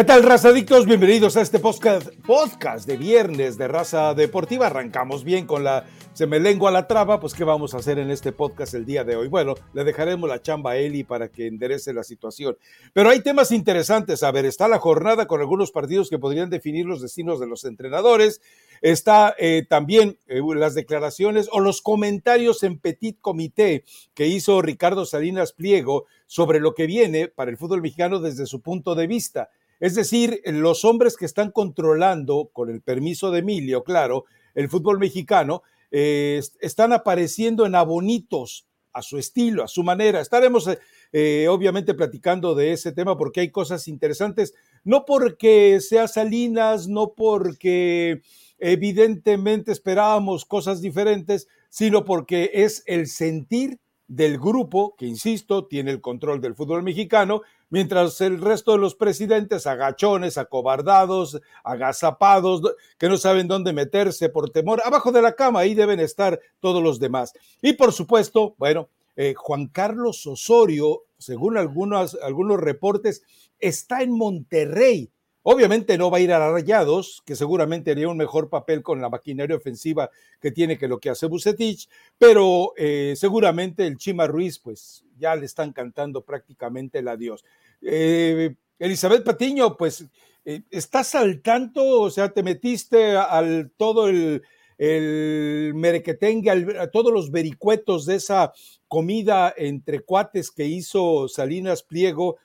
¿Qué 0.00 0.04
tal, 0.04 0.22
razadictos? 0.22 0.86
Bienvenidos 0.86 1.36
a 1.36 1.42
este 1.42 1.58
podcast, 1.58 2.86
de 2.86 2.96
viernes 2.96 3.58
de 3.58 3.68
Raza 3.68 4.14
Deportiva. 4.14 4.68
Arrancamos 4.68 5.24
bien 5.24 5.44
con 5.44 5.62
la 5.62 5.84
se 6.14 6.26
me 6.26 6.40
lengua 6.40 6.70
la 6.70 6.86
traba, 6.86 7.20
pues 7.20 7.34
¿qué 7.34 7.44
vamos 7.44 7.74
a 7.74 7.78
hacer 7.78 7.98
en 7.98 8.10
este 8.10 8.32
podcast 8.32 8.74
el 8.74 8.84
día 8.84 9.04
de 9.04 9.16
hoy? 9.16 9.28
Bueno, 9.28 9.54
le 9.74 9.84
dejaremos 9.84 10.28
la 10.28 10.42
chamba 10.42 10.72
a 10.72 10.76
Eli 10.76 11.04
para 11.04 11.28
que 11.28 11.46
enderece 11.46 11.92
la 11.92 12.02
situación. 12.02 12.56
Pero 12.92 13.10
hay 13.10 13.20
temas 13.20 13.52
interesantes. 13.52 14.22
A 14.22 14.32
ver, 14.32 14.46
está 14.46 14.68
la 14.68 14.78
jornada 14.78 15.26
con 15.26 15.40
algunos 15.40 15.70
partidos 15.70 16.08
que 16.08 16.18
podrían 16.18 16.50
definir 16.50 16.86
los 16.86 17.02
destinos 17.02 17.38
de 17.38 17.46
los 17.46 17.64
entrenadores. 17.64 18.40
Está 18.80 19.34
eh, 19.38 19.66
también 19.68 20.18
eh, 20.26 20.40
las 20.56 20.74
declaraciones 20.74 21.48
o 21.52 21.60
los 21.60 21.82
comentarios 21.82 22.62
en 22.62 22.78
Petit 22.78 23.18
Comité 23.20 23.84
que 24.14 24.26
hizo 24.26 24.62
Ricardo 24.62 25.04
Salinas 25.04 25.52
Pliego 25.52 26.06
sobre 26.26 26.58
lo 26.58 26.74
que 26.74 26.86
viene 26.86 27.28
para 27.28 27.50
el 27.50 27.56
fútbol 27.56 27.82
mexicano 27.82 28.18
desde 28.18 28.46
su 28.46 28.62
punto 28.62 28.94
de 28.94 29.06
vista. 29.06 29.50
Es 29.80 29.94
decir, 29.94 30.40
los 30.44 30.84
hombres 30.84 31.16
que 31.16 31.24
están 31.24 31.50
controlando, 31.50 32.50
con 32.52 32.70
el 32.70 32.82
permiso 32.82 33.30
de 33.30 33.40
Emilio, 33.40 33.82
claro, 33.82 34.26
el 34.54 34.68
fútbol 34.68 34.98
mexicano, 34.98 35.62
eh, 35.90 36.40
están 36.60 36.92
apareciendo 36.92 37.66
en 37.66 37.74
abonitos 37.74 38.66
a 38.92 39.02
su 39.02 39.18
estilo, 39.18 39.64
a 39.64 39.68
su 39.68 39.82
manera. 39.82 40.20
Estaremos 40.20 40.66
eh, 40.68 40.78
eh, 41.12 41.46
obviamente 41.48 41.94
platicando 41.94 42.54
de 42.54 42.72
ese 42.72 42.92
tema 42.92 43.16
porque 43.16 43.40
hay 43.40 43.50
cosas 43.50 43.88
interesantes, 43.88 44.54
no 44.84 45.04
porque 45.04 45.80
sea 45.80 46.08
Salinas, 46.08 46.88
no 46.88 47.14
porque 47.14 48.22
evidentemente 48.58 49.72
esperábamos 49.72 50.44
cosas 50.44 50.80
diferentes, 50.80 51.48
sino 51.68 52.04
porque 52.04 52.50
es 52.52 52.82
el 52.86 53.06
sentir 53.06 53.78
del 54.10 54.38
grupo 54.38 54.96
que, 54.98 55.06
insisto, 55.06 55.66
tiene 55.66 55.92
el 55.92 56.00
control 56.00 56.40
del 56.40 56.56
fútbol 56.56 56.82
mexicano, 56.82 57.42
mientras 57.68 58.20
el 58.20 58.40
resto 58.40 58.72
de 58.72 58.78
los 58.78 58.96
presidentes, 58.96 59.68
agachones, 59.68 60.36
acobardados, 60.36 61.40
agazapados, 61.62 62.60
que 62.98 63.08
no 63.08 63.16
saben 63.16 63.46
dónde 63.46 63.72
meterse 63.72 64.28
por 64.28 64.50
temor, 64.50 64.82
abajo 64.84 65.12
de 65.12 65.22
la 65.22 65.36
cama, 65.36 65.60
ahí 65.60 65.76
deben 65.76 66.00
estar 66.00 66.40
todos 66.58 66.82
los 66.82 66.98
demás. 66.98 67.34
Y 67.62 67.74
por 67.74 67.92
supuesto, 67.92 68.56
bueno, 68.58 68.88
eh, 69.14 69.34
Juan 69.36 69.68
Carlos 69.68 70.26
Osorio, 70.26 71.04
según 71.16 71.56
algunos, 71.56 72.18
algunos 72.20 72.58
reportes, 72.58 73.22
está 73.60 74.02
en 74.02 74.10
Monterrey 74.10 75.08
Obviamente 75.42 75.96
no 75.96 76.10
va 76.10 76.18
a 76.18 76.20
ir 76.20 76.32
a 76.32 76.52
Rayados, 76.52 77.22
que 77.24 77.34
seguramente 77.34 77.90
haría 77.90 78.08
un 78.08 78.18
mejor 78.18 78.50
papel 78.50 78.82
con 78.82 79.00
la 79.00 79.08
maquinaria 79.08 79.56
ofensiva 79.56 80.10
que 80.38 80.50
tiene 80.50 80.76
que 80.76 80.86
lo 80.86 80.98
que 80.98 81.08
hace 81.08 81.26
Bucetich, 81.26 81.88
pero 82.18 82.74
eh, 82.76 83.14
seguramente 83.16 83.86
el 83.86 83.96
Chima 83.96 84.26
Ruiz, 84.26 84.58
pues 84.58 85.04
ya 85.18 85.34
le 85.34 85.46
están 85.46 85.72
cantando 85.72 86.22
prácticamente 86.22 86.98
el 86.98 87.08
adiós. 87.08 87.42
Eh, 87.80 88.54
Elizabeth 88.78 89.24
Patiño, 89.24 89.78
pues 89.78 90.04
eh, 90.44 90.62
estás 90.70 91.14
al 91.14 91.40
tanto, 91.40 92.02
o 92.02 92.10
sea, 92.10 92.32
te 92.32 92.42
metiste 92.42 93.16
al 93.16 93.70
todo 93.78 94.08
el, 94.08 94.42
el 94.76 95.72
merequetengue, 95.74 96.78
a 96.78 96.90
todos 96.90 97.14
los 97.14 97.30
vericuetos 97.30 98.04
de 98.04 98.16
esa 98.16 98.52
comida 98.88 99.54
entre 99.56 100.00
cuates 100.00 100.50
que 100.50 100.66
hizo 100.66 101.28
Salinas 101.28 101.82
Pliego 101.82 102.36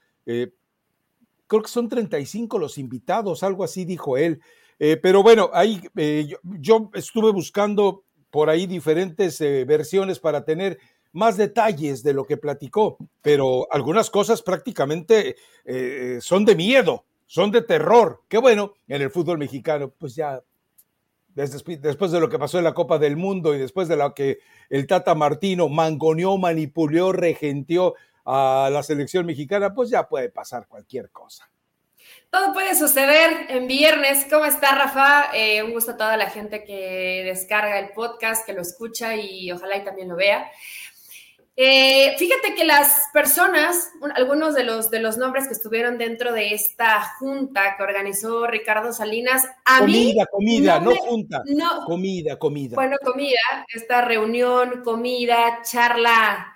que 1.62 1.70
son 1.70 1.90
35 1.90 2.60
los 2.60 2.78
invitados, 2.78 3.44
algo 3.44 3.64
así 3.64 3.86
dijo 3.86 4.18
él. 4.18 4.42
Eh, 4.80 4.98
pero 4.98 5.24
bueno, 5.24 5.50
ahí 5.54 5.82
eh, 5.96 6.28
yo, 6.60 6.90
estuve 6.94 7.32
buscando 7.32 8.04
por 8.30 8.50
ahí 8.50 8.68
diferentes 8.68 9.40
eh, 9.42 9.64
versiones 9.66 10.20
para 10.20 10.44
tener 10.44 10.78
más 11.14 11.38
detalles 11.38 12.04
de 12.04 12.14
lo 12.14 12.26
que 12.26 12.36
platicó, 12.36 12.98
pero 13.22 13.68
algunas 13.72 14.10
cosas 14.10 14.42
prácticamente 14.42 15.38
son 16.20 16.44
de 16.44 16.58
miedo, 16.58 17.06
son 17.26 17.52
de 17.52 17.62
terror. 17.62 18.22
Qué 18.28 18.38
bueno, 18.38 18.74
en 18.90 19.02
el 19.02 19.10
fútbol 19.10 19.38
mexicano, 19.38 19.94
pues 19.98 20.14
ya 20.14 20.44
después 21.36 22.12
de 22.12 22.20
lo 22.20 22.30
que 22.30 22.38
pasó 22.38 22.58
en 22.58 22.66
la 22.66 22.74
Copa 22.74 22.98
del 22.98 23.16
Mundo 23.16 23.56
y 23.56 23.60
después 23.60 23.88
de 23.88 23.96
lo 23.96 24.14
que 24.14 24.40
el 24.70 24.88
Tata 24.88 25.16
Martino 25.16 25.70
mangoneó, 25.70 26.38
manipuló, 26.38 27.14
regenteó 27.14 27.96
a 28.26 28.70
la 28.72 28.82
selección 28.84 29.26
mexicana, 29.26 29.74
pues 29.74 29.90
ya 29.90 30.08
puede 30.10 30.30
pasar 30.30 30.68
cualquier 30.68 31.12
cosa. 31.12 31.50
Todo 32.36 32.52
puede 32.52 32.76
suceder 32.76 33.46
en 33.48 33.66
viernes. 33.66 34.28
¿Cómo 34.30 34.44
está, 34.44 34.76
Rafa? 34.76 35.30
Eh, 35.34 35.64
un 35.64 35.72
gusto 35.72 35.92
a 35.92 35.98
toda 35.98 36.18
la 36.18 36.30
gente 36.30 36.66
que 36.66 37.22
descarga 37.24 37.80
el 37.80 37.92
podcast, 37.94 38.46
que 38.46 38.52
lo 38.52 38.62
escucha 38.62 39.16
y 39.16 39.50
ojalá 39.54 39.78
y 39.78 39.86
también 39.86 40.10
lo 40.10 40.18
vea. 40.18 40.52
Eh, 41.56 42.14
fíjate 42.18 42.54
que 42.54 42.66
las 42.66 43.04
personas, 43.14 43.90
algunos 44.16 44.54
de 44.54 44.66
los, 44.66 44.92
de 44.92 45.00
los 45.00 45.18
nombres 45.18 45.48
que 45.48 45.54
estuvieron 45.54 45.98
dentro 45.98 46.34
de 46.34 46.54
esta 46.54 47.02
junta 47.20 47.78
que 47.78 47.84
organizó 47.84 48.48
Ricardo 48.48 48.92
Salinas, 48.92 49.46
a 49.64 49.80
comida, 49.80 50.24
mí... 50.24 50.30
Comida, 50.30 50.80
no, 50.82 50.94
junta. 50.94 51.42
No, 51.46 51.86
comida, 51.86 52.38
comida. 52.38 52.76
Bueno, 52.76 52.98
comida, 53.02 53.66
esta 53.74 54.02
reunión, 54.02 54.82
comida, 54.84 55.62
charla 55.64 56.54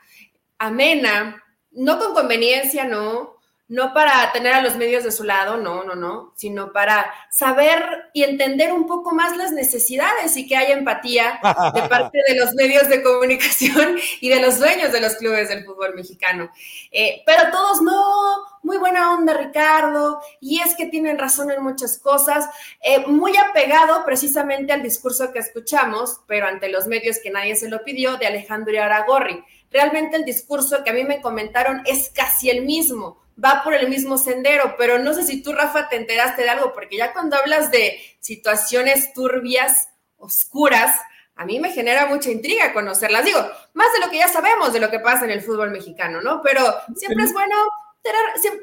amena, 0.57 1.41
no 1.71 1.97
con 1.99 2.13
conveniencia, 2.13 2.83
no, 2.83 3.38
no 3.69 3.93
para 3.93 4.31
tener 4.31 4.53
a 4.53 4.61
los 4.61 4.75
medios 4.77 5.03
de 5.03 5.11
su 5.11 5.23
lado, 5.23 5.57
no, 5.57 5.83
no, 5.83 5.93
no, 5.93 6.33
sino 6.35 6.73
para 6.73 7.13
saber 7.29 8.09
y 8.13 8.23
entender 8.23 8.73
un 8.73 8.87
poco 8.87 9.13
más 9.13 9.37
las 9.37 9.51
necesidades 9.51 10.35
y 10.37 10.47
que 10.47 10.57
haya 10.57 10.73
empatía 10.73 11.39
de 11.75 11.81
parte 11.89 12.19
de 12.27 12.35
los 12.35 12.55
medios 12.55 12.89
de 12.89 13.03
comunicación 13.03 13.99
y 14.21 14.29
de 14.29 14.41
los 14.41 14.57
dueños 14.57 14.91
de 14.91 15.01
los 15.01 15.15
clubes 15.15 15.49
del 15.49 15.65
fútbol 15.65 15.93
mexicano. 15.93 16.49
Eh, 16.91 17.21
pero 17.27 17.51
todos 17.51 17.83
no, 17.83 18.39
muy 18.63 18.77
buena 18.77 19.13
onda 19.13 19.35
Ricardo, 19.35 20.19
y 20.41 20.61
es 20.61 20.75
que 20.75 20.87
tienen 20.87 21.19
razón 21.19 21.51
en 21.51 21.61
muchas 21.61 21.99
cosas, 21.99 22.49
eh, 22.81 23.05
muy 23.05 23.37
apegado 23.37 24.03
precisamente 24.03 24.73
al 24.73 24.81
discurso 24.81 25.31
que 25.31 25.39
escuchamos, 25.39 26.21
pero 26.25 26.47
ante 26.47 26.69
los 26.69 26.87
medios 26.87 27.19
que 27.21 27.29
nadie 27.29 27.55
se 27.55 27.69
lo 27.69 27.83
pidió, 27.83 28.17
de 28.17 28.25
Alejandro 28.25 28.81
Aragorri 28.81 29.43
realmente 29.71 30.17
el 30.17 30.25
discurso 30.25 30.83
que 30.83 30.89
a 30.89 30.93
mí 30.93 31.03
me 31.03 31.21
comentaron 31.21 31.81
es 31.85 32.09
casi 32.09 32.49
el 32.49 32.65
mismo, 32.65 33.17
va 33.43 33.63
por 33.63 33.73
el 33.73 33.89
mismo 33.89 34.17
sendero, 34.17 34.75
pero 34.77 34.99
no 34.99 35.13
sé 35.13 35.23
si 35.23 35.41
tú, 35.41 35.53
Rafa, 35.53 35.89
te 35.89 35.95
enteraste 35.95 36.43
de 36.43 36.49
algo, 36.49 36.73
porque 36.73 36.97
ya 36.97 37.13
cuando 37.13 37.37
hablas 37.37 37.71
de 37.71 37.99
situaciones 38.19 39.13
turbias, 39.13 39.89
oscuras, 40.17 40.95
a 41.35 41.45
mí 41.45 41.59
me 41.59 41.71
genera 41.71 42.05
mucha 42.05 42.29
intriga 42.29 42.73
conocerlas. 42.73 43.23
Digo, 43.23 43.39
más 43.73 43.93
de 43.93 43.99
lo 43.99 44.11
que 44.11 44.17
ya 44.17 44.27
sabemos 44.27 44.73
de 44.73 44.81
lo 44.81 44.91
que 44.91 44.99
pasa 44.99 45.25
en 45.25 45.31
el 45.31 45.41
fútbol 45.41 45.71
mexicano, 45.71 46.21
¿no? 46.21 46.41
Pero 46.41 46.61
siempre 46.95 47.23
es 47.23 47.33
bueno 47.33 47.55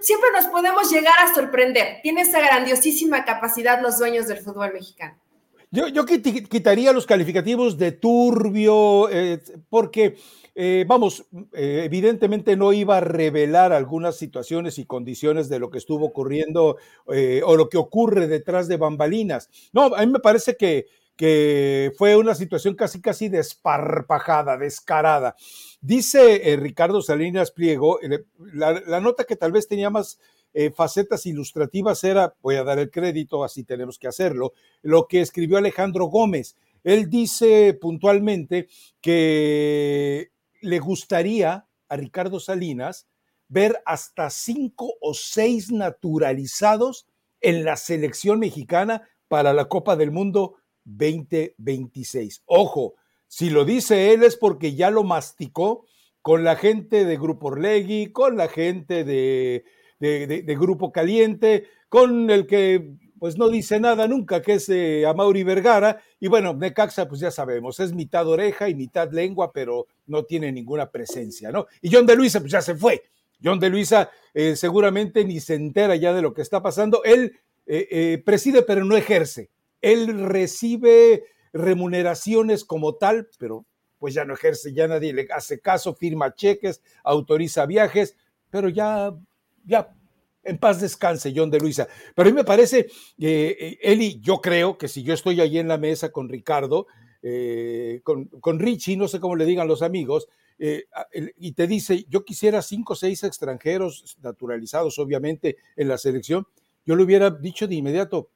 siempre 0.00 0.30
nos 0.32 0.46
podemos 0.46 0.90
llegar 0.90 1.14
a 1.18 1.34
sorprender. 1.34 2.00
Tiene 2.02 2.22
esa 2.22 2.40
grandiosísima 2.40 3.24
capacidad 3.24 3.80
los 3.80 3.98
dueños 3.98 4.26
del 4.26 4.38
fútbol 4.38 4.72
mexicano. 4.72 5.16
Yo, 5.76 6.06
quitaría 6.06 6.94
los 6.94 7.04
calificativos 7.04 7.76
de 7.76 7.92
turbio, 7.92 9.10
eh, 9.10 9.42
porque 9.68 10.16
eh, 10.54 10.86
vamos, 10.88 11.26
eh, 11.52 11.82
evidentemente 11.84 12.56
no 12.56 12.72
iba 12.72 12.96
a 12.96 13.02
revelar 13.02 13.74
algunas 13.74 14.16
situaciones 14.16 14.78
y 14.78 14.86
condiciones 14.86 15.50
de 15.50 15.58
lo 15.58 15.68
que 15.68 15.76
estuvo 15.76 16.06
ocurriendo 16.06 16.78
o 17.44 17.56
lo 17.56 17.68
que 17.68 17.76
ocurre 17.76 18.26
detrás 18.26 18.68
de 18.68 18.78
bambalinas. 18.78 19.50
No, 19.74 19.94
a 19.94 20.00
mí 20.00 20.10
me 20.10 20.20
parece 20.20 20.56
que, 20.56 20.86
que 21.14 21.92
fue 21.98 22.16
una 22.16 22.34
situación 22.34 22.74
casi, 22.74 23.02
casi 23.02 23.28
desparpajada, 23.28 24.56
descarada. 24.56 25.36
Dice 25.82 26.56
Ricardo 26.58 27.02
Salinas 27.02 27.50
Pliego, 27.50 27.98
la, 28.54 29.00
nota 29.00 29.24
que 29.24 29.36
tal 29.36 29.52
vez 29.52 29.68
tenía 29.68 29.90
más 29.90 30.18
facetas 30.74 31.26
ilustrativas 31.26 32.02
era, 32.04 32.34
voy 32.42 32.56
a 32.56 32.64
dar 32.64 32.78
el 32.78 32.90
crédito, 32.90 33.44
así 33.44 33.64
tenemos 33.64 33.98
que 33.98 34.08
hacerlo, 34.08 34.52
lo 34.82 35.06
que 35.06 35.20
escribió 35.20 35.58
Alejandro 35.58 36.06
Gómez. 36.06 36.56
Él 36.82 37.10
dice 37.10 37.74
puntualmente 37.74 38.68
que 39.00 40.30
le 40.62 40.78
gustaría 40.78 41.66
a 41.88 41.96
Ricardo 41.96 42.40
Salinas 42.40 43.06
ver 43.48 43.82
hasta 43.84 44.30
cinco 44.30 44.94
o 45.00 45.14
seis 45.14 45.70
naturalizados 45.70 47.06
en 47.40 47.64
la 47.64 47.76
selección 47.76 48.40
mexicana 48.40 49.08
para 49.28 49.52
la 49.52 49.66
Copa 49.66 49.96
del 49.96 50.10
Mundo 50.10 50.56
2026. 50.84 52.42
Ojo, 52.46 52.94
si 53.28 53.50
lo 53.50 53.64
dice 53.64 54.12
él 54.12 54.22
es 54.22 54.36
porque 54.36 54.74
ya 54.74 54.90
lo 54.90 55.04
masticó 55.04 55.86
con 56.22 56.44
la 56.44 56.56
gente 56.56 57.04
de 57.04 57.16
Grupo 57.16 57.48
Orlegui, 57.48 58.10
con 58.12 58.36
la 58.36 58.48
gente 58.48 59.04
de, 59.04 59.64
de 59.98 60.56
Grupo 60.58 60.92
Caliente, 60.92 61.66
con 61.88 62.30
el 62.30 62.46
que 62.46 62.96
pues 63.18 63.38
no 63.38 63.48
dice 63.48 63.80
nada 63.80 64.06
nunca, 64.06 64.42
que 64.42 64.54
es 64.54 64.68
eh, 64.68 65.06
Amaury 65.06 65.42
Vergara. 65.42 66.00
Y 66.20 66.28
bueno, 66.28 66.54
Necaxa, 66.54 67.08
pues 67.08 67.20
ya 67.20 67.30
sabemos, 67.30 67.80
es 67.80 67.92
mitad 67.92 68.26
oreja 68.28 68.68
y 68.68 68.74
mitad 68.74 69.10
lengua, 69.10 69.52
pero 69.52 69.86
no 70.06 70.24
tiene 70.24 70.52
ninguna 70.52 70.90
presencia, 70.90 71.50
¿no? 71.50 71.66
Y 71.80 71.90
John 71.92 72.06
de 72.06 72.16
Luisa, 72.16 72.40
pues 72.40 72.52
ya 72.52 72.60
se 72.60 72.74
fue. 72.74 73.02
John 73.42 73.58
de 73.58 73.70
Luisa 73.70 74.10
eh, 74.34 74.56
seguramente 74.56 75.24
ni 75.24 75.40
se 75.40 75.54
entera 75.54 75.96
ya 75.96 76.12
de 76.12 76.22
lo 76.22 76.34
que 76.34 76.42
está 76.42 76.62
pasando. 76.62 77.02
Él 77.04 77.38
eh, 77.66 78.22
preside, 78.24 78.62
pero 78.62 78.84
no 78.84 78.96
ejerce. 78.96 79.50
Él 79.80 80.24
recibe 80.26 81.24
remuneraciones 81.52 82.64
como 82.64 82.96
tal, 82.96 83.28
pero 83.38 83.66
pues 83.98 84.14
ya 84.14 84.24
no 84.24 84.34
ejerce, 84.34 84.74
ya 84.74 84.86
nadie 84.88 85.12
le 85.12 85.26
hace 85.34 85.58
caso, 85.60 85.94
firma 85.94 86.34
cheques, 86.34 86.82
autoriza 87.02 87.64
viajes, 87.64 88.14
pero 88.50 88.68
ya, 88.68 89.14
ya 89.66 89.92
en 90.46 90.58
paz 90.58 90.80
descanse 90.80 91.32
John 91.34 91.50
de 91.50 91.58
Luisa. 91.58 91.88
Pero 92.14 92.28
a 92.28 92.32
mí 92.32 92.36
me 92.36 92.44
parece, 92.44 92.86
eh, 93.18 93.78
Eli, 93.82 94.20
yo 94.20 94.40
creo 94.40 94.78
que 94.78 94.88
si 94.88 95.02
yo 95.02 95.12
estoy 95.12 95.40
allí 95.40 95.58
en 95.58 95.68
la 95.68 95.76
mesa 95.76 96.10
con 96.10 96.28
Ricardo, 96.28 96.86
eh, 97.22 98.00
con, 98.04 98.58
Richie, 98.58 98.96
no 98.96 99.08
sé 99.08 99.18
cómo 99.18 99.36
le 99.36 99.44
digan 99.44 99.68
los 99.68 99.82
amigos, 99.82 100.28
eh, 100.58 100.84
y 101.36 101.52
te 101.52 101.66
dice, 101.66 102.06
yo 102.08 102.24
quisiera 102.24 102.62
cinco 102.62 102.94
o 102.94 102.96
seis 102.96 103.24
extranjeros 103.24 104.16
naturalizados, 104.22 104.98
obviamente, 104.98 105.56
en 105.74 105.88
la 105.88 105.98
selección, 105.98 106.46
yo 106.84 106.94
le 106.94 107.02
hubiera 107.02 107.30
dicho 107.30 107.66
de 107.66 107.74
inmediato, 107.74 108.30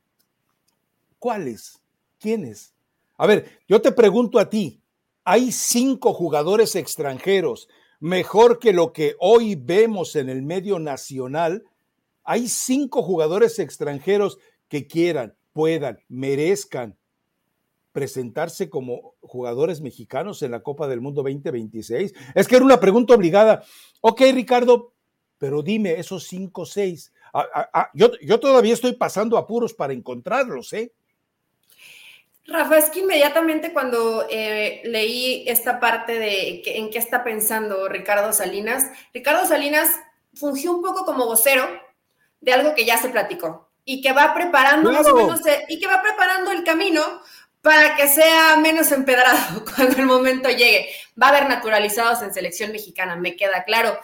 ¿cuáles? 1.19 1.81
¿Quiénes? 2.19 2.75
A 3.17 3.27
ver, 3.27 3.61
yo 3.69 3.81
te 3.81 3.93
pregunto 3.93 4.38
a 4.38 4.50
ti, 4.50 4.82
hay 5.25 5.53
cinco 5.53 6.12
jugadores 6.12 6.75
extranjeros 6.75 7.69
mejor 8.00 8.58
que 8.58 8.73
lo 8.73 8.93
que 8.93 9.14
hoy 9.20 9.55
vemos 9.55 10.17
en 10.17 10.29
el 10.29 10.43
medio 10.43 10.79
nacional. 10.79 11.64
Hay 12.25 12.49
cinco 12.49 13.02
jugadores 13.02 13.58
extranjeros 13.58 14.38
que 14.69 14.87
quieran, 14.87 15.37
puedan, 15.52 16.00
merezcan 16.08 16.97
presentarse 17.93 18.70
como 18.70 19.14
jugadores 19.20 19.81
mexicanos 19.81 20.43
en 20.43 20.52
la 20.52 20.62
Copa 20.62 20.88
del 20.88 21.00
Mundo 21.00 21.23
2026? 21.23 22.14
Es 22.35 22.49
que 22.49 22.56
era 22.56 22.64
una 22.64 22.81
pregunta 22.81 23.14
obligada. 23.14 23.64
Ok, 24.00 24.23
Ricardo, 24.32 24.93
pero 25.38 25.62
dime, 25.62 25.99
esos 25.99 26.25
cinco 26.26 26.62
o 26.62 26.67
seis. 26.67 27.12
Yo, 27.94 28.11
yo 28.23 28.41
todavía 28.41 28.75
estoy 28.75 28.93
pasando 28.93 29.37
apuros 29.37 29.75
para 29.75 29.93
encontrarlos, 29.93 30.73
¿eh? 30.73 30.93
Rafa, 32.50 32.79
es 32.79 32.91
que 32.91 33.00
inmediatamente 33.00 33.73
cuando 33.73 34.26
eh, 34.29 34.82
leí 34.85 35.44
esta 35.47 35.79
parte 35.79 36.19
de 36.19 36.62
en 36.67 36.91
qué 36.91 36.99
está 36.99 37.23
pensando 37.23 37.88
Ricardo 37.88 38.32
Salinas, 38.32 38.87
Ricardo 39.14 39.47
Salinas 39.47 39.88
fungió 40.35 40.73
un 40.73 40.82
poco 40.82 41.05
como 41.05 41.26
vocero 41.26 41.64
de 42.41 42.52
algo 42.52 42.75
que 42.75 42.85
ya 42.85 42.99
se 42.99 43.08
platicó 43.08 43.70
y 43.85 44.02
que 44.02 44.12
va 44.12 44.35
preparando 44.35 44.91
más 44.91 45.06
o 45.06 45.14
menos, 45.14 45.41
y 45.69 45.79
que 45.79 45.87
va 45.87 46.02
preparando 46.02 46.50
el 46.50 46.64
camino 46.64 47.02
para 47.62 47.94
que 47.94 48.08
sea 48.08 48.56
menos 48.56 48.91
empedrado 48.91 49.64
cuando 49.76 49.96
el 49.96 50.06
momento 50.06 50.49
llegue. 50.49 50.91
Va 51.20 51.26
a 51.26 51.31
haber 51.31 51.49
naturalizados 51.49 52.23
en 52.23 52.35
selección 52.35 52.73
mexicana, 52.73 53.14
me 53.14 53.37
queda 53.37 53.64
claro. 53.64 53.96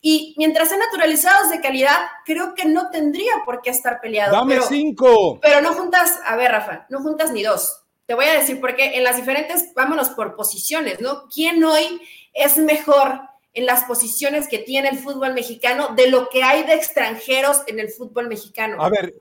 Y 0.00 0.34
mientras 0.38 0.68
sean 0.68 0.80
naturalizados 0.80 1.50
de 1.50 1.60
calidad, 1.60 1.98
creo 2.24 2.54
que 2.54 2.64
no 2.64 2.88
tendría 2.90 3.32
por 3.44 3.60
qué 3.60 3.68
estar 3.68 4.00
peleado. 4.00 4.32
Dame 4.32 4.58
cinco. 4.62 5.38
Pero 5.42 5.60
no 5.60 5.74
juntas, 5.74 6.18
a 6.24 6.36
ver, 6.36 6.50
Rafa, 6.50 6.86
no 6.88 7.00
juntas 7.00 7.32
ni 7.32 7.42
dos. 7.42 7.79
Te 8.10 8.16
voy 8.16 8.24
a 8.24 8.32
decir 8.32 8.60
por 8.60 8.74
qué. 8.74 8.96
En 8.96 9.04
las 9.04 9.14
diferentes, 9.14 9.72
vámonos 9.72 10.08
por 10.10 10.34
posiciones, 10.34 11.00
¿no? 11.00 11.28
¿Quién 11.32 11.62
hoy 11.62 12.02
es 12.32 12.58
mejor 12.58 13.20
en 13.54 13.66
las 13.66 13.84
posiciones 13.84 14.48
que 14.48 14.58
tiene 14.58 14.88
el 14.88 14.98
fútbol 14.98 15.32
mexicano 15.32 15.90
de 15.94 16.10
lo 16.10 16.28
que 16.28 16.42
hay 16.42 16.64
de 16.64 16.74
extranjeros 16.74 17.62
en 17.68 17.78
el 17.78 17.88
fútbol 17.88 18.26
mexicano? 18.26 18.82
A 18.82 18.88
ver, 18.88 19.14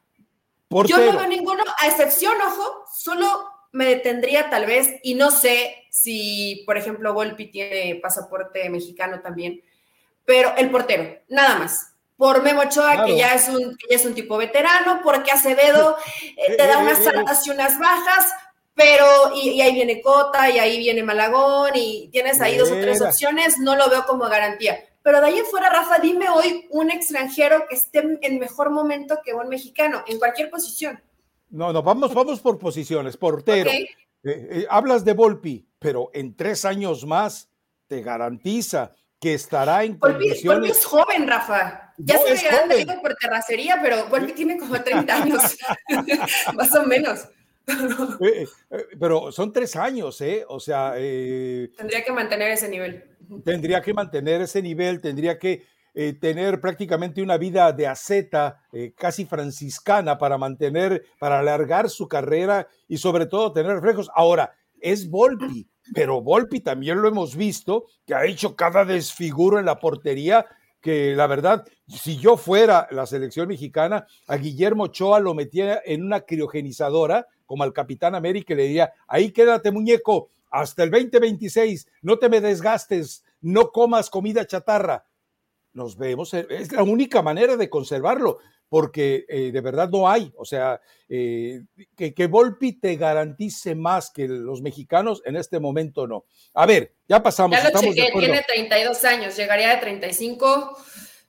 Yo 0.88 0.98
no 0.98 1.20
veo 1.20 1.28
ninguno, 1.28 1.64
a 1.78 1.86
excepción, 1.86 2.34
ojo, 2.42 2.86
solo 2.92 3.52
me 3.74 3.86
detendría 3.86 4.50
tal 4.50 4.66
vez, 4.66 4.90
y 5.04 5.14
no 5.14 5.30
sé 5.30 5.84
si, 5.92 6.64
por 6.66 6.76
ejemplo, 6.76 7.14
Volpi 7.14 7.46
tiene 7.46 8.00
pasaporte 8.02 8.68
mexicano 8.72 9.22
también, 9.22 9.62
pero 10.26 10.52
el 10.58 10.72
portero, 10.72 11.20
nada 11.28 11.60
más. 11.60 11.94
Por 12.18 12.42
Memo 12.42 12.62
Ochoa, 12.62 13.06
que, 13.06 13.16
ya 13.16 13.36
es 13.36 13.48
un, 13.50 13.78
ya 13.88 13.96
es 13.96 14.04
un 14.04 14.16
tipo 14.16 14.36
veterano, 14.36 15.02
porque 15.04 15.32
Acevedo 15.32 15.96
eh, 16.38 16.58
te 16.58 16.66
da 16.66 16.80
eh, 16.80 16.84
unas 16.84 17.00
eh, 17.06 17.10
altas 17.10 17.46
y 17.46 17.52
unas 17.52 17.78
bajas, 17.78 18.34
pero, 18.80 19.36
y, 19.36 19.60
ahí 19.60 19.74
viene 19.74 20.02
Cota, 20.02 20.50
y 20.50 20.58
ahí 20.58 20.78
viene 20.78 21.04
Malagón, 21.04 21.72
y 21.76 22.08
tienes 22.14 22.40
ahí 22.40 22.58
dos 22.58 22.72
o 22.72 22.76
tres 22.76 23.02
opciones, 23.02 23.58
no 23.58 23.76
lo 23.76 23.90
veo 23.90 24.06
como 24.06 24.24
garantía. 24.30 24.80
Pero 25.04 25.20
de 25.20 25.28
ahí 25.28 25.40
en 25.40 25.46
fuera, 25.46 25.70
Rafa, 25.70 26.00
dime 26.00 26.30
hoy 26.30 26.66
un 26.70 26.90
extranjero 26.90 27.66
que 27.68 27.76
esté 27.76 28.18
en 28.22 28.40
mejor 28.40 28.70
momento 28.70 29.20
que 29.22 29.34
un 29.34 29.50
mexicano, 29.50 30.02
en 30.08 30.18
cualquier 30.18 30.50
posición. 30.50 31.02
No, 31.50 31.74
no, 31.74 31.84
vamos, 31.84 32.14
vamos 32.14 32.40
por 32.40 32.58
posiciones. 32.58 33.18
Portero. 33.18 33.70
Eh, 33.70 33.90
eh, 34.24 34.66
hablas 34.70 35.04
de 35.04 35.12
Volpi, 35.12 35.68
pero 35.78 36.10
en 36.14 36.38
tres 36.38 36.64
años 36.64 37.06
más 37.06 37.50
te 37.88 38.02
garantiza 38.02 38.94
que 39.20 39.34
estará 39.34 39.84
en 39.84 40.00
Volpi, 40.00 40.20
condiciones... 40.20 40.60
Volpi 40.60 40.72
es 40.72 40.86
joven, 40.86 41.28
Rafa. 41.28 41.94
Ya 41.98 42.18
se 42.18 42.34
ve 42.34 42.42
grande, 42.42 42.76
digo 42.78 43.02
por 43.02 43.14
terracería, 43.16 43.80
pero 43.82 44.08
Volpi 44.08 44.32
tiene 44.32 44.58
como 44.58 44.82
30 44.82 45.22
años, 45.22 45.58
más 46.54 46.74
o 46.76 46.86
menos. 46.86 47.28
Eh, 48.22 48.46
pero 49.00 49.32
son 49.32 49.52
tres 49.52 49.76
años, 49.76 50.20
¿eh? 50.22 50.44
O 50.48 50.60
sea... 50.60 50.94
tendría 50.94 52.04
que 52.04 52.12
mantener 52.12 52.52
ese 52.52 52.70
nivel. 52.70 53.04
Tendría 53.44 53.82
que 53.82 53.94
mantener 53.94 54.42
ese 54.42 54.62
nivel, 54.62 55.02
tendría 55.02 55.38
que 55.38 55.64
eh, 55.96 56.14
tener 56.14 56.62
prácticamente 56.62 57.22
una 57.22 57.38
vida 57.38 57.72
de 57.74 57.88
aceta 57.88 58.64
eh, 58.72 58.94
casi 58.96 59.26
franciscana 59.26 60.18
para 60.18 60.38
mantener, 60.38 61.04
para 61.20 61.40
alargar 61.40 61.90
su 61.90 62.08
carrera 62.08 62.68
y 62.88 62.98
sobre 62.98 63.26
todo 63.26 63.52
tener 63.52 63.74
reflejos. 63.74 64.10
Ahora, 64.16 64.54
es 64.80 65.10
Volpi, 65.10 65.68
pero 65.94 66.22
Volpi 66.22 66.60
también 66.62 67.02
lo 67.02 67.08
hemos 67.08 67.36
visto, 67.36 67.86
que 68.06 68.14
ha 68.14 68.26
hecho 68.26 68.56
cada 68.56 68.86
desfiguro 68.86 69.60
en 69.60 69.66
la 69.66 69.80
portería, 69.80 70.46
que 70.80 71.16
la 71.16 71.28
verdad, 71.28 71.66
si 71.88 72.18
yo 72.18 72.38
fuera 72.38 72.88
la 72.92 73.06
selección 73.06 73.48
mexicana, 73.48 74.06
a 74.28 74.38
Guillermo 74.38 74.84
Ochoa 74.84 75.20
lo 75.20 75.34
metía 75.34 75.82
en 75.84 76.06
una 76.06 76.22
criogenizadora, 76.22 77.28
como 77.50 77.64
al 77.64 77.74
Capitán 77.74 78.14
América, 78.14 78.54
y 78.54 78.58
le 78.58 78.64
diría, 78.66 78.94
ahí 79.08 79.32
quédate 79.32 79.72
muñeco, 79.72 80.30
hasta 80.52 80.84
el 80.84 80.92
2026, 80.92 81.88
no 82.04 82.20
te 82.20 82.30
me 82.30 82.42
desgastes, 82.42 83.26
no 83.42 83.72
comas 83.72 84.12
comida 84.12 84.46
chatarra, 84.46 85.08
nos 85.74 85.98
vemos. 85.98 86.32
Eh, 86.36 86.46
es 86.48 86.72
la 86.72 86.84
única 86.84 87.24
manera 87.24 87.58
de 87.58 87.68
conservarlo, 87.68 88.38
porque 88.70 89.26
eh, 89.28 89.52
de 89.52 89.62
verdad 89.62 89.90
no 89.90 90.08
hay. 90.08 90.32
O 90.38 90.46
sea, 90.46 90.80
eh, 91.08 91.64
que, 91.98 92.14
que, 92.14 92.28
Volpi 92.28 92.74
te 92.74 92.96
garantice 92.98 93.74
más 93.74 94.12
que 94.12 94.28
los 94.28 94.62
mexicanos, 94.62 95.24
en 95.26 95.36
este 95.36 95.60
momento 95.60 96.06
no. 96.06 96.26
A 96.54 96.68
ver, 96.68 96.94
ya 97.08 97.24
pasamos. 97.24 97.58
Ya 97.58 97.68
lo 97.68 97.80
chequé, 97.80 98.12
tiene 98.14 98.46
32 98.48 99.06
años, 99.06 99.36
llegaría 99.36 99.70
de 99.70 99.78
35 99.78 100.78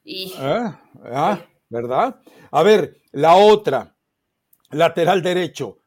y... 0.04 0.34
Ah, 0.36 0.82
ah, 1.02 1.46
¿verdad? 1.70 2.20
A 2.50 2.62
ver, 2.62 3.00
la 3.12 3.36
otra, 3.36 3.96
lateral 4.70 5.22
derecho, 5.22 5.79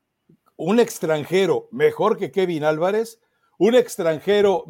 un 0.64 0.80
extranjero 0.80 1.68
mejor 1.72 2.18
que 2.18 2.32
Kevin 2.32 2.64
Álvarez, 2.64 3.20
un 3.58 3.76
extranjero, 3.76 4.66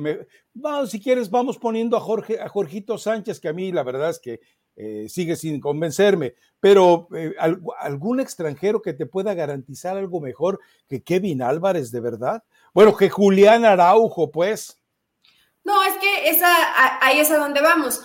vamos, 0.53 0.91
si 0.91 1.01
quieres, 1.01 1.29
vamos 1.29 1.57
poniendo 1.57 1.97
a 1.97 2.01
Jorge, 2.01 2.39
a 2.39 2.49
Jorgito 2.49 2.97
Sánchez, 2.97 3.39
que 3.39 3.47
a 3.47 3.53
mí 3.53 3.71
la 3.71 3.83
verdad 3.83 4.09
es 4.09 4.19
que 4.19 4.41
eh, 4.75 5.07
sigue 5.07 5.35
sin 5.35 5.61
convencerme, 5.61 6.35
pero 6.59 7.07
eh, 7.15 7.33
algún 7.79 8.19
extranjero 8.19 8.81
que 8.81 8.93
te 8.93 9.05
pueda 9.05 9.33
garantizar 9.33 9.97
algo 9.97 10.19
mejor 10.19 10.59
que 10.89 11.03
Kevin 11.03 11.41
Álvarez, 11.41 11.91
de 11.91 11.99
verdad. 11.99 12.43
Bueno, 12.73 12.95
que 12.97 13.09
Julián 13.09 13.65
Araujo, 13.65 14.31
pues. 14.31 14.81
No, 15.63 15.83
es 15.83 15.93
que 15.97 16.29
esa, 16.29 16.47
ahí 17.01 17.19
es 17.19 17.31
a 17.31 17.37
donde 17.37 17.61
vamos 17.61 18.03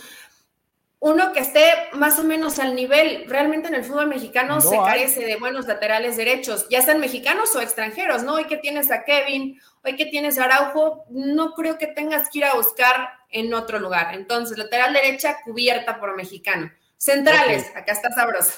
uno 1.00 1.32
que 1.32 1.40
esté 1.40 1.62
más 1.92 2.18
o 2.18 2.24
menos 2.24 2.58
al 2.58 2.74
nivel. 2.74 3.24
Realmente 3.28 3.68
en 3.68 3.74
el 3.74 3.84
fútbol 3.84 4.08
mexicano 4.08 4.60
se 4.60 4.76
carece 4.76 5.24
de 5.24 5.36
buenos 5.36 5.66
laterales 5.66 6.16
derechos, 6.16 6.66
ya 6.68 6.82
sean 6.82 7.00
mexicanos 7.00 7.54
o 7.54 7.60
extranjeros, 7.60 8.24
¿no? 8.24 8.34
Hoy 8.34 8.46
que 8.46 8.56
tienes 8.56 8.90
a 8.90 9.04
Kevin, 9.04 9.60
hoy 9.84 9.96
que 9.96 10.06
tienes 10.06 10.38
a 10.38 10.44
Araujo, 10.44 11.04
no 11.10 11.54
creo 11.54 11.78
que 11.78 11.86
tengas 11.86 12.28
que 12.30 12.38
ir 12.38 12.44
a 12.44 12.54
buscar 12.54 13.10
en 13.30 13.54
otro 13.54 13.78
lugar. 13.78 14.14
Entonces, 14.14 14.58
lateral 14.58 14.92
derecha 14.92 15.38
cubierta 15.44 16.00
por 16.00 16.16
mexicano. 16.16 16.70
Centrales, 16.96 17.70
acá 17.76 17.92
está 17.92 18.10
sabroso. 18.10 18.54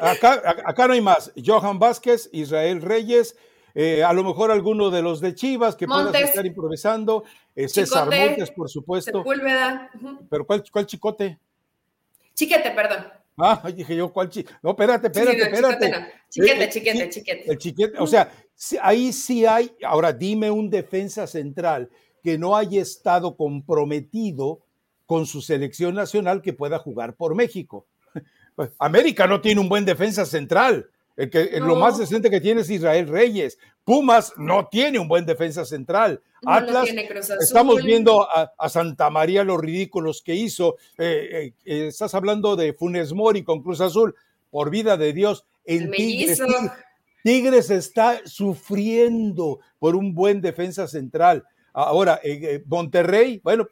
Acá, 0.00 0.42
acá 0.64 0.86
no 0.88 0.94
hay 0.94 1.00
más. 1.00 1.32
Johan 1.42 1.78
Vázquez, 1.78 2.28
Israel 2.32 2.82
Reyes, 2.82 3.36
eh, 3.74 4.02
a 4.02 4.12
lo 4.12 4.24
mejor 4.24 4.50
alguno 4.50 4.90
de 4.90 5.02
los 5.02 5.20
de 5.20 5.34
Chivas 5.34 5.76
que 5.76 5.86
puedan 5.86 6.14
estar 6.14 6.44
improvisando, 6.44 7.24
eh, 7.54 7.68
César 7.68 8.08
Montes, 8.08 8.50
por 8.50 8.68
supuesto. 8.68 9.18
Sepúlveda. 9.18 9.90
Pero 10.28 10.46
¿cuál, 10.46 10.64
¿cuál, 10.70 10.86
chicote? 10.86 11.38
Chiquete, 12.34 12.70
perdón. 12.70 13.06
Ah, 13.36 13.62
dije 13.74 13.96
yo, 13.96 14.12
¿cuál 14.12 14.28
chiquete? 14.28 14.58
No, 14.62 14.70
espérate, 14.70 15.06
espérate, 15.06 15.42
espérate. 15.42 16.12
Chiquete, 16.28 16.64
eh, 16.64 16.68
chiquete, 16.68 17.08
chiquete. 17.08 17.50
El 17.50 17.58
chiquete, 17.58 17.98
o 17.98 18.06
sea, 18.06 18.30
ahí 18.82 19.12
sí 19.12 19.46
hay, 19.46 19.72
ahora 19.84 20.12
dime 20.12 20.50
un 20.50 20.68
defensa 20.68 21.26
central 21.26 21.88
que 22.22 22.36
no 22.36 22.56
haya 22.56 22.82
estado 22.82 23.36
comprometido 23.36 24.60
con 25.06 25.24
su 25.24 25.40
selección 25.40 25.94
nacional 25.94 26.42
que 26.42 26.52
pueda 26.52 26.78
jugar 26.78 27.14
por 27.14 27.34
México. 27.34 27.86
América 28.78 29.26
no 29.26 29.40
tiene 29.40 29.60
un 29.60 29.68
buen 29.68 29.84
defensa 29.84 30.26
central. 30.26 30.90
El 31.18 31.30
que, 31.30 31.58
Lo 31.58 31.74
más 31.74 31.98
decente 31.98 32.30
que 32.30 32.40
tiene 32.40 32.60
es 32.60 32.70
Israel 32.70 33.08
Reyes. 33.08 33.58
Pumas 33.82 34.32
no 34.36 34.68
tiene 34.68 35.00
un 35.00 35.08
buen 35.08 35.26
defensa 35.26 35.64
central. 35.64 36.22
Atlas, 36.46 36.88
estamos 37.40 37.82
viendo 37.82 38.24
a, 38.30 38.68
Santa 38.68 39.10
María 39.10 39.42
los 39.42 39.60
ridículos 39.60 40.22
que 40.22 40.36
hizo. 40.36 40.76
Eh, 40.96 41.54
eh, 41.64 41.86
estás 41.88 42.14
hablando 42.14 42.54
de 42.54 42.72
Funes 42.72 43.12
Mori 43.12 43.42
con 43.42 43.64
Cruz 43.64 43.80
Azul. 43.80 44.14
Por 44.48 44.70
vida 44.70 44.96
de 44.96 45.12
Dios, 45.12 45.44
en 45.64 45.90
Tigres, 45.90 46.40
Tigres, 47.24 47.70
está 47.70 48.20
sufriendo 48.24 49.58
por 49.80 49.96
un 49.96 50.14
buen 50.14 50.40
defensa 50.40 50.86
central. 50.86 51.44
Ahora, 51.72 52.20
eh, 52.22 52.62
Monterrey, 52.64 53.40
bueno, 53.42 53.68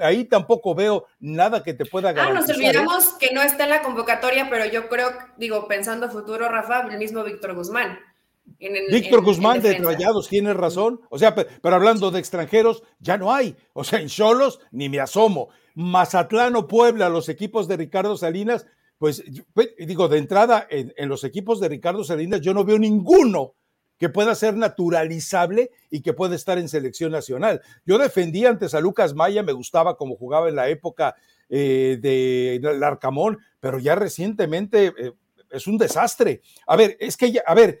Ahí 0.00 0.24
tampoco 0.24 0.74
veo 0.74 1.06
nada 1.20 1.62
que 1.62 1.74
te 1.74 1.84
pueda 1.84 2.12
garantizar. 2.12 2.36
Ah, 2.36 2.40
nos 2.40 2.50
¿eh? 2.50 2.54
olvidamos 2.54 3.12
que 3.14 3.32
no 3.34 3.42
está 3.42 3.64
en 3.64 3.70
la 3.70 3.82
convocatoria, 3.82 4.48
pero 4.48 4.64
yo 4.66 4.88
creo, 4.88 5.10
digo, 5.36 5.68
pensando 5.68 6.10
futuro, 6.10 6.48
Rafa, 6.48 6.88
el 6.90 6.98
mismo 6.98 7.22
Víctor 7.22 7.54
Guzmán. 7.54 7.98
Víctor 8.90 9.22
Guzmán 9.22 9.60
de 9.60 9.76
Rayados 9.78 10.28
tiene 10.28 10.54
razón. 10.54 11.00
O 11.10 11.18
sea, 11.18 11.34
pero, 11.34 11.74
hablando 11.74 12.10
de 12.10 12.20
extranjeros, 12.20 12.82
ya 13.00 13.18
no 13.18 13.34
hay. 13.34 13.56
O 13.74 13.84
sea, 13.84 14.00
en 14.00 14.08
Cholos 14.08 14.60
ni 14.70 14.88
me 14.88 15.00
asomo. 15.00 15.50
Mazatlán 15.74 16.56
o 16.56 16.66
Puebla, 16.66 17.08
los 17.08 17.28
equipos 17.28 17.68
de 17.68 17.76
Ricardo 17.76 18.16
Salinas, 18.16 18.66
pues, 18.98 19.22
digo, 19.78 20.08
de 20.08 20.18
entrada, 20.18 20.66
en, 20.70 20.94
en 20.96 21.08
los 21.08 21.22
equipos 21.24 21.60
de 21.60 21.68
Ricardo 21.68 22.02
Salinas, 22.02 22.40
yo 22.40 22.54
no 22.54 22.64
veo 22.64 22.78
ninguno 22.78 23.55
que 23.98 24.08
pueda 24.08 24.34
ser 24.34 24.54
naturalizable 24.54 25.70
y 25.90 26.02
que 26.02 26.12
pueda 26.12 26.34
estar 26.34 26.58
en 26.58 26.68
selección 26.68 27.12
nacional. 27.12 27.62
Yo 27.84 27.98
defendí 27.98 28.44
antes 28.44 28.74
a 28.74 28.80
Lucas 28.80 29.14
Maya, 29.14 29.42
me 29.42 29.52
gustaba 29.52 29.96
como 29.96 30.16
jugaba 30.16 30.48
en 30.48 30.56
la 30.56 30.68
época 30.68 31.14
eh, 31.48 31.98
de 32.00 32.60
Larcamón, 32.60 33.38
pero 33.60 33.78
ya 33.78 33.94
recientemente 33.94 34.92
eh, 34.98 35.12
es 35.50 35.66
un 35.66 35.78
desastre. 35.78 36.42
A 36.66 36.76
ver, 36.76 36.96
es 37.00 37.16
que 37.16 37.32
ya, 37.32 37.42
a 37.46 37.54
ver, 37.54 37.80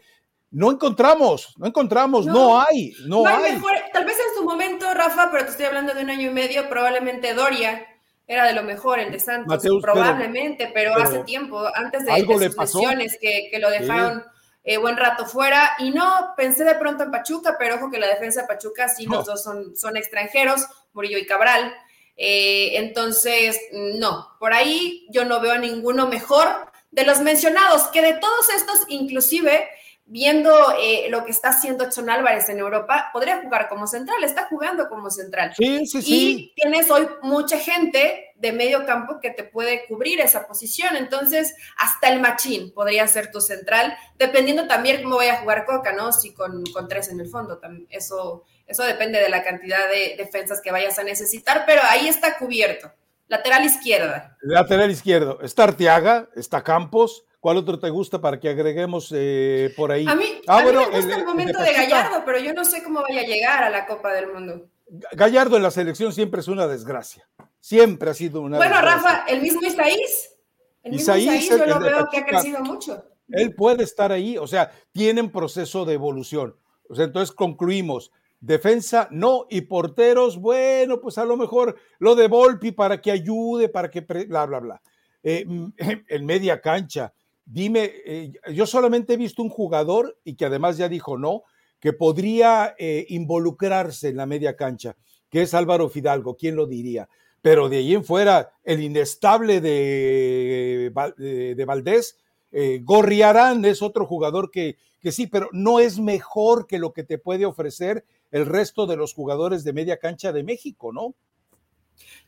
no 0.50 0.70
encontramos, 0.70 1.54
no 1.58 1.66
encontramos, 1.66 2.24
no, 2.26 2.60
hay, 2.60 2.94
no, 3.06 3.26
hay. 3.26 3.60
tal 3.92 4.04
vez 4.04 4.16
en 4.16 4.38
su 4.38 4.44
momento, 4.44 4.86
Rafa, 4.94 5.28
pero 5.30 5.44
te 5.44 5.50
estoy 5.50 5.66
hablando 5.66 5.92
de 5.92 6.02
un 6.02 6.10
año 6.10 6.30
y 6.30 6.32
medio, 6.32 6.68
probablemente 6.68 7.34
Doria 7.34 7.86
era 8.28 8.46
de 8.46 8.54
lo 8.54 8.64
mejor, 8.64 8.98
el 8.98 9.12
de 9.12 9.20
Santos, 9.20 9.62
probablemente, 9.80 10.70
pero, 10.74 10.94
hace 10.96 11.22
tiempo, 11.24 11.62
antes 11.74 12.04
de, 12.04 12.12
de 12.12 12.50
sus 12.50 12.56
lesiones 12.56 13.18
que, 13.20 13.48
que, 13.52 13.58
lo 13.60 13.70
dejaron 13.70 14.24
eh, 14.68 14.78
buen 14.78 14.96
rato 14.96 15.24
fuera. 15.24 15.76
Y 15.78 15.92
no, 15.92 16.34
pensé 16.36 16.64
de 16.64 16.74
pronto 16.74 17.04
en 17.04 17.12
Pachuca, 17.12 17.56
pero 17.56 17.76
ojo 17.76 17.88
que 17.88 18.00
la 18.00 18.08
defensa 18.08 18.42
de 18.42 18.48
Pachuca 18.48 18.88
sí, 18.88 19.06
los 19.06 19.24
dos 19.24 19.42
son, 19.42 19.76
son 19.76 19.96
extranjeros, 19.96 20.66
Murillo 20.92 21.18
y 21.18 21.24
Cabral. 21.24 21.72
Eh, 22.16 22.72
entonces, 22.74 23.60
no, 23.72 24.36
por 24.40 24.52
ahí 24.52 25.06
yo 25.10 25.24
no 25.24 25.40
veo 25.40 25.52
a 25.52 25.58
ninguno 25.58 26.08
mejor 26.08 26.48
de 26.90 27.04
los 27.04 27.20
mencionados, 27.20 27.84
que 27.88 28.02
de 28.02 28.14
todos 28.14 28.50
estos, 28.56 28.80
inclusive, 28.88 29.68
viendo 30.06 30.52
eh, 30.80 31.08
lo 31.10 31.24
que 31.24 31.32
está 31.32 31.48
haciendo 31.48 31.84
Edson 31.84 32.08
Álvarez 32.08 32.48
en 32.48 32.60
Europa, 32.60 33.10
podría 33.12 33.42
jugar 33.42 33.68
como 33.68 33.88
central, 33.88 34.22
está 34.22 34.46
jugando 34.46 34.88
como 34.88 35.10
central. 35.10 35.52
Sí, 35.56 35.84
sí, 35.84 36.00
sí. 36.00 36.52
Y 36.54 36.54
tienes 36.54 36.88
hoy 36.90 37.08
mucha 37.22 37.58
gente 37.58 38.32
de 38.36 38.52
medio 38.52 38.86
campo 38.86 39.18
que 39.20 39.30
te 39.30 39.42
puede 39.42 39.84
cubrir 39.86 40.20
esa 40.20 40.46
posición, 40.46 40.94
entonces 40.94 41.54
hasta 41.76 42.08
el 42.08 42.20
machín 42.20 42.72
podría 42.72 43.08
ser 43.08 43.32
tu 43.32 43.40
central, 43.40 43.96
dependiendo 44.16 44.68
también 44.68 45.02
cómo 45.02 45.16
vaya 45.16 45.34
a 45.34 45.40
jugar 45.40 45.66
Coca, 45.66 45.92
¿no? 45.92 46.12
Si 46.12 46.32
con, 46.32 46.64
con 46.72 46.86
tres 46.86 47.08
en 47.08 47.18
el 47.18 47.28
fondo, 47.28 47.60
eso, 47.90 48.44
eso 48.66 48.84
depende 48.84 49.20
de 49.20 49.28
la 49.28 49.42
cantidad 49.42 49.88
de 49.88 50.14
defensas 50.16 50.60
que 50.60 50.70
vayas 50.70 50.98
a 51.00 51.04
necesitar, 51.04 51.64
pero 51.66 51.82
ahí 51.88 52.06
está 52.06 52.38
cubierto. 52.38 52.92
Lateral 53.28 53.64
izquierda. 53.64 54.36
Lateral 54.40 54.90
izquierdo. 54.90 55.40
Está 55.40 55.64
Arteaga, 55.64 56.28
está 56.36 56.62
Campos, 56.62 57.24
¿Cuál 57.46 57.58
otro 57.58 57.78
te 57.78 57.90
gusta 57.90 58.20
para 58.20 58.40
que 58.40 58.48
agreguemos 58.48 59.14
eh, 59.14 59.72
por 59.76 59.92
ahí? 59.92 60.04
A 60.08 60.16
mí, 60.16 60.24
ah, 60.48 60.64
me 60.64 60.72
gusta 60.72 61.16
el, 61.16 61.24
momento 61.24 61.60
de, 61.60 61.72
Gallardo, 61.74 62.24
pero 62.26 62.40
yo 62.40 62.52
no 62.52 62.64
sé 62.64 62.82
cómo 62.82 63.02
vaya 63.02 63.20
a 63.20 63.24
llegar 63.24 63.62
a 63.62 63.70
la 63.70 63.86
Copa 63.86 64.12
del 64.14 64.32
Mundo. 64.32 64.68
Gallardo 65.12 65.56
en 65.56 65.62
la 65.62 65.70
selección 65.70 66.12
siempre 66.12 66.40
es 66.40 66.48
una 66.48 66.66
desgracia. 66.66 67.28
Siempre 67.60 68.10
ha 68.10 68.14
sido 68.14 68.40
una 68.40 68.56
Bueno, 68.56 68.82
Rafa, 68.82 69.26
el 69.28 69.42
mismo 69.42 69.60
Isaís. 69.62 70.34
El 70.82 70.90
mismo 70.90 71.14
Isaís, 71.14 71.48
yo 71.48 71.64
lo 71.66 71.78
veo 71.78 72.08
que 72.10 72.18
ha 72.18 72.26
crecido 72.26 72.64
mucho. 72.64 73.04
Él 73.28 73.54
puede 73.54 73.84
estar 73.84 74.10
ahí, 74.10 74.36
o 74.36 74.48
sea, 74.48 74.72
tienen 74.90 75.30
proceso 75.30 75.84
de 75.84 75.94
evolución. 75.94 76.56
O 76.88 76.96
sea, 76.96 77.04
entonces 77.04 77.32
concluimos. 77.32 78.10
Defensa 78.40 79.06
no 79.12 79.46
y 79.48 79.60
porteros, 79.60 80.36
bueno, 80.36 81.00
pues 81.00 81.16
a 81.16 81.24
lo 81.24 81.36
mejor 81.36 81.76
lo 82.00 82.16
de 82.16 82.26
Volpi 82.26 82.72
para 82.72 83.00
que 83.00 83.12
ayude, 83.12 83.68
para 83.68 83.88
que 83.88 84.00
bla, 84.00 84.46
bla, 84.46 84.58
bla. 84.58 84.82
Eh, 85.22 85.46
en 86.08 86.26
media 86.26 86.60
cancha, 86.60 87.12
dime, 87.46 87.92
eh, 88.04 88.32
yo 88.52 88.66
solamente 88.66 89.14
he 89.14 89.16
visto 89.16 89.42
un 89.42 89.48
jugador 89.48 90.18
y 90.24 90.34
que 90.34 90.44
además 90.44 90.76
ya 90.76 90.88
dijo 90.88 91.16
no, 91.16 91.44
que 91.80 91.92
podría 91.92 92.74
eh, 92.78 93.06
involucrarse 93.08 94.08
en 94.08 94.16
la 94.16 94.26
media 94.26 94.56
cancha, 94.56 94.96
que 95.30 95.42
es 95.42 95.54
Álvaro 95.54 95.88
Fidalgo, 95.88 96.36
¿quién 96.36 96.56
lo 96.56 96.66
diría? 96.66 97.08
Pero 97.40 97.68
de 97.68 97.78
ahí 97.78 97.94
en 97.94 98.04
fuera, 98.04 98.52
el 98.64 98.82
inestable 98.82 99.60
de, 99.60 100.92
de, 101.16 101.64
Valdés, 101.64 102.18
eh, 102.50 102.80
Gorriarán 102.82 103.64
es 103.64 103.82
otro 103.82 104.04
jugador 104.04 104.50
que, 104.50 104.76
que 105.00 105.12
sí, 105.12 105.28
pero 105.28 105.48
no 105.52 105.78
es 105.78 106.00
mejor 106.00 106.66
que 106.66 106.80
lo 106.80 106.92
que 106.92 107.04
te 107.04 107.18
puede 107.18 107.46
ofrecer 107.46 108.04
el 108.32 108.46
resto 108.46 108.86
de 108.86 108.96
los 108.96 109.14
jugadores 109.14 109.62
de 109.62 109.72
media 109.72 109.98
cancha 109.98 110.32
de 110.32 110.42
México, 110.42 110.92
¿no? 110.92 111.14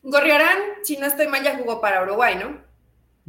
Gorriarán, 0.01 0.57
si 0.83 0.95
no 0.95 1.05
estoy 1.05 1.27
mal, 1.27 1.43
ya 1.43 1.57
jugó 1.57 1.81
para 1.81 2.01
Uruguay, 2.03 2.35
¿no? 2.35 2.68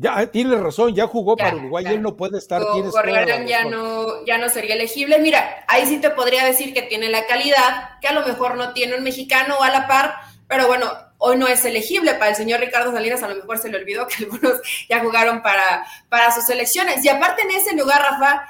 Ya, 0.00 0.26
tiene 0.28 0.56
razón, 0.56 0.94
ya 0.94 1.06
jugó 1.06 1.36
para 1.36 1.54
Uruguay, 1.56 1.84
él 1.86 2.00
no 2.00 2.16
puede 2.16 2.38
estar. 2.38 2.62
Correarán 2.62 3.46
ya 3.46 3.64
no, 3.64 4.24
ya 4.24 4.38
no 4.38 4.48
sería 4.48 4.74
elegible. 4.74 5.18
Mira, 5.18 5.62
ahí 5.68 5.84
sí 5.84 5.98
te 5.98 6.08
podría 6.08 6.42
decir 6.46 6.72
que 6.72 6.80
tiene 6.80 7.10
la 7.10 7.26
calidad, 7.26 7.98
que 8.00 8.08
a 8.08 8.14
lo 8.14 8.26
mejor 8.26 8.56
no 8.56 8.72
tiene 8.72 8.96
un 8.96 9.04
mexicano 9.04 9.62
a 9.62 9.68
la 9.68 9.86
par, 9.86 10.14
pero 10.48 10.66
bueno, 10.68 10.90
hoy 11.18 11.36
no 11.36 11.46
es 11.46 11.66
elegible 11.66 12.14
para 12.14 12.30
el 12.30 12.36
señor 12.36 12.60
Ricardo 12.60 12.92
Salinas, 12.92 13.22
a 13.22 13.28
lo 13.28 13.34
mejor 13.34 13.58
se 13.58 13.68
le 13.68 13.76
olvidó 13.76 14.06
que 14.06 14.14
algunos 14.24 14.62
ya 14.88 15.00
jugaron 15.00 15.42
para, 15.42 15.84
para 16.08 16.32
sus 16.32 16.48
elecciones. 16.48 17.04
Y 17.04 17.10
aparte 17.10 17.42
en 17.42 17.50
ese 17.50 17.76
lugar, 17.76 18.00
Rafa, 18.00 18.46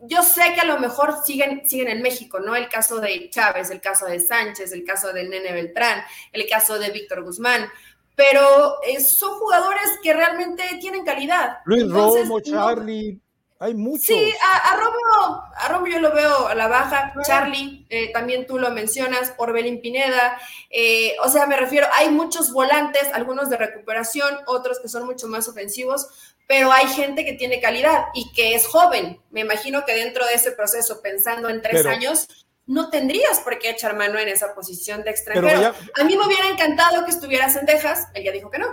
yo 0.00 0.24
sé 0.24 0.52
que 0.54 0.62
a 0.62 0.64
lo 0.64 0.80
mejor 0.80 1.14
siguen, 1.24 1.62
siguen 1.68 1.90
en 1.90 2.02
México, 2.02 2.40
¿no? 2.40 2.56
El 2.56 2.68
caso 2.68 2.98
de 2.98 3.30
Chávez, 3.30 3.70
el 3.70 3.80
caso 3.80 4.06
de 4.06 4.18
Sánchez, 4.18 4.72
el 4.72 4.82
caso 4.82 5.12
del 5.12 5.30
Nene 5.30 5.52
Beltrán, 5.52 6.02
el 6.32 6.48
caso 6.48 6.76
de 6.80 6.90
Víctor 6.90 7.22
Guzmán 7.22 7.70
pero 8.20 8.82
eh, 8.82 9.00
son 9.00 9.38
jugadores 9.38 9.98
que 10.02 10.12
realmente 10.12 10.62
tienen 10.78 11.06
calidad. 11.06 11.60
Luis 11.64 11.90
Romo, 11.90 12.38
Charlie, 12.40 13.18
hay 13.58 13.74
muchos. 13.74 14.04
Sí, 14.04 14.34
a, 14.42 14.76
Romo, 14.76 15.42
a 15.56 15.68
Romo 15.68 15.86
yo 15.86 16.00
lo 16.00 16.12
veo 16.12 16.46
a 16.46 16.54
la 16.54 16.68
baja, 16.68 17.14
Charlie, 17.24 17.86
eh, 17.88 18.12
también 18.12 18.46
tú 18.46 18.58
lo 18.58 18.70
mencionas, 18.72 19.32
Orbelín 19.38 19.80
Pineda, 19.80 20.38
eh, 20.68 21.16
o 21.24 21.30
sea, 21.30 21.46
me 21.46 21.56
refiero, 21.56 21.86
hay 21.96 22.10
muchos 22.10 22.52
volantes, 22.52 23.08
algunos 23.14 23.48
de 23.48 23.56
recuperación, 23.56 24.36
otros 24.46 24.80
que 24.80 24.88
son 24.90 25.06
mucho 25.06 25.26
más 25.26 25.48
ofensivos, 25.48 26.06
pero 26.46 26.70
hay 26.72 26.88
gente 26.88 27.24
que 27.24 27.32
tiene 27.32 27.58
calidad 27.58 28.04
y 28.12 28.30
que 28.32 28.54
es 28.54 28.66
joven. 28.66 29.18
Me 29.30 29.40
imagino 29.40 29.86
que 29.86 29.94
dentro 29.94 30.26
de 30.26 30.34
ese 30.34 30.52
proceso, 30.52 31.00
pensando 31.00 31.48
en 31.48 31.62
tres 31.62 31.86
años, 31.86 32.28
no 32.70 32.88
tendrías 32.88 33.40
por 33.40 33.58
qué 33.58 33.70
echar 33.70 33.96
mano 33.96 34.16
en 34.20 34.28
esa 34.28 34.54
posición 34.54 35.02
de 35.02 35.10
extranjero. 35.10 35.74
a 35.98 36.04
mí 36.04 36.16
me 36.16 36.24
hubiera 36.24 36.48
encantado 36.48 37.04
que 37.04 37.10
estuvieras 37.10 37.56
en 37.56 37.66
Texas, 37.66 38.06
él 38.14 38.22
ya 38.24 38.30
dijo 38.30 38.48
que 38.48 38.60
no. 38.60 38.68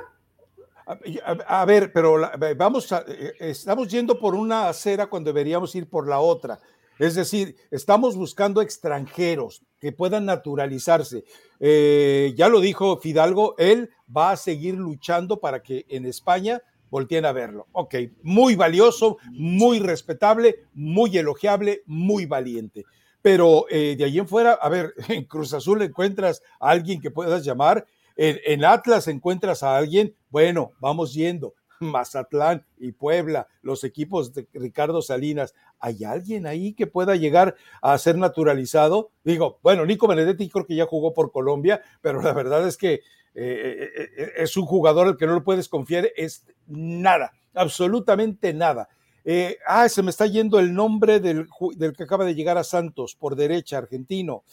A, 1.47 1.65
ver, 1.65 1.91
pero 1.91 2.17
vamos 2.55 2.89
eh, 2.91 3.33
estamos 3.39 3.89
yendo 3.89 4.19
por 4.19 4.35
una 4.35 4.69
acera 4.69 5.07
cuando 5.07 5.33
deberíamos 5.33 5.73
ir 5.75 5.89
por 5.89 6.07
la 6.07 6.19
otra. 6.19 6.59
Es 6.99 7.15
decir, 7.15 7.55
estamos 7.71 8.15
buscando 8.15 8.61
extranjeros 8.61 9.63
que 9.79 9.91
puedan 9.91 10.25
naturalizarse. 10.25 11.25
Eh, 11.59 12.33
ya 12.37 12.49
lo 12.49 12.61
dijo 12.61 12.97
Fidalgo, 12.97 13.55
él 13.57 13.89
va 14.15 14.31
a 14.31 14.37
seguir 14.37 14.75
luchando 14.75 15.39
para 15.39 15.63
que 15.63 15.85
en 15.89 16.05
España 16.05 16.61
volteen 16.91 17.25
a 17.25 17.31
verlo. 17.31 17.65
Ok, 17.71 17.95
muy 18.21 18.55
valioso, 18.55 19.17
muy 19.31 19.79
respetable, 19.79 20.65
muy 20.73 21.17
elogiable, 21.17 21.81
muy 21.87 22.27
valiente 22.27 22.85
pero 23.21 23.65
eh, 23.69 23.95
de 23.97 24.05
allí 24.05 24.19
en 24.19 24.27
fuera, 24.27 24.53
a 24.53 24.69
ver, 24.69 24.93
en 25.09 25.25
Cruz 25.25 25.53
Azul 25.53 25.81
encuentras 25.81 26.41
a 26.59 26.69
alguien 26.69 27.01
que 27.01 27.11
puedas 27.11 27.43
llamar, 27.43 27.85
en, 28.19 28.65
Atlas 28.65 29.07
encuentras 29.07 29.61
a 29.61 29.77
alguien, 29.77 30.15
bueno, 30.29 30.71
vamos 30.79 31.13
yendo, 31.13 31.53
Mazatlán 31.79 32.65
y 32.79 32.91
Puebla, 32.91 33.47
los 33.61 33.83
equipos 33.83 34.33
de 34.33 34.47
Ricardo 34.53 35.03
Salinas, 35.03 35.53
¿hay 35.79 36.03
alguien 36.03 36.47
ahí 36.47 36.73
que 36.73 36.87
pueda 36.87 37.15
llegar 37.15 37.55
a 37.81 37.95
ser 37.99 38.17
naturalizado? 38.17 39.11
Digo, 39.23 39.59
bueno, 39.61 39.85
Nico 39.85 40.07
Benedetti 40.07 40.49
creo 40.49 40.65
que 40.65 40.75
ya 40.75 40.87
jugó 40.87 41.13
por 41.13 41.31
Colombia, 41.31 41.81
pero 42.01 42.21
la 42.21 42.33
verdad 42.33 42.67
es 42.67 42.75
que 42.75 43.01
eh, 43.35 43.89
eh, 43.95 44.31
es 44.37 44.57
un 44.57 44.65
jugador 44.65 45.05
al 45.05 45.17
que 45.17 45.27
no 45.27 45.35
lo 45.35 45.43
puedes 45.43 45.69
confiar, 45.69 46.09
es 46.15 46.43
nada, 46.65 47.33
absolutamente 47.53 48.51
nada. 48.51 48.89
Eh, 49.29 49.57
ah, 49.67 49.89
se 49.89 50.01
me 50.01 50.09
está 50.09 50.25
yendo 50.25 50.57
el 50.57 50.73
nombre 50.73 51.19
del, 51.19 51.49
que 51.97 52.03
acaba 52.03 52.23
de 52.23 52.33
llegar 52.33 52.57
a 52.57 52.63
Santos 52.63 53.13
por 53.13 53.35
derecha, 53.35 53.77
argentino. 53.77 54.45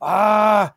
Ah, 0.00 0.74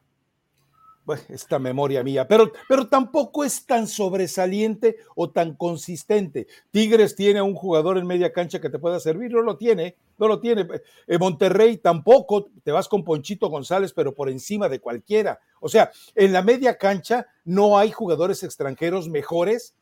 esta 1.28 1.58
memoria 1.58 2.04
mía, 2.04 2.28
pero, 2.28 2.52
pero 2.70 2.88
tampoco 2.88 3.44
es 3.44 3.66
tan 3.66 3.88
sobresaliente 3.88 4.98
o 5.16 5.32
tan 5.32 5.56
consistente. 5.56 6.46
Tigres 6.70 7.16
tiene 7.16 7.42
un 7.42 7.56
jugador 7.56 7.98
en 7.98 8.06
media 8.06 8.32
cancha 8.32 8.62
que 8.62 8.70
te 8.70 8.78
pueda 8.78 9.00
servir, 9.00 9.32
no 9.32 9.42
lo 9.42 9.58
tiene, 9.58 9.96
no 10.20 10.28
lo 10.28 10.40
tiene. 10.40 10.68
Eh, 11.08 11.18
Monterrey 11.18 11.78
tampoco, 11.78 12.52
te 12.64 12.72
vas 12.72 12.88
con 12.88 13.04
Ponchito 13.04 13.50
González, 13.50 13.94
pero 13.94 14.14
por 14.14 14.30
encima 14.30 14.70
de 14.70 14.80
cualquiera. 14.80 15.40
O 15.60 15.70
sea, 15.70 15.90
en 16.14 16.34
la 16.34 16.44
media 16.44 16.78
cancha 16.78 17.26
no 17.46 17.80
hay 17.80 17.90
jugadores 17.90 18.44
extranjeros 18.44 19.10
mejores 19.10 19.76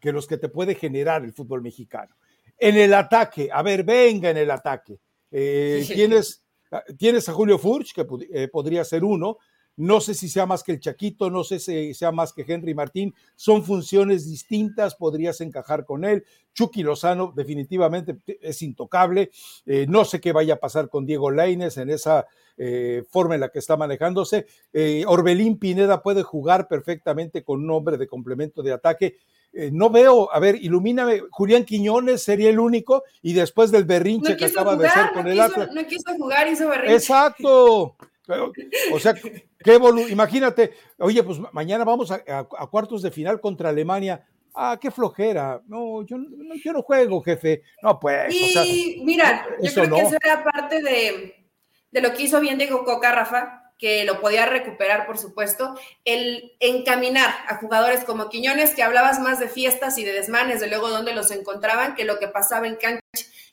que 0.00 0.10
los 0.10 0.26
que 0.26 0.38
te 0.38 0.48
puede 0.48 0.74
generar 0.74 1.22
el 1.22 1.32
fútbol 1.32 1.62
mexicano. 1.62 2.16
En 2.64 2.78
el 2.78 2.94
ataque, 2.94 3.50
a 3.52 3.60
ver, 3.60 3.84
venga 3.84 4.30
en 4.30 4.38
el 4.38 4.50
ataque. 4.50 4.98
Eh, 5.30 5.84
tienes, 5.86 6.46
tienes, 6.96 7.28
a 7.28 7.34
Julio 7.34 7.58
Furch, 7.58 7.92
que 7.92 8.06
eh, 8.32 8.48
podría 8.48 8.82
ser 8.84 9.04
uno, 9.04 9.36
no 9.76 10.00
sé 10.00 10.14
si 10.14 10.30
sea 10.30 10.46
más 10.46 10.62
que 10.62 10.72
el 10.72 10.80
Chaquito, 10.80 11.28
no 11.28 11.44
sé 11.44 11.58
si 11.58 11.92
sea 11.92 12.10
más 12.10 12.32
que 12.32 12.42
Henry 12.48 12.72
Martín, 12.72 13.14
son 13.36 13.64
funciones 13.64 14.24
distintas, 14.24 14.94
podrías 14.94 15.42
encajar 15.42 15.84
con 15.84 16.06
él. 16.06 16.24
Chucky 16.54 16.82
Lozano 16.82 17.34
definitivamente 17.36 18.16
es 18.40 18.62
intocable, 18.62 19.30
eh, 19.66 19.84
no 19.86 20.06
sé 20.06 20.18
qué 20.22 20.32
vaya 20.32 20.54
a 20.54 20.60
pasar 20.60 20.88
con 20.88 21.04
Diego 21.04 21.30
Laines 21.30 21.76
en 21.76 21.90
esa 21.90 22.26
forma 23.10 23.34
en 23.34 23.40
la 23.40 23.48
que 23.48 23.58
está 23.58 23.76
manejándose. 23.76 24.46
Orbelín 25.08 25.58
Pineda 25.58 26.02
puede 26.02 26.22
jugar 26.22 26.68
perfectamente 26.68 27.42
con 27.42 27.62
un 27.62 27.70
hombre 27.72 27.98
de 27.98 28.06
complemento 28.06 28.62
de 28.62 28.72
ataque. 28.72 29.16
No 29.72 29.90
veo, 29.90 30.32
a 30.32 30.38
ver, 30.40 30.56
ilumíname, 30.56 31.22
Julián 31.30 31.64
Quiñones 31.64 32.22
sería 32.22 32.50
el 32.50 32.58
único 32.58 33.04
y 33.22 33.32
después 33.32 33.70
del 33.70 33.84
berrinche 33.84 34.36
que 34.36 34.46
acaba 34.46 34.76
de 34.76 34.88
hacer 34.88 35.12
con 35.12 35.26
el 35.28 35.40
Atlas. 35.40 35.68
No 35.72 35.86
quiso 35.86 36.12
jugar, 36.16 36.48
hizo 36.48 36.68
berrinche. 36.68 36.94
Exacto. 36.94 37.96
O 38.92 38.98
sea, 38.98 39.14
qué 39.14 39.80
imagínate, 40.08 40.72
oye, 40.98 41.22
pues 41.22 41.38
mañana 41.52 41.84
vamos 41.84 42.10
a, 42.10 42.44
cuartos 42.44 43.02
de 43.02 43.10
final 43.10 43.40
contra 43.40 43.68
Alemania. 43.68 44.26
Ah, 44.54 44.78
qué 44.80 44.90
flojera. 44.90 45.60
No, 45.66 46.02
yo 46.06 46.16
no, 46.16 46.54
yo 46.54 46.72
no 46.72 46.82
juego, 46.82 47.20
jefe. 47.20 47.62
No, 47.82 47.98
pues. 47.98 48.32
Y 48.32 49.02
mira, 49.04 49.46
yo 49.60 49.72
creo 49.72 49.94
que 49.96 50.00
eso 50.00 50.16
era 50.24 50.44
parte 50.44 50.80
de, 50.80 51.48
de, 51.90 52.00
lo 52.00 52.12
que 52.14 52.22
hizo 52.22 52.40
bien 52.40 52.56
Diego 52.56 52.84
Coca, 52.84 53.12
Rafa, 53.12 53.63
que 53.78 54.04
lo 54.04 54.20
podía 54.20 54.46
recuperar, 54.46 55.06
por 55.06 55.18
supuesto, 55.18 55.74
el 56.04 56.52
encaminar 56.60 57.34
a 57.48 57.56
jugadores 57.56 58.04
como 58.04 58.28
Quiñones, 58.28 58.74
que 58.74 58.82
hablabas 58.82 59.18
más 59.20 59.40
de 59.40 59.48
fiestas 59.48 59.98
y 59.98 60.04
de 60.04 60.12
desmanes, 60.12 60.60
de 60.60 60.68
luego 60.68 60.90
dónde 60.90 61.14
los 61.14 61.30
encontraban, 61.30 61.94
que 61.94 62.04
lo 62.04 62.18
que 62.18 62.28
pasaba 62.28 62.66
en 62.66 62.76
cancha. 62.76 63.02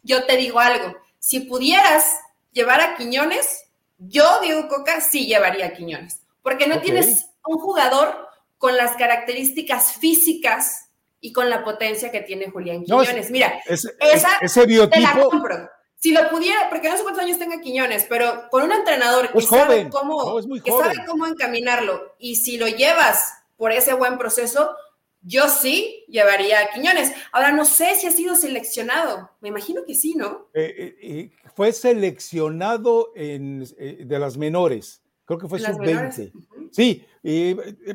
Yo 0.03 0.25
te 0.25 0.37
digo 0.37 0.59
algo, 0.59 0.95
si 1.19 1.41
pudieras 1.41 2.19
llevar 2.51 2.81
a 2.81 2.95
Quiñones, 2.95 3.65
yo, 3.97 4.39
Diego 4.41 4.67
Coca, 4.67 5.01
sí 5.01 5.25
llevaría 5.25 5.67
a 5.67 5.73
Quiñones, 5.73 6.21
porque 6.41 6.67
no 6.67 6.81
tienes 6.81 7.27
un 7.45 7.59
jugador 7.59 8.27
con 8.57 8.77
las 8.77 8.95
características 8.95 9.93
físicas 9.93 10.89
y 11.19 11.33
con 11.33 11.49
la 11.49 11.63
potencia 11.63 12.11
que 12.11 12.21
tiene 12.21 12.49
Julián 12.49 12.83
Quiñones. 12.83 13.31
Mira, 13.31 13.61
esa 13.65 14.37
ese 14.41 14.65
biotipo, 14.65 15.01
la 15.01 15.23
compro. 15.23 15.69
Si 16.01 16.11
lo 16.11 16.29
pudiera, 16.31 16.67
porque 16.69 16.89
no 16.89 16.97
sé 16.97 17.03
cuántos 17.03 17.23
años 17.23 17.37
tenga 17.37 17.61
Quiñones, 17.61 18.07
pero 18.09 18.49
con 18.49 18.63
un 18.63 18.71
entrenador 18.71 19.31
que, 19.31 19.39
sabe 19.41 19.87
cómo, 19.87 20.41
que 20.63 20.71
sabe 20.71 21.05
cómo 21.05 21.27
encaminarlo 21.27 22.15
y 22.17 22.37
si 22.37 22.57
lo 22.57 22.67
llevas 22.67 23.35
por 23.55 23.71
ese 23.71 23.93
buen 23.93 24.17
proceso, 24.17 24.75
yo 25.21 25.47
sí 25.47 26.03
llevaría 26.07 26.61
a 26.61 26.69
Quiñones. 26.73 27.11
Ahora 27.31 27.51
no 27.51 27.65
sé 27.65 27.93
si 27.95 28.07
ha 28.07 28.11
sido 28.11 28.35
seleccionado. 28.35 29.29
Me 29.41 29.49
imagino 29.49 29.85
que 29.85 29.93
sí, 29.93 30.15
¿no? 30.15 30.47
Eh, 30.55 30.95
eh, 30.99 31.31
fue 31.55 31.71
seleccionado 31.71 33.11
en, 33.15 33.63
eh, 33.77 34.01
de 34.03 34.19
las 34.19 34.37
menores. 34.37 35.03
Creo 35.25 35.37
que 35.37 35.47
fue 35.47 35.59
sub-20. 35.59 36.31
Sí, 36.71 37.05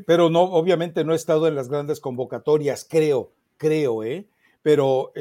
pero 0.06 0.30
no, 0.30 0.42
obviamente 0.42 1.02
no 1.02 1.12
ha 1.12 1.16
estado 1.16 1.48
en 1.48 1.56
las 1.56 1.68
grandes 1.68 1.98
convocatorias, 1.98 2.86
creo, 2.88 3.32
creo, 3.56 4.04
¿eh? 4.04 4.28
Pero, 4.62 5.12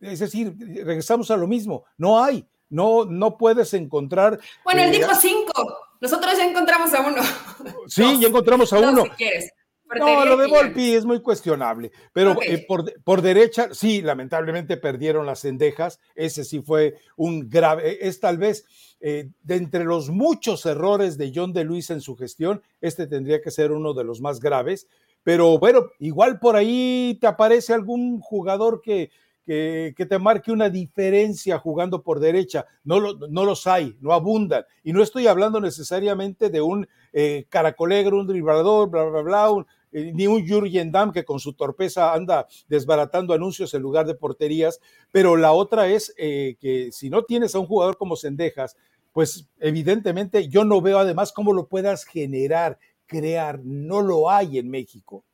es 0.00 0.18
decir, 0.20 0.54
regresamos 0.84 1.30
a 1.30 1.36
lo 1.36 1.46
mismo. 1.46 1.84
No 1.96 2.22
hay, 2.22 2.46
no, 2.68 3.04
no 3.04 3.36
puedes 3.36 3.74
encontrar. 3.74 4.38
Bueno, 4.64 4.82
él 4.82 4.92
dijo 4.92 5.14
cinco. 5.14 5.78
Nosotros 6.00 6.36
ya 6.36 6.46
encontramos 6.46 6.92
a 6.94 7.00
uno. 7.00 7.22
Sí, 7.88 8.20
ya 8.20 8.28
encontramos 8.28 8.72
a 8.72 8.78
uno. 8.78 9.04
Si 9.04 9.10
quieres. 9.10 9.50
No, 9.96 10.24
lo 10.24 10.36
de 10.36 10.48
Volpi 10.48 10.94
es 10.94 11.04
muy 11.06 11.22
cuestionable, 11.22 11.90
pero 12.12 12.36
eh, 12.42 12.66
por, 12.66 13.22
derecha, 13.22 13.70
sí, 13.72 14.02
lamentablemente 14.02 14.76
perdieron 14.76 15.24
las 15.24 15.40
cendejas, 15.40 15.98
ese 16.14 16.44
sí 16.44 16.60
fue 16.60 16.98
un 17.16 17.48
grave, 17.48 17.92
e, 17.92 18.08
es 18.08 18.20
tal 18.20 18.36
vez 18.36 18.66
eh, 19.00 19.30
de 19.42 19.56
entre 19.56 19.84
los 19.84 20.10
muchos 20.10 20.66
errores 20.66 21.16
de 21.16 21.32
John 21.34 21.54
de 21.54 21.64
Luis 21.64 21.88
en 21.88 22.02
su 22.02 22.16
gestión, 22.16 22.62
este 22.82 23.06
tendría 23.06 23.40
que 23.40 23.50
ser 23.50 23.72
uno 23.72 23.94
de 23.94 24.04
los 24.04 24.20
más 24.20 24.40
graves, 24.40 24.88
pero 25.22 25.58
bueno, 25.58 25.86
igual 25.98 26.38
por 26.38 26.56
ahí 26.56 27.16
te 27.18 27.26
aparece 27.26 27.72
algún 27.72 28.20
jugador 28.20 28.82
que, 28.82 29.10
que, 29.48 30.06
te 30.06 30.18
marque 30.18 30.52
una 30.52 30.68
diferencia 30.68 31.58
jugando 31.58 32.02
por 32.02 32.20
derecha. 32.20 32.66
No, 32.84 33.14
no, 33.14 33.44
los 33.46 33.66
hay, 33.66 33.96
no 34.00 34.12
abundan. 34.12 34.64
Y 34.84 34.92
no 34.92 35.02
estoy 35.02 35.26
hablando 35.26 35.58
necesariamente 35.58 36.50
de 36.50 36.60
un 36.60 36.86
eh, 37.14 37.46
caracolegro, 37.48 38.20
un 38.20 38.26
driblador, 38.26 38.90
bla, 38.90 39.04
bla, 39.04 39.22
bla, 39.22 39.66
eh, 39.90 40.12
ni 40.14 40.26
un 40.26 40.46
Jurgen 40.46 40.92
Damm 40.92 41.12
que 41.12 41.24
con 41.24 41.40
su 41.40 41.54
torpeza 41.54 42.12
anda 42.12 42.46
desbaratando 42.68 43.32
anuncios 43.32 43.72
en 43.72 43.80
lugar 43.80 44.06
de 44.06 44.14
porterías, 44.14 44.80
pero 45.10 45.34
la 45.34 45.52
otra 45.52 45.88
es 45.88 46.12
eh, 46.18 46.56
que 46.60 46.92
si 46.92 47.08
no 47.08 47.22
tienes 47.22 47.54
a 47.54 47.58
un 47.58 47.66
jugador 47.66 47.96
como 47.96 48.16
Sendejas, 48.16 48.76
pues 49.14 49.48
evidentemente 49.60 50.48
yo 50.48 50.64
no 50.64 50.82
veo 50.82 50.98
además 50.98 51.32
cómo 51.32 51.54
lo 51.54 51.68
puedas 51.68 52.04
generar, 52.04 52.78
crear, 53.06 53.60
no 53.64 54.02
lo 54.02 54.30
hay 54.30 54.58
en 54.58 54.68
México. 54.68 55.24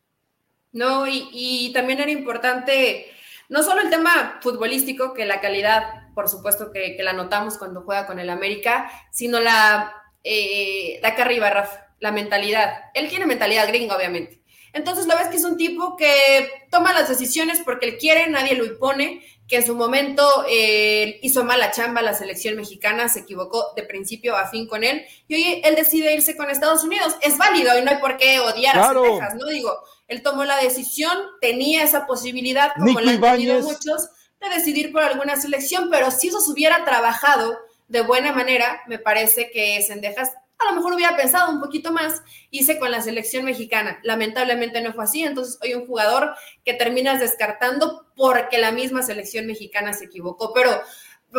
No, 0.71 1.05
y, 1.09 1.73
también 1.73 2.01
era 2.01 2.11
importante 2.11 3.07
no 3.49 3.63
solo 3.63 3.83
el 3.83 3.91
tema 3.91 4.39
futbolístico, 4.43 5.15
que 5.15 5.27
la 5.27 5.41
calidad, 5.41 6.13
por 6.15 6.29
supuesto 6.29 6.73
que, 6.73 6.97
la 7.01 7.13
notamos 7.13 7.59
cuando 7.59 7.83
juega 7.83 8.07
con 8.07 8.19
el 8.19 8.31
América, 8.31 8.91
sino 9.11 9.41
la, 9.41 9.95
eh, 10.23 10.99
la 11.03 11.09
arriba, 11.09 11.69
la 12.01 12.13
mentalidad. 12.13 12.85
Él 12.95 13.09
tiene 13.09 13.27
mentalidad 13.27 13.69
gringa, 13.69 13.97
obviamente. 13.97 14.45
Entonces 14.75 15.07
lo 15.07 15.17
ves 15.17 15.29
que 15.29 15.37
es 15.37 15.45
un 15.45 15.57
tipo 15.57 15.97
que 15.97 16.51
toma 16.69 16.93
las 16.93 17.09
decisiones 17.09 17.61
porque 17.65 17.87
él 17.87 17.97
quiere, 17.97 18.29
nadie 18.29 18.57
lo 18.57 18.65
impone, 18.65 19.23
que 19.47 19.57
en 19.57 19.67
su 19.67 19.77
momento 19.77 20.45
eh, 20.49 21.21
hizo 21.23 21.45
mala 21.45 21.71
chamba 21.71 22.03
la 22.03 22.13
selección 22.13 22.57
mexicana, 22.57 23.09
se 23.09 23.21
equivocó 23.21 23.73
de 23.77 23.85
principio 23.85 24.37
a 24.37 24.49
fin 24.49 24.67
con 24.67 24.83
él, 24.83 25.07
y 25.29 25.35
hoy 25.35 25.61
él 25.63 25.77
decide 25.77 26.15
irse 26.15 26.37
con 26.37 26.51
Estados 26.51 26.83
Unidos. 26.83 27.15
Es 27.23 27.39
válido 27.39 27.79
y 27.79 27.83
no 27.83 27.91
hay 27.93 27.99
por 27.99 28.17
qué 28.17 28.41
odiar 28.41 28.77
a 28.77 29.01
Texas, 29.01 29.35
¿no? 29.37 29.47
Digo, 29.47 29.79
él 30.09 30.23
tomó 30.23 30.45
la 30.45 30.57
decisión, 30.59 31.17
tenía 31.41 31.83
esa 31.83 32.07
posibilidad, 32.07 32.73
como 32.77 33.01
la 33.01 33.13
han 33.13 33.21
tenido 33.21 33.61
muchos, 33.61 34.09
de 34.41 34.49
decidir 34.55 34.93
por 34.93 35.03
alguna 35.03 35.37
selección, 35.37 35.89
pero 35.91 36.11
si 36.11 36.29
eso 36.29 36.41
se 36.41 36.51
hubiera 36.51 36.85
trabajado 36.85 37.59
de 37.89 38.03
buena 38.03 38.33
manera, 38.33 38.83
me 38.87 38.99
parece 38.99 39.51
que 39.51 39.81
Sendejas 39.83 40.33
a 40.59 40.71
lo 40.71 40.77
mejor 40.77 40.95
hubiera 40.95 41.17
pensado 41.17 41.51
un 41.51 41.61
poquito 41.61 41.93
más, 41.93 42.23
hice 42.51 42.79
con 42.79 42.91
la 42.91 43.03
selección 43.03 43.45
mexicana. 43.45 43.99
Lamentablemente 44.03 44.81
no 44.81 44.93
fue 44.93 45.05
así, 45.05 45.23
entonces 45.23 45.59
hoy 45.63 45.75
un 45.75 45.87
jugador 45.87 46.35
que 46.65 46.75
terminas 46.75 47.21
descartando 47.21 48.07
porque 48.15 48.59
la 48.59 48.73
misma 48.73 49.03
selección 49.03 49.47
mexicana 49.47 49.93
se 49.93 50.07
equivocó. 50.07 50.53
Pero 50.55 50.71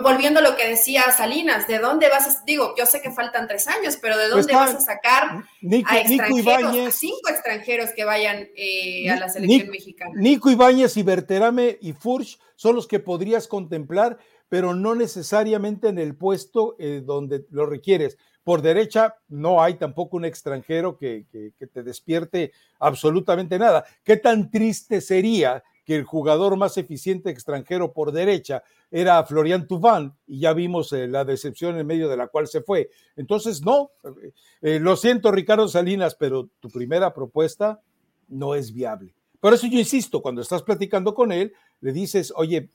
volviendo 0.01 0.39
a 0.39 0.43
lo 0.43 0.55
que 0.55 0.67
decía 0.67 1.03
Salinas, 1.15 1.67
¿de 1.67 1.79
dónde 1.79 2.09
vas 2.09 2.27
a, 2.27 2.43
digo, 2.45 2.73
yo 2.77 2.85
sé 2.85 3.01
que 3.01 3.11
faltan 3.11 3.47
tres 3.47 3.67
años, 3.67 3.97
pero 4.01 4.17
¿de 4.17 4.27
dónde 4.27 4.53
vas 4.53 4.75
a 4.75 4.79
sacar 4.79 5.43
a 5.85 5.99
extranjeros, 5.99 6.95
cinco 6.95 7.29
extranjeros 7.29 7.91
que 7.95 8.03
vayan 8.03 8.47
eh, 8.55 9.09
a 9.09 9.17
la 9.17 9.29
selección 9.29 9.69
mexicana? 9.69 10.11
Nico 10.15 10.49
Ibáñez 10.49 10.97
y 10.97 11.03
Berterame 11.03 11.77
y 11.81 11.93
Furch 11.93 12.39
son 12.55 12.75
los 12.75 12.87
que 12.87 12.99
podrías 12.99 13.47
contemplar, 13.47 14.17
pero 14.49 14.73
no 14.73 14.95
necesariamente 14.95 15.89
en 15.89 15.99
el 15.99 16.15
puesto 16.15 16.75
eh, 16.79 17.01
donde 17.03 17.45
lo 17.49 17.65
requieres. 17.65 18.17
Por 18.43 18.61
derecha 18.61 19.15
no 19.27 19.61
hay 19.61 19.73
tampoco 19.73 20.17
un 20.17 20.25
extranjero 20.25 20.97
que, 20.97 21.25
te 21.31 21.83
despierte 21.83 22.51
absolutamente 22.79 23.57
nada. 23.57 23.85
¿Qué 24.03 24.17
tan 24.17 24.51
triste 24.51 25.01
sería 25.01 25.63
que 25.85 25.95
el 25.95 26.03
jugador 26.03 26.57
más 26.57 26.77
eficiente 26.77 27.29
extranjero 27.29 27.93
por 27.93 28.11
derecha 28.11 28.63
era 28.89 29.23
Florian 29.23 29.67
Tuván 29.67 30.15
y 30.25 30.39
ya 30.39 30.53
vimos 30.53 30.91
eh, 30.91 31.07
la 31.07 31.23
decepción 31.23 31.77
en 31.77 31.85
medio 31.85 32.09
de 32.09 32.17
la 32.17 32.27
cual 32.27 32.47
se 32.47 32.61
fue. 32.61 32.89
Entonces, 33.15 33.61
no, 33.61 33.91
eh, 34.03 34.31
eh, 34.61 34.79
lo 34.79 34.97
siento 34.97 35.31
Ricardo 35.31 35.67
Salinas, 35.67 36.15
pero 36.15 36.49
tu 36.59 36.69
primera 36.69 37.13
propuesta 37.13 37.79
no 38.27 38.55
es 38.55 38.73
viable. 38.73 39.13
Por 39.39 39.53
eso 39.53 39.67
yo 39.67 39.77
insisto, 39.77 40.21
cuando 40.21 40.41
estás 40.41 40.63
platicando 40.63 41.13
con 41.13 41.31
él, 41.31 41.53
le 41.81 41.93
dices, 41.93 42.33
oye, 42.35 42.69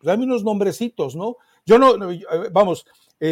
dame 0.00 0.24
unos 0.24 0.42
nombrecitos, 0.42 1.14
¿no? 1.14 1.36
Yo 1.66 1.78
no, 1.78 1.96
vamos, 2.52 2.86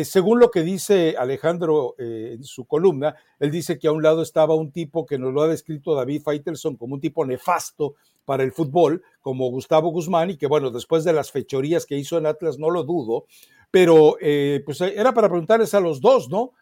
según 0.04 0.40
lo 0.40 0.50
que 0.50 0.62
dice 0.62 1.16
Alejandro 1.18 1.94
en 1.98 2.42
su 2.44 2.64
columna, 2.64 3.14
él 3.38 3.50
dice 3.50 3.78
que 3.78 3.88
a 3.88 3.92
un 3.92 4.02
lado 4.02 4.22
estaba 4.22 4.54
un 4.54 4.72
tipo 4.72 5.04
que 5.04 5.18
nos 5.18 5.34
lo 5.34 5.42
ha 5.42 5.48
descrito 5.48 5.94
David 5.94 6.22
Faitelson 6.22 6.76
como 6.76 6.94
un 6.94 7.00
tipo 7.00 7.26
nefasto 7.26 7.94
para 8.24 8.42
el 8.42 8.52
fútbol, 8.52 9.02
como 9.20 9.50
Gustavo 9.50 9.90
Guzmán, 9.90 10.30
y 10.30 10.36
que 10.36 10.46
bueno, 10.46 10.70
después 10.70 11.04
de 11.04 11.12
las 11.12 11.30
fechorías 11.30 11.86
que 11.86 11.96
hizo 11.96 12.18
en 12.18 12.26
Atlas, 12.26 12.58
no 12.58 12.70
lo 12.70 12.84
dudo, 12.84 13.26
pero 13.70 14.16
eh, 14.20 14.62
pues 14.64 14.80
era 14.80 15.12
para 15.14 15.28
preguntarles 15.28 15.74
a 15.74 15.80
los 15.80 16.00
dos, 16.00 16.28
¿no? 16.28 16.52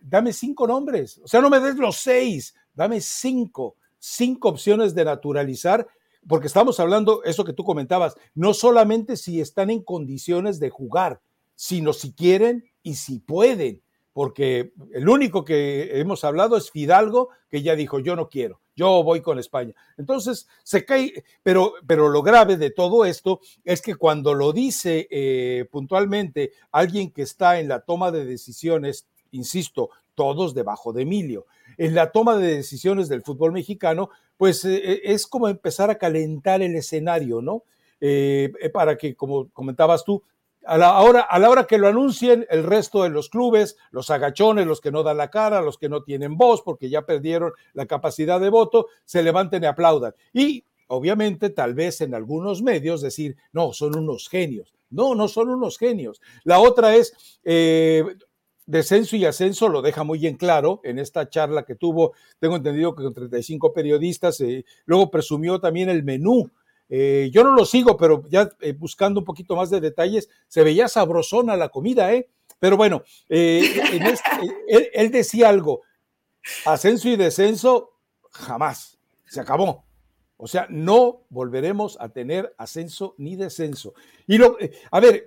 dame 0.00 0.32
cinco 0.32 0.68
nombres, 0.68 1.18
o 1.18 1.26
sea, 1.26 1.40
no 1.40 1.50
me 1.50 1.58
des 1.58 1.74
los 1.74 1.96
seis, 1.96 2.54
dame 2.74 3.00
cinco, 3.00 3.74
cinco 3.98 4.50
opciones 4.50 4.94
de 4.94 5.04
naturalizar 5.04 5.84
porque 6.28 6.46
estamos 6.46 6.78
hablando, 6.78 7.22
eso 7.24 7.44
que 7.44 7.54
tú 7.54 7.64
comentabas, 7.64 8.14
no 8.34 8.52
solamente 8.54 9.16
si 9.16 9.40
están 9.40 9.70
en 9.70 9.82
condiciones 9.82 10.60
de 10.60 10.70
jugar, 10.70 11.20
sino 11.54 11.92
si 11.92 12.12
quieren 12.12 12.64
y 12.82 12.96
si 12.96 13.18
pueden, 13.18 13.82
porque 14.18 14.72
el 14.94 15.08
único 15.08 15.44
que 15.44 16.00
hemos 16.00 16.24
hablado 16.24 16.56
es 16.56 16.72
Fidalgo, 16.72 17.28
que 17.48 17.62
ya 17.62 17.76
dijo, 17.76 18.00
yo 18.00 18.16
no 18.16 18.28
quiero, 18.28 18.60
yo 18.74 19.04
voy 19.04 19.20
con 19.20 19.38
España. 19.38 19.76
Entonces, 19.96 20.48
se 20.64 20.84
cae, 20.84 21.22
pero, 21.44 21.74
pero 21.86 22.08
lo 22.08 22.20
grave 22.24 22.56
de 22.56 22.72
todo 22.72 23.04
esto 23.04 23.38
es 23.62 23.80
que 23.80 23.94
cuando 23.94 24.34
lo 24.34 24.52
dice 24.52 25.06
eh, 25.08 25.66
puntualmente 25.70 26.50
alguien 26.72 27.12
que 27.12 27.22
está 27.22 27.60
en 27.60 27.68
la 27.68 27.82
toma 27.82 28.10
de 28.10 28.24
decisiones 28.24 29.06
insisto, 29.30 29.90
todos 30.16 30.52
debajo 30.52 30.92
de 30.92 31.02
Emilio. 31.02 31.46
En 31.76 31.94
la 31.94 32.10
toma 32.10 32.38
de 32.38 32.56
decisiones 32.56 33.08
del 33.08 33.22
fútbol 33.22 33.52
mexicano, 33.52 34.10
pues 34.36 34.64
eh, 34.64 34.82
eh, 34.82 35.00
es 35.04 35.28
como 35.28 35.46
empezar 35.46 35.90
a 35.90 35.98
calentar 35.98 36.60
el 36.60 36.74
escenario, 36.74 37.40
¿no? 37.40 37.62
Para 38.72 38.96
que, 38.96 39.14
como 39.14 39.48
comentabas 39.50 40.04
tú, 40.04 40.24
a 40.68 40.76
la, 40.76 41.00
hora, 41.00 41.22
a 41.22 41.38
la 41.38 41.48
hora 41.48 41.66
que 41.66 41.78
lo 41.78 41.88
anuncien, 41.88 42.46
el 42.50 42.62
resto 42.62 43.02
de 43.02 43.08
los 43.08 43.30
clubes, 43.30 43.78
los 43.90 44.10
agachones, 44.10 44.66
los 44.66 44.82
que 44.82 44.92
no 44.92 45.02
dan 45.02 45.16
la 45.16 45.30
cara, 45.30 45.62
los 45.62 45.78
que 45.78 45.88
no 45.88 46.02
tienen 46.02 46.36
voz 46.36 46.60
porque 46.60 46.90
ya 46.90 47.06
perdieron 47.06 47.52
la 47.72 47.86
capacidad 47.86 48.38
de 48.38 48.50
voto, 48.50 48.88
se 49.06 49.22
levanten 49.22 49.62
y 49.62 49.66
aplaudan. 49.66 50.14
Y 50.34 50.64
obviamente, 50.88 51.48
tal 51.48 51.74
vez 51.74 52.02
en 52.02 52.14
algunos 52.14 52.60
medios 52.60 53.00
decir, 53.00 53.36
no, 53.52 53.72
son 53.72 53.96
unos 53.96 54.28
genios. 54.28 54.74
No, 54.90 55.14
no 55.14 55.28
son 55.28 55.48
unos 55.48 55.78
genios. 55.78 56.20
La 56.44 56.60
otra 56.60 56.94
es, 56.94 57.38
eh, 57.44 58.04
descenso 58.68 59.16
y 59.16 59.24
ascenso 59.24 59.68
lo 59.70 59.80
deja 59.80 60.04
muy 60.04 60.18
bien 60.18 60.36
claro 60.36 60.82
en 60.84 60.98
esta 60.98 61.30
charla 61.30 61.64
que 61.64 61.74
tuvo, 61.74 62.12
tengo 62.38 62.56
entendido 62.56 62.94
que 62.94 63.02
con 63.02 63.14
35 63.14 63.72
periodistas, 63.72 64.38
eh, 64.42 64.66
luego 64.84 65.10
presumió 65.10 65.58
también 65.58 65.88
el 65.88 66.04
menú. 66.04 66.50
Eh, 66.88 67.30
yo 67.32 67.44
no 67.44 67.54
lo 67.54 67.64
sigo, 67.64 67.96
pero 67.96 68.24
ya 68.28 68.50
buscando 68.78 69.20
un 69.20 69.26
poquito 69.26 69.56
más 69.56 69.70
de 69.70 69.80
detalles, 69.80 70.28
se 70.46 70.62
veía 70.62 70.88
sabrosona 70.88 71.56
la 71.56 71.68
comida, 71.68 72.12
¿eh? 72.12 72.28
Pero 72.58 72.76
bueno, 72.76 73.02
este, 73.28 74.20
él 74.68 75.10
decía 75.10 75.48
algo, 75.48 75.82
ascenso 76.64 77.08
y 77.08 77.16
descenso, 77.16 77.92
jamás, 78.30 78.98
se 79.26 79.40
acabó. 79.40 79.84
O 80.40 80.46
sea, 80.46 80.66
no 80.70 81.24
volveremos 81.30 81.98
a 82.00 82.10
tener 82.10 82.54
ascenso 82.58 83.14
ni 83.18 83.34
descenso. 83.34 83.94
Y 84.26 84.38
lo, 84.38 84.58
eh, 84.60 84.72
a 84.90 85.00
ver, 85.00 85.26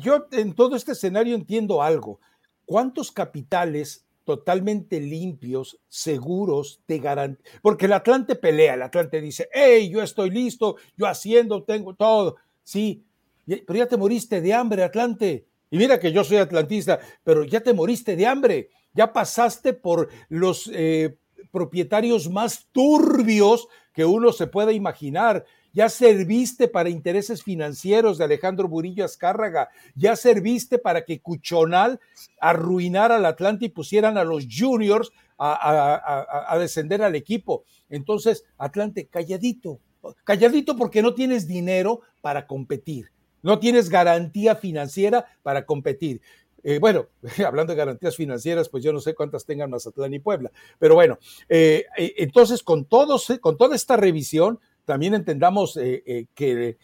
yo 0.00 0.28
en 0.30 0.54
todo 0.54 0.76
este 0.76 0.92
escenario 0.92 1.34
entiendo 1.34 1.82
algo. 1.82 2.20
¿Cuántos 2.64 3.10
capitales 3.10 4.06
totalmente 4.28 5.00
limpios, 5.00 5.80
seguros, 5.88 6.82
te 6.84 6.98
garantizan? 6.98 7.60
Porque 7.62 7.86
el 7.86 7.94
Atlante 7.94 8.34
pelea, 8.34 8.74
el 8.74 8.82
Atlante 8.82 9.22
dice, 9.22 9.48
hey, 9.54 9.88
yo 9.88 10.02
estoy 10.02 10.28
listo, 10.28 10.76
yo 10.98 11.06
haciendo, 11.06 11.64
tengo 11.64 11.94
todo. 11.94 12.36
Sí, 12.62 13.06
pero 13.46 13.78
ya 13.78 13.86
te 13.86 13.96
moriste 13.96 14.42
de 14.42 14.52
hambre, 14.52 14.82
Atlante. 14.82 15.46
Y 15.70 15.78
mira 15.78 15.98
que 15.98 16.12
yo 16.12 16.24
soy 16.24 16.36
atlantista, 16.36 17.00
pero 17.24 17.42
ya 17.44 17.60
te 17.60 17.72
moriste 17.72 18.16
de 18.16 18.26
hambre. 18.26 18.68
Ya 18.92 19.14
pasaste 19.14 19.72
por 19.72 20.10
los 20.28 20.70
eh, 20.74 21.16
propietarios 21.50 22.28
más 22.28 22.68
turbios 22.70 23.66
que 23.94 24.04
uno 24.04 24.30
se 24.32 24.46
pueda 24.46 24.72
imaginar. 24.72 25.46
Ya 25.78 25.88
serviste 25.88 26.66
para 26.66 26.88
intereses 26.88 27.44
financieros 27.44 28.18
de 28.18 28.24
Alejandro 28.24 28.66
Burillo 28.66 29.04
Azcárraga, 29.04 29.68
ya 29.94 30.16
serviste 30.16 30.80
para 30.80 31.04
que 31.04 31.20
Cuchonal 31.20 32.00
arruinara 32.40 33.14
al 33.14 33.24
Atlante 33.24 33.66
y 33.66 33.68
pusieran 33.68 34.18
a 34.18 34.24
los 34.24 34.48
juniors 34.50 35.12
a, 35.38 36.56
descender 36.58 37.00
al 37.00 37.14
equipo. 37.14 37.62
Entonces, 37.90 38.44
Atlante, 38.58 39.06
calladito, 39.06 39.78
calladito 40.24 40.74
porque 40.76 41.00
no 41.00 41.14
tienes 41.14 41.46
dinero 41.46 42.00
para 42.22 42.48
competir, 42.48 43.12
no 43.40 43.60
tienes 43.60 43.88
garantía 43.88 44.56
financiera 44.56 45.26
para 45.44 45.64
competir. 45.64 46.20
Eh, 46.64 46.80
bueno, 46.80 47.06
hablando 47.46 47.72
de 47.72 47.76
garantías 47.76 48.16
financieras, 48.16 48.68
pues 48.68 48.82
yo 48.82 48.92
no 48.92 48.98
sé 48.98 49.14
cuántas 49.14 49.46
tengan 49.46 49.70
Mazatlán 49.70 50.12
y 50.12 50.18
Puebla, 50.18 50.50
pero 50.80 50.96
bueno, 50.96 51.20
eh, 51.48 51.84
eh, 51.96 52.14
entonces 52.16 52.64
con, 52.64 52.84
todos, 52.84 53.32
con 53.40 53.56
toda 53.56 53.76
esta 53.76 53.96
revisión, 53.96 54.58
también 54.88 55.12
entendamos 55.12 55.78
que 56.34 56.78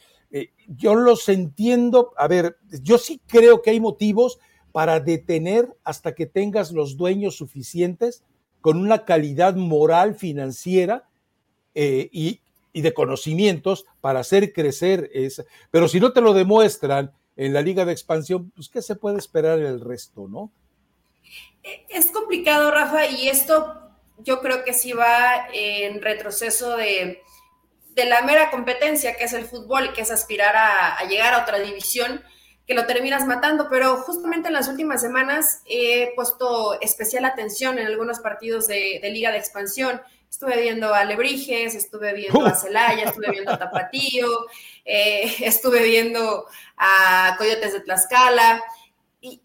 yo 0.69 0.95
los 0.95 1.29
entiendo, 1.29 2.12
a 2.17 2.29
ver, 2.29 2.59
yo 2.83 2.99
sí 2.99 3.21
creo 3.27 3.62
que 3.62 3.71
hay 3.71 3.81
motivos 3.81 4.38
para 4.73 5.01
detener 5.01 5.75
hasta 5.85 6.14
que 6.14 6.27
tengas 6.27 6.71
los 6.71 6.97
dueños 6.99 7.37
suficientes 7.37 8.25
con 8.61 8.79
una 8.79 9.05
calidad 9.05 9.55
moral 9.55 10.17
financiera 10.17 11.09
y, 11.75 12.40
y, 12.73 12.81
de 12.83 12.93
conocimientos 12.93 13.87
para 14.01 14.21
hacer 14.21 14.53
crecer 14.53 15.11
esa. 15.14 15.45
Pero 15.71 15.88
si 15.88 15.99
no 15.99 16.12
te 16.12 16.21
lo 16.21 16.35
demuestran 16.35 17.12
en 17.37 17.53
la 17.53 17.62
liga 17.62 17.85
de 17.85 17.93
expansión, 17.93 18.51
pues 18.51 18.69
¿qué 18.69 18.83
se 18.83 18.97
puede 18.97 19.19
esperar 19.19 19.61
el 19.61 19.81
resto, 19.81 20.29
no? 20.29 20.53
Es 21.88 22.07
complicado, 22.11 22.71
Rafa, 22.71 23.07
y 23.07 23.29
esto 23.29 23.81
yo 24.19 24.40
creo 24.40 24.64
que 24.64 24.75
sí 24.75 24.93
va 24.93 25.49
en 25.53 26.03
retroceso 26.03 26.77
de, 26.77 27.23
la 27.96 28.22
mera 28.22 28.50
competencia 28.50 29.16
que 29.16 29.24
es 29.24 29.33
el 29.33 29.44
fútbol 29.44 29.87
y 29.87 29.92
que 29.92 30.02
es 30.02 30.11
aspirar 30.11 30.54
a, 30.57 31.04
llegar 31.09 31.35
a 31.35 31.42
otra 31.42 31.59
división 31.59 32.22
que 32.66 32.74
lo 32.74 32.87
terminas 32.87 33.26
matando, 33.26 33.68
pero 33.68 33.98
justamente 33.98 34.48
en 34.48 34.54
las 34.54 34.68
últimas 34.68 35.00
semanas 35.02 35.61
he 35.66 36.12
puesto 36.16 36.80
especial 36.80 37.24
atención 37.26 37.78
en 37.78 37.87
algunos 37.87 38.20
partidos 38.20 38.66
de, 38.66 39.00
liga 39.12 39.30
de 39.30 39.38
expansión. 39.38 40.00
Estuve 40.30 40.61
viendo 40.61 40.94
a 40.94 41.04
Lebrijes, 41.04 41.74
estuve 41.74 42.14
viendo 42.14 42.44
a 42.44 42.54
Celaya, 42.54 43.04
estuve 43.04 43.30
viendo 43.30 43.52
a 43.52 43.59
Tapatío, 43.59 44.28
eh, 44.85 45.35
estuve 45.40 45.83
viendo 45.83 46.46
a 46.76 47.35
Coyotes 47.37 47.74
de 47.74 47.80
Tlaxcala. 47.80 48.62
Y 49.20 49.42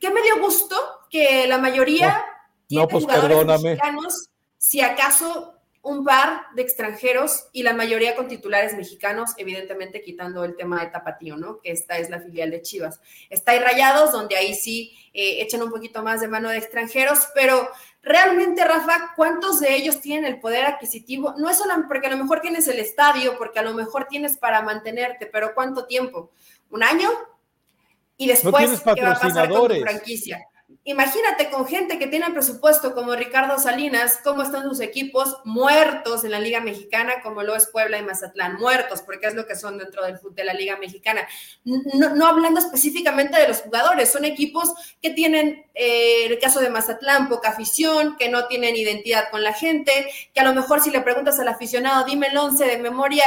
qué 0.00 0.10
me 0.10 0.22
dio 0.22 0.40
gusto 0.40 0.76
que 1.10 1.46
la 1.46 1.58
mayoría 1.58 2.24
no, 2.70 2.88
pues 2.88 3.04
jugadores 3.04 3.62
mexicanos, 3.62 4.30
si 4.58 4.80
acaso 4.80 5.57
un 5.82 6.04
par 6.04 6.46
de 6.54 6.62
extranjeros 6.62 7.48
y 7.52 7.62
la 7.62 7.72
mayoría 7.72 8.16
con 8.16 8.28
titulares 8.28 8.74
mexicanos, 8.74 9.30
evidentemente 9.36 10.02
quitando 10.02 10.44
el 10.44 10.56
tema 10.56 10.80
de 10.80 10.90
Tapatío, 10.90 11.36
¿no? 11.36 11.60
Que 11.60 11.70
esta 11.70 11.98
es 11.98 12.10
la 12.10 12.20
filial 12.20 12.50
de 12.50 12.62
Chivas. 12.62 13.00
Está 13.30 13.52
ahí 13.52 13.60
Rayados, 13.60 14.12
donde 14.12 14.36
ahí 14.36 14.54
sí 14.54 14.92
eh, 15.14 15.40
echan 15.40 15.62
un 15.62 15.70
poquito 15.70 16.02
más 16.02 16.20
de 16.20 16.28
mano 16.28 16.50
de 16.50 16.58
extranjeros, 16.58 17.28
pero 17.34 17.68
realmente, 18.02 18.64
Rafa, 18.64 19.12
¿cuántos 19.16 19.60
de 19.60 19.76
ellos 19.76 20.00
tienen 20.00 20.24
el 20.24 20.40
poder 20.40 20.66
adquisitivo? 20.66 21.34
No 21.38 21.48
es 21.48 21.58
solo 21.58 21.74
porque 21.86 22.08
a 22.08 22.10
lo 22.10 22.16
mejor 22.16 22.40
tienes 22.40 22.66
el 22.68 22.78
estadio, 22.78 23.38
porque 23.38 23.60
a 23.60 23.62
lo 23.62 23.74
mejor 23.74 24.06
tienes 24.08 24.36
para 24.36 24.62
mantenerte, 24.62 25.26
pero 25.26 25.54
¿cuánto 25.54 25.86
tiempo? 25.86 26.32
¿Un 26.70 26.82
año? 26.82 27.10
Y 28.16 28.26
después, 28.26 28.82
¿qué 28.94 29.02
va 29.02 29.12
a 29.12 29.20
pasar 29.20 29.48
con 29.48 29.68
tu 29.68 29.80
franquicia? 29.80 30.44
Imagínate 30.88 31.50
con 31.50 31.66
gente 31.66 31.98
que 31.98 32.06
tiene 32.06 32.30
presupuesto 32.30 32.94
como 32.94 33.14
Ricardo 33.14 33.58
Salinas, 33.58 34.20
cómo 34.24 34.40
están 34.40 34.62
sus 34.62 34.80
equipos 34.80 35.36
muertos 35.44 36.24
en 36.24 36.30
la 36.30 36.40
Liga 36.40 36.62
Mexicana, 36.62 37.20
como 37.22 37.42
lo 37.42 37.54
es 37.54 37.66
Puebla 37.66 37.98
y 37.98 38.02
Mazatlán, 38.02 38.54
muertos, 38.54 39.02
porque 39.02 39.26
es 39.26 39.34
lo 39.34 39.46
que 39.46 39.54
son 39.54 39.76
dentro 39.76 40.02
del 40.02 40.16
fútbol 40.16 40.36
de 40.36 40.44
la 40.44 40.54
Liga 40.54 40.78
Mexicana. 40.78 41.28
No, 41.64 42.26
hablando 42.26 42.58
específicamente 42.58 43.38
de 43.38 43.48
los 43.48 43.60
jugadores, 43.60 44.10
son 44.10 44.24
equipos 44.24 44.72
que 45.02 45.10
tienen, 45.10 45.66
eh, 45.74 46.24
en 46.24 46.32
el 46.32 46.38
caso 46.38 46.58
de 46.58 46.70
Mazatlán, 46.70 47.28
poca 47.28 47.50
afición, 47.50 48.16
que 48.16 48.30
no 48.30 48.46
tienen 48.46 48.74
identidad 48.74 49.28
con 49.30 49.44
la 49.44 49.52
gente, 49.52 50.10
que 50.32 50.40
a 50.40 50.44
lo 50.44 50.54
mejor 50.54 50.80
si 50.80 50.90
le 50.90 51.02
preguntas 51.02 51.38
al 51.38 51.48
aficionado, 51.48 52.06
dime 52.06 52.28
el 52.28 52.38
11 52.38 52.64
de 52.64 52.78
memoria, 52.78 53.24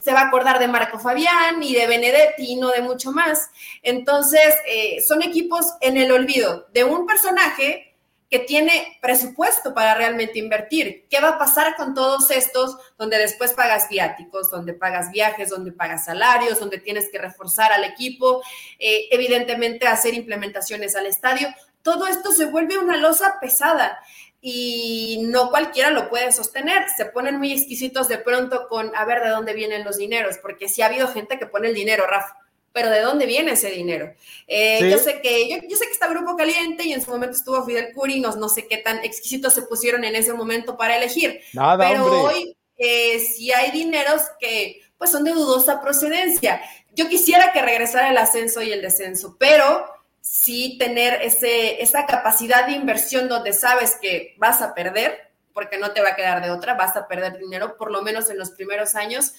se 0.00 0.12
va 0.12 0.20
a 0.22 0.26
acordar 0.28 0.58
de 0.58 0.68
Marco 0.68 0.98
Fabián 0.98 1.62
y 1.62 1.74
de 1.74 1.86
Benedetti 1.86 2.52
y 2.52 2.56
no 2.56 2.70
de 2.70 2.82
mucho 2.82 3.12
más. 3.12 3.50
Entonces, 3.82 4.54
eh, 4.66 5.02
son 5.06 5.22
equipos 5.22 5.66
en 5.80 5.96
el 5.96 6.12
olvido 6.12 6.66
de 6.72 6.84
un 6.84 7.06
personaje 7.06 7.88
que 8.30 8.40
tiene 8.40 8.98
presupuesto 9.00 9.72
para 9.72 9.94
realmente 9.94 10.38
invertir. 10.38 11.06
¿Qué 11.08 11.20
va 11.20 11.30
a 11.30 11.38
pasar 11.38 11.76
con 11.76 11.94
todos 11.94 12.30
estos 12.30 12.76
donde 12.98 13.16
después 13.16 13.52
pagas 13.52 13.88
viáticos, 13.88 14.50
donde 14.50 14.74
pagas 14.74 15.10
viajes, 15.10 15.48
donde 15.48 15.72
pagas 15.72 16.04
salarios, 16.04 16.60
donde 16.60 16.78
tienes 16.78 17.08
que 17.10 17.18
reforzar 17.18 17.72
al 17.72 17.84
equipo, 17.84 18.42
eh, 18.78 19.08
evidentemente 19.10 19.86
hacer 19.86 20.12
implementaciones 20.12 20.94
al 20.94 21.06
estadio? 21.06 21.48
Todo 21.80 22.06
esto 22.06 22.32
se 22.32 22.46
vuelve 22.46 22.76
una 22.76 22.98
losa 22.98 23.38
pesada 23.40 23.98
y 24.40 25.20
no 25.24 25.50
cualquiera 25.50 25.90
lo 25.90 26.08
puede 26.08 26.32
sostener. 26.32 26.84
Se 26.96 27.06
ponen 27.06 27.38
muy 27.38 27.52
exquisitos 27.52 28.08
de 28.08 28.18
pronto 28.18 28.68
con 28.68 28.94
a 28.94 29.04
ver 29.04 29.22
de 29.22 29.30
dónde 29.30 29.54
vienen 29.54 29.84
los 29.84 29.98
dineros, 29.98 30.38
porque 30.38 30.68
sí 30.68 30.82
ha 30.82 30.86
habido 30.86 31.08
gente 31.08 31.38
que 31.38 31.46
pone 31.46 31.68
el 31.68 31.74
dinero, 31.74 32.06
Rafa. 32.06 32.36
Pero 32.72 32.90
¿de 32.90 33.00
dónde 33.00 33.26
viene 33.26 33.52
ese 33.52 33.70
dinero? 33.70 34.14
Eh, 34.46 34.88
yo 34.90 34.98
sé 34.98 35.20
que 35.20 35.48
yo, 35.48 35.76
sé 35.76 35.86
que 35.86 35.92
está 35.92 36.06
Grupo 36.06 36.36
Caliente 36.36 36.84
y 36.84 36.92
en 36.92 37.02
su 37.02 37.10
momento 37.10 37.36
estuvo 37.36 37.64
Fidel 37.64 37.92
Curi, 37.92 38.20
no, 38.20 38.36
no 38.36 38.48
sé 38.48 38.68
qué 38.68 38.76
tan 38.76 39.04
exquisitos 39.04 39.54
se 39.54 39.62
pusieron 39.62 40.04
en 40.04 40.14
ese 40.14 40.32
momento 40.32 40.76
para 40.76 40.96
elegir. 40.96 41.40
Nada, 41.54 41.88
pero 41.88 42.22
hoy 42.22 42.56
eh, 42.76 43.18
sí 43.18 43.50
hay 43.52 43.72
dineros 43.72 44.22
que 44.38 44.82
pues 44.96 45.10
son 45.10 45.24
de 45.24 45.32
dudosa 45.32 45.80
procedencia. 45.80 46.60
Yo 46.94 47.08
quisiera 47.08 47.52
que 47.52 47.62
regresara 47.62 48.10
el 48.10 48.18
ascenso 48.18 48.62
y 48.62 48.70
el 48.70 48.82
descenso, 48.82 49.36
pero 49.38 49.86
sí 50.20 50.76
tener 50.78 51.20
ese, 51.22 51.82
esa 51.82 52.06
capacidad 52.06 52.66
de 52.66 52.72
inversión 52.72 53.28
donde 53.28 53.52
sabes 53.52 53.96
que 54.00 54.34
vas 54.38 54.62
a 54.62 54.74
perder, 54.74 55.30
porque 55.52 55.78
no 55.78 55.92
te 55.92 56.02
va 56.02 56.10
a 56.10 56.16
quedar 56.16 56.42
de 56.42 56.50
otra, 56.50 56.74
vas 56.74 56.96
a 56.96 57.08
perder 57.08 57.38
dinero, 57.38 57.76
por 57.76 57.90
lo 57.90 58.02
menos 58.02 58.30
en 58.30 58.38
los 58.38 58.50
primeros 58.50 58.94
años, 58.94 59.34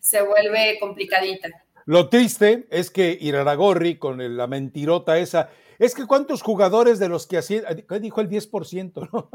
se 0.00 0.22
vuelve 0.22 0.78
complicadita. 0.80 1.48
Lo 1.84 2.08
triste 2.08 2.66
es 2.70 2.90
que 2.90 3.16
Iraragorri, 3.20 3.96
con 3.96 4.36
la 4.36 4.46
mentirota 4.46 5.18
esa, 5.18 5.50
es 5.78 5.94
que 5.94 6.06
cuántos 6.06 6.42
jugadores 6.42 6.98
de 6.98 7.08
los 7.08 7.26
que 7.26 7.38
hacían, 7.38 7.64
dijo 8.00 8.20
el 8.20 8.28
10%, 8.28 9.10
¿no? 9.12 9.30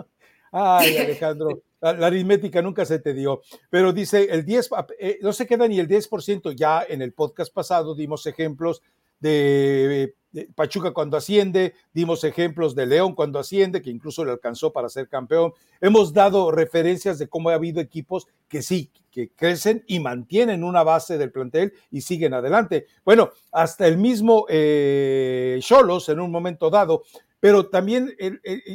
Ay, 0.51 0.97
Alejandro, 0.97 1.61
la, 1.81 2.07
aritmética 2.07 2.61
nunca 2.61 2.85
se 2.85 2.99
te 2.99 3.13
dio, 3.13 3.41
pero 3.69 3.93
dice 3.93 4.27
el 4.29 4.45
10, 4.45 4.69
eh, 4.99 5.19
no 5.21 5.33
se 5.33 5.45
queda 5.45 5.67
ni 5.67 5.79
el 5.79 5.87
10%, 5.87 6.55
ya 6.55 6.85
en 6.87 7.01
el 7.01 7.13
podcast 7.13 7.53
pasado 7.53 7.95
dimos 7.95 8.25
ejemplos 8.25 8.81
de 9.19 10.13
Pachuca 10.55 10.91
cuando 10.91 11.17
asciende, 11.17 11.73
dimos 11.93 12.23
ejemplos 12.23 12.75
de 12.75 12.85
León 12.85 13.15
cuando 13.15 13.39
asciende, 13.39 13.81
que 13.81 13.89
incluso 13.89 14.23
le 14.23 14.31
alcanzó 14.31 14.71
para 14.71 14.89
ser 14.89 15.07
campeón. 15.07 15.53
Hemos 15.81 16.13
dado 16.13 16.51
referencias 16.51 17.17
de 17.17 17.27
cómo 17.27 17.49
ha 17.49 17.55
habido 17.55 17.81
equipos 17.81 18.27
que 18.47 18.61
sí, 18.61 18.91
que 19.11 19.29
crecen 19.29 19.83
y 19.87 19.99
mantienen 19.99 20.63
una 20.63 20.83
base 20.83 21.17
del 21.17 21.31
plantel 21.31 21.73
y 21.91 22.01
siguen 22.01 22.33
adelante. 22.33 22.85
Bueno, 23.03 23.31
hasta 23.51 23.87
el 23.87 23.97
mismo 23.97 24.45
eh, 24.49 25.57
Cholos 25.61 26.09
en 26.09 26.19
un 26.19 26.31
momento 26.31 26.69
dado, 26.69 27.03
pero 27.39 27.69
también 27.69 28.15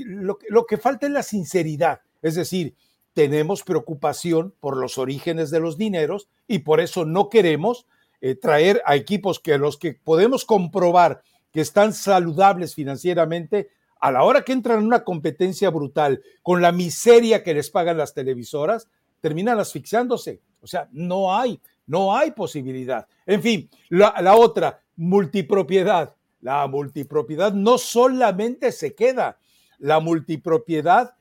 lo, 0.05 0.67
que 0.67 0.79
falta 0.79 1.07
es 1.07 1.13
la 1.13 1.23
sinceridad, 1.23 2.01
es 2.23 2.37
decir, 2.37 2.75
tenemos 3.13 3.63
preocupación 3.63 4.55
por 4.59 4.77
los 4.77 4.97
orígenes 4.97 5.51
de 5.51 5.61
los 5.61 5.77
dineros 5.77 6.29
y 6.47 6.61
por 6.61 6.81
eso 6.81 7.05
no 7.05 7.29
queremos 7.29 7.87
eh, 8.23 8.37
traer 8.37 8.81
a 8.87 8.95
equipos 8.95 9.41
que 9.41 9.59
los 9.59 9.77
que 9.77 9.95
podemos 9.95 10.45
comprobar 10.45 11.23
que 11.53 11.61
están 11.61 11.93
saludables 11.93 12.75
financieramente, 12.75 13.69
a 14.01 14.13
la 14.13 14.23
hora 14.23 14.43
que 14.43 14.53
entran 14.53 14.79
en 14.79 14.87
una 14.87 15.03
competencia 15.03 15.71
brutal 15.71 16.23
con 16.43 16.63
la 16.63 16.71
miseria 16.71 17.43
que 17.43 17.53
les 17.53 17.69
pagan 17.69 17.99
las 17.99 18.15
televisoras, 18.15 18.89
terminan 19.21 19.59
asfixiándose. 19.59 20.41
O 20.61 20.69
sea, 20.69 20.89
no 20.93 21.37
hay, 21.37 21.61
no 21.87 22.17
hay 22.17 22.31
posibilidad. 22.31 23.09
En 23.27 23.43
fin, 23.43 23.69
la, 23.89 24.15
la 24.23 24.37
otra, 24.37 24.81
multipropiedad. 24.97 26.15
La 26.41 26.67
multipropiedad 26.69 27.53
no 27.53 27.77
solamente 27.77 28.71
se 28.71 28.95
queda, 28.95 29.39
la 29.79 29.99
multipropiedad 29.99 31.15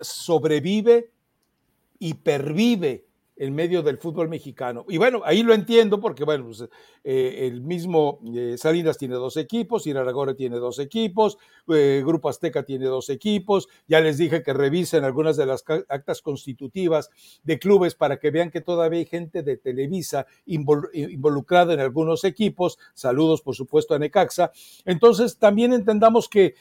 sobrevive 0.00 1.10
y 2.00 2.14
pervive 2.14 3.06
en 3.36 3.54
medio 3.54 3.82
del 3.82 3.98
fútbol 3.98 4.28
mexicano. 4.28 4.84
Y 4.88 4.98
bueno, 4.98 5.22
ahí 5.24 5.42
lo 5.42 5.54
entiendo 5.54 6.00
porque, 6.00 6.24
bueno, 6.24 6.44
pues, 6.46 6.64
eh, 7.02 7.48
el 7.48 7.62
mismo 7.62 8.20
eh, 8.34 8.56
Salinas 8.56 8.96
tiene 8.96 9.14
dos 9.14 9.36
equipos, 9.36 9.86
Iraragorri 9.86 10.34
tiene 10.36 10.56
dos 10.56 10.78
equipos, 10.78 11.38
eh, 11.68 12.02
Grupo 12.04 12.28
Azteca 12.28 12.62
tiene 12.62 12.86
dos 12.86 13.10
equipos, 13.10 13.68
ya 13.88 14.00
les 14.00 14.18
dije 14.18 14.42
que 14.42 14.52
revisen 14.52 15.04
algunas 15.04 15.36
de 15.36 15.46
las 15.46 15.64
actas 15.88 16.22
constitutivas 16.22 17.10
de 17.42 17.58
clubes 17.58 17.94
para 17.94 18.18
que 18.18 18.30
vean 18.30 18.50
que 18.50 18.60
todavía 18.60 19.00
hay 19.00 19.06
gente 19.06 19.42
de 19.42 19.56
Televisa 19.56 20.26
involucrada 20.46 21.74
en 21.74 21.80
algunos 21.80 22.24
equipos, 22.24 22.78
saludos 22.94 23.42
por 23.42 23.54
supuesto 23.54 23.94
a 23.94 23.98
Necaxa, 23.98 24.52
entonces 24.84 25.38
también 25.38 25.72
entendamos 25.72 26.28
que 26.28 26.54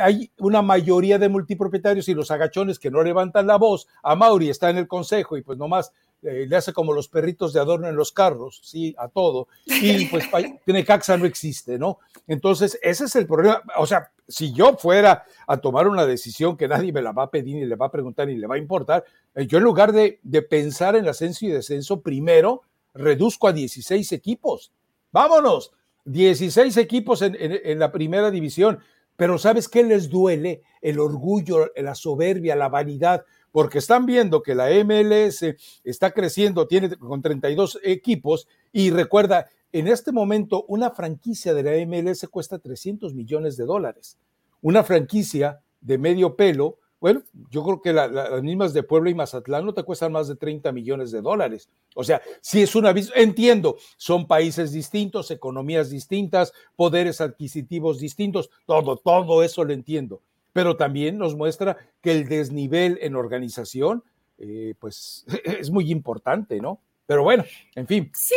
hay 0.00 0.30
una 0.38 0.60
mayoría 0.60 1.18
de 1.18 1.28
multipropietarios 1.28 2.08
y 2.08 2.14
los 2.14 2.30
agachones 2.30 2.78
que 2.78 2.90
no 2.90 3.02
levantan 3.02 3.46
la 3.46 3.56
voz, 3.56 3.86
a 4.02 4.14
Mauri 4.14 4.50
está 4.50 4.70
en 4.70 4.78
el 4.78 4.88
consejo 4.88 5.36
y 5.36 5.42
pues 5.42 5.56
no 5.56 5.69
más 5.70 5.92
eh, 6.22 6.44
le 6.46 6.56
hace 6.56 6.74
como 6.74 6.92
los 6.92 7.08
perritos 7.08 7.54
de 7.54 7.60
adorno 7.60 7.88
en 7.88 7.96
los 7.96 8.12
carros, 8.12 8.60
sí, 8.62 8.94
a 8.98 9.08
todo. 9.08 9.48
Y 9.64 10.04
pues 10.06 10.24
Necaxa 10.66 11.16
no 11.16 11.24
existe, 11.24 11.78
¿no? 11.78 11.98
Entonces, 12.26 12.78
ese 12.82 13.04
es 13.06 13.16
el 13.16 13.26
problema. 13.26 13.62
O 13.78 13.86
sea, 13.86 14.12
si 14.28 14.52
yo 14.52 14.76
fuera 14.76 15.24
a 15.46 15.56
tomar 15.56 15.88
una 15.88 16.04
decisión 16.04 16.58
que 16.58 16.68
nadie 16.68 16.92
me 16.92 17.00
la 17.00 17.12
va 17.12 17.24
a 17.24 17.30
pedir, 17.30 17.56
ni 17.56 17.64
le 17.64 17.74
va 17.74 17.86
a 17.86 17.90
preguntar, 17.90 18.26
ni 18.26 18.36
le 18.36 18.46
va 18.46 18.56
a 18.56 18.58
importar, 18.58 19.04
eh, 19.34 19.46
yo 19.46 19.58
en 19.58 19.64
lugar 19.64 19.92
de, 19.92 20.20
pensar 20.42 20.94
en 20.94 21.08
ascenso 21.08 21.46
y 21.46 21.48
descenso, 21.48 22.02
primero 22.02 22.62
reduzco 22.92 23.48
a 23.48 23.52
16 23.52 24.12
equipos. 24.12 24.72
Vámonos, 25.12 25.72
16 26.04 26.76
equipos 26.76 27.22
en 27.22 27.78
la 27.78 27.92
primera 27.92 28.30
división. 28.30 28.80
Pero 29.20 29.36
¿sabes 29.36 29.68
qué 29.68 29.82
les 29.82 30.08
duele? 30.08 30.62
El 30.80 30.98
orgullo, 30.98 31.70
la 31.76 31.94
soberbia, 31.94 32.56
la 32.56 32.70
vanidad 32.70 33.26
porque 33.52 33.78
están 33.78 34.06
viendo 34.06 34.42
que 34.42 34.54
la 34.54 34.68
MLS 34.84 35.44
está 35.84 36.12
creciendo, 36.12 36.66
tiene 36.66 36.96
con 36.96 37.22
32 37.22 37.80
equipos 37.82 38.48
y 38.72 38.90
recuerda, 38.90 39.48
en 39.72 39.88
este 39.88 40.12
momento 40.12 40.64
una 40.68 40.90
franquicia 40.90 41.54
de 41.54 41.62
la 41.62 41.86
MLS 41.86 42.26
cuesta 42.28 42.58
300 42.58 43.14
millones 43.14 43.56
de 43.56 43.64
dólares. 43.64 44.18
Una 44.62 44.82
franquicia 44.84 45.60
de 45.80 45.96
medio 45.96 46.36
pelo, 46.36 46.78
bueno, 47.00 47.22
yo 47.50 47.64
creo 47.64 47.80
que 47.80 47.92
las 47.94 48.42
mismas 48.42 48.74
de 48.74 48.82
Puebla 48.82 49.08
y 49.08 49.14
Mazatlán 49.14 49.64
no 49.64 49.72
te 49.72 49.84
cuestan 49.84 50.12
más 50.12 50.28
de 50.28 50.36
30 50.36 50.70
millones 50.72 51.10
de 51.10 51.22
dólares. 51.22 51.70
O 51.94 52.04
sea, 52.04 52.20
si 52.42 52.60
es 52.60 52.74
una... 52.74 52.94
Entiendo, 53.14 53.78
son 53.96 54.26
países 54.26 54.72
distintos, 54.72 55.30
economías 55.30 55.88
distintas, 55.88 56.52
poderes 56.76 57.22
adquisitivos 57.22 58.00
distintos, 58.00 58.50
todo, 58.66 58.98
todo 58.98 59.42
eso 59.42 59.64
lo 59.64 59.72
entiendo 59.72 60.20
pero 60.52 60.76
también 60.76 61.18
nos 61.18 61.36
muestra 61.36 61.76
que 62.00 62.12
el 62.12 62.28
desnivel 62.28 62.98
en 63.02 63.16
organización, 63.16 64.04
eh, 64.38 64.74
pues 64.78 65.24
es 65.44 65.70
muy 65.70 65.90
importante, 65.90 66.60
¿no? 66.60 66.80
Pero 67.06 67.22
bueno, 67.22 67.44
en 67.74 67.86
fin. 67.86 68.10
Sí, 68.14 68.36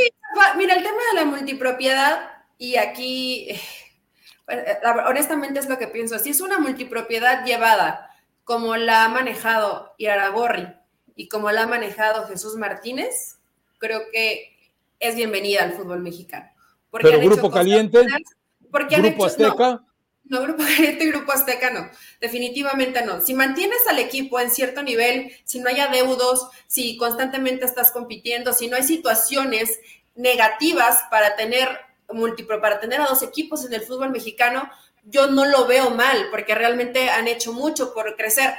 mira, 0.58 0.76
el 0.76 0.84
tema 0.84 0.98
de 1.12 1.20
la 1.20 1.26
multipropiedad, 1.26 2.30
y 2.58 2.76
aquí, 2.78 3.50
eh, 4.48 4.78
honestamente 5.08 5.60
es 5.60 5.70
lo 5.70 5.78
que 5.78 5.88
pienso, 5.88 6.18
si 6.20 6.32
es 6.32 6.42
una 6.42 6.60
multipropiedad 6.60 7.46
llevada 7.46 8.10
como 8.44 8.76
la 8.76 9.06
ha 9.06 9.10
manejado 9.10 9.94
Iraragorri 9.98 10.68
y 11.16 11.30
como 11.30 11.52
la 11.52 11.64
ha 11.64 11.68
manejado 11.68 12.28
Jesús 12.28 12.56
Martínez, 12.56 13.40
creo 13.78 14.02
que 14.12 14.58
es 15.00 15.16
bienvenida 15.16 15.64
al 15.64 15.74
fútbol 15.74 16.00
mexicano. 16.00 16.50
Pero 16.92 17.20
Grupo 17.20 17.50
Caliente, 17.50 18.06
Grupo 18.70 19.26
Azteca. 19.26 19.70
No, 19.72 19.93
Grupo 20.42 20.64
Caliente 20.76 21.04
y 21.04 21.10
Grupo 21.10 21.32
Azteca 21.32 21.70
no, 21.70 21.90
definitivamente 22.20 23.06
no. 23.06 23.22
Si 23.22 23.34
mantienes 23.34 23.80
al 23.88 24.00
equipo 24.00 24.40
en 24.40 24.50
cierto 24.50 24.84
nivel, 24.84 25.32
si 25.44 25.60
no 25.60 25.70
hay 25.70 25.80
adeudos, 25.80 26.48
si 26.68 26.98
constantemente 26.98 27.66
estás 27.66 27.92
compitiendo, 27.92 28.54
si 28.54 28.68
no 28.68 28.76
hay 28.76 28.84
situaciones 28.84 29.80
negativas 30.16 31.04
para 31.10 31.36
tener 31.36 31.68
para 32.62 32.80
tener 32.80 33.02
a 33.02 33.08
dos 33.08 33.24
equipos 33.24 33.66
en 33.66 33.74
el 33.74 33.82
fútbol 33.82 34.12
mexicano, 34.12 34.70
yo 35.06 35.28
no 35.28 35.44
lo 35.46 35.66
veo 35.66 35.90
mal, 35.90 36.30
porque 36.32 36.56
realmente 36.56 37.10
han 37.10 37.28
hecho 37.28 37.52
mucho 37.52 37.94
por 37.94 38.16
crecer. 38.16 38.54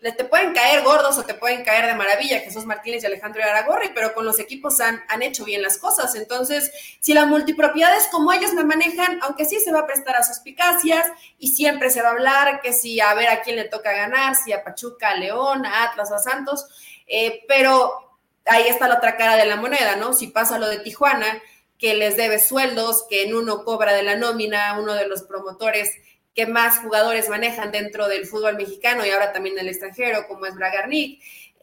Te 0.00 0.24
pueden 0.24 0.52
caer 0.52 0.84
gordos 0.84 1.18
o 1.18 1.24
te 1.24 1.34
pueden 1.34 1.64
caer 1.64 1.86
de 1.86 1.94
maravilla 1.94 2.38
Jesús 2.40 2.64
Martínez 2.66 3.02
y 3.02 3.06
Alejandro 3.06 3.42
Aragorri, 3.42 3.90
pero 3.94 4.14
con 4.14 4.24
los 4.24 4.38
equipos 4.38 4.80
han, 4.80 5.02
han 5.08 5.22
hecho 5.22 5.44
bien 5.44 5.60
las 5.60 5.78
cosas. 5.78 6.14
Entonces, 6.14 6.70
si 7.00 7.14
la 7.14 7.26
multipropiedad 7.26 7.96
es 7.96 8.06
como 8.08 8.32
ellos 8.32 8.52
me 8.52 8.64
manejan, 8.64 9.18
aunque 9.22 9.44
sí 9.44 9.58
se 9.60 9.72
va 9.72 9.80
a 9.80 9.86
prestar 9.86 10.14
a 10.16 10.22
suspicacias 10.22 11.06
y 11.36 11.48
siempre 11.48 11.90
se 11.90 12.00
va 12.00 12.08
a 12.08 12.12
hablar 12.12 12.60
que 12.60 12.72
si 12.72 13.00
a 13.00 13.12
ver 13.14 13.28
a 13.28 13.42
quién 13.42 13.56
le 13.56 13.64
toca 13.64 13.92
ganar, 13.92 14.36
si 14.36 14.52
a 14.52 14.62
Pachuca, 14.62 15.10
a 15.10 15.16
León, 15.16 15.66
a 15.66 15.84
Atlas, 15.84 16.12
a 16.12 16.18
Santos, 16.18 16.66
eh, 17.08 17.44
pero 17.48 18.18
ahí 18.46 18.68
está 18.68 18.86
la 18.86 18.96
otra 18.96 19.16
cara 19.16 19.36
de 19.36 19.46
la 19.46 19.56
moneda, 19.56 19.96
¿no? 19.96 20.12
Si 20.12 20.28
pasa 20.28 20.58
lo 20.58 20.68
de 20.68 20.78
Tijuana, 20.78 21.42
que 21.78 21.94
les 21.94 22.16
debe 22.16 22.38
sueldos, 22.38 23.04
que 23.08 23.22
en 23.22 23.34
uno 23.34 23.64
cobra 23.64 23.94
de 23.94 24.02
la 24.02 24.16
nómina, 24.16 24.78
uno 24.80 24.94
de 24.94 25.06
los 25.06 25.22
promotores 25.22 25.92
que 26.34 26.46
más 26.46 26.78
jugadores 26.78 27.28
manejan 27.28 27.72
dentro 27.72 28.08
del 28.08 28.26
fútbol 28.26 28.56
mexicano 28.56 29.04
y 29.04 29.10
ahora 29.10 29.32
también 29.32 29.56
en 29.56 29.64
el 29.64 29.70
extranjero, 29.70 30.26
como 30.28 30.46
es 30.46 30.54
Bragarnik. 30.54 31.20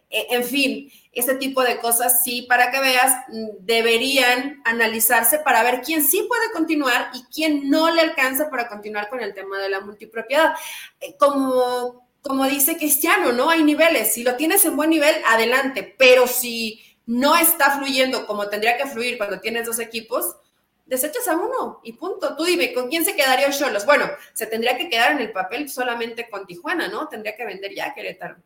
E, 0.10 0.28
en 0.30 0.43
fin, 0.43 0.91
este 1.12 1.36
tipo 1.36 1.63
de 1.63 1.78
cosas 1.80 2.23
sí, 2.23 2.43
para 2.43 2.71
que 2.71 2.80
veas, 2.80 3.13
deberían 3.60 4.62
analizarse 4.65 5.39
para 5.39 5.63
ver 5.63 5.82
quién 5.82 6.04
sí 6.04 6.25
puede 6.28 6.51
continuar 6.51 7.10
y 7.13 7.23
quién 7.34 7.69
no 7.69 7.89
le 7.89 8.01
alcanza 8.01 8.49
para 8.49 8.67
continuar 8.67 9.10
con 9.10 9.21
el 9.21 9.34
tema 9.34 9.60
de 9.60 9.69
la 9.69 9.80
multipropiedad. 9.80 10.54
Eh, 10.99 11.15
como, 11.17 12.10
como 12.21 12.45
dice 12.45 12.78
Cristiano, 12.78 13.32
¿no? 13.32 13.49
Hay 13.49 13.63
niveles. 13.63 14.13
Si 14.13 14.23
lo 14.23 14.36
tienes 14.36 14.65
en 14.65 14.75
buen 14.75 14.89
nivel, 14.89 15.15
adelante. 15.25 15.95
Pero 15.97 16.28
si 16.28 16.82
no 17.05 17.35
está 17.35 17.77
fluyendo 17.77 18.25
como 18.25 18.47
tendría 18.47 18.77
que 18.77 18.87
fluir 18.87 19.17
cuando 19.17 19.39
tienes 19.39 19.65
dos 19.65 19.79
equipos, 19.79 20.37
desechas 20.85 21.27
a 21.27 21.35
uno 21.35 21.79
y 21.83 21.93
punto. 21.93 22.35
Tú 22.35 22.43
dime, 22.43 22.73
¿con 22.73 22.89
quién 22.89 23.05
se 23.05 23.15
quedaría 23.15 23.49
Cholos? 23.51 23.85
Bueno, 23.85 24.05
se 24.33 24.47
tendría 24.47 24.77
que 24.77 24.89
quedar 24.89 25.11
en 25.11 25.19
el 25.19 25.31
papel 25.31 25.69
solamente 25.69 26.29
con 26.29 26.45
Tijuana, 26.45 26.87
¿no? 26.87 27.07
Tendría 27.07 27.35
que 27.35 27.45
vender 27.45 27.73
ya 27.75 27.93
Querétaro. 27.93 28.37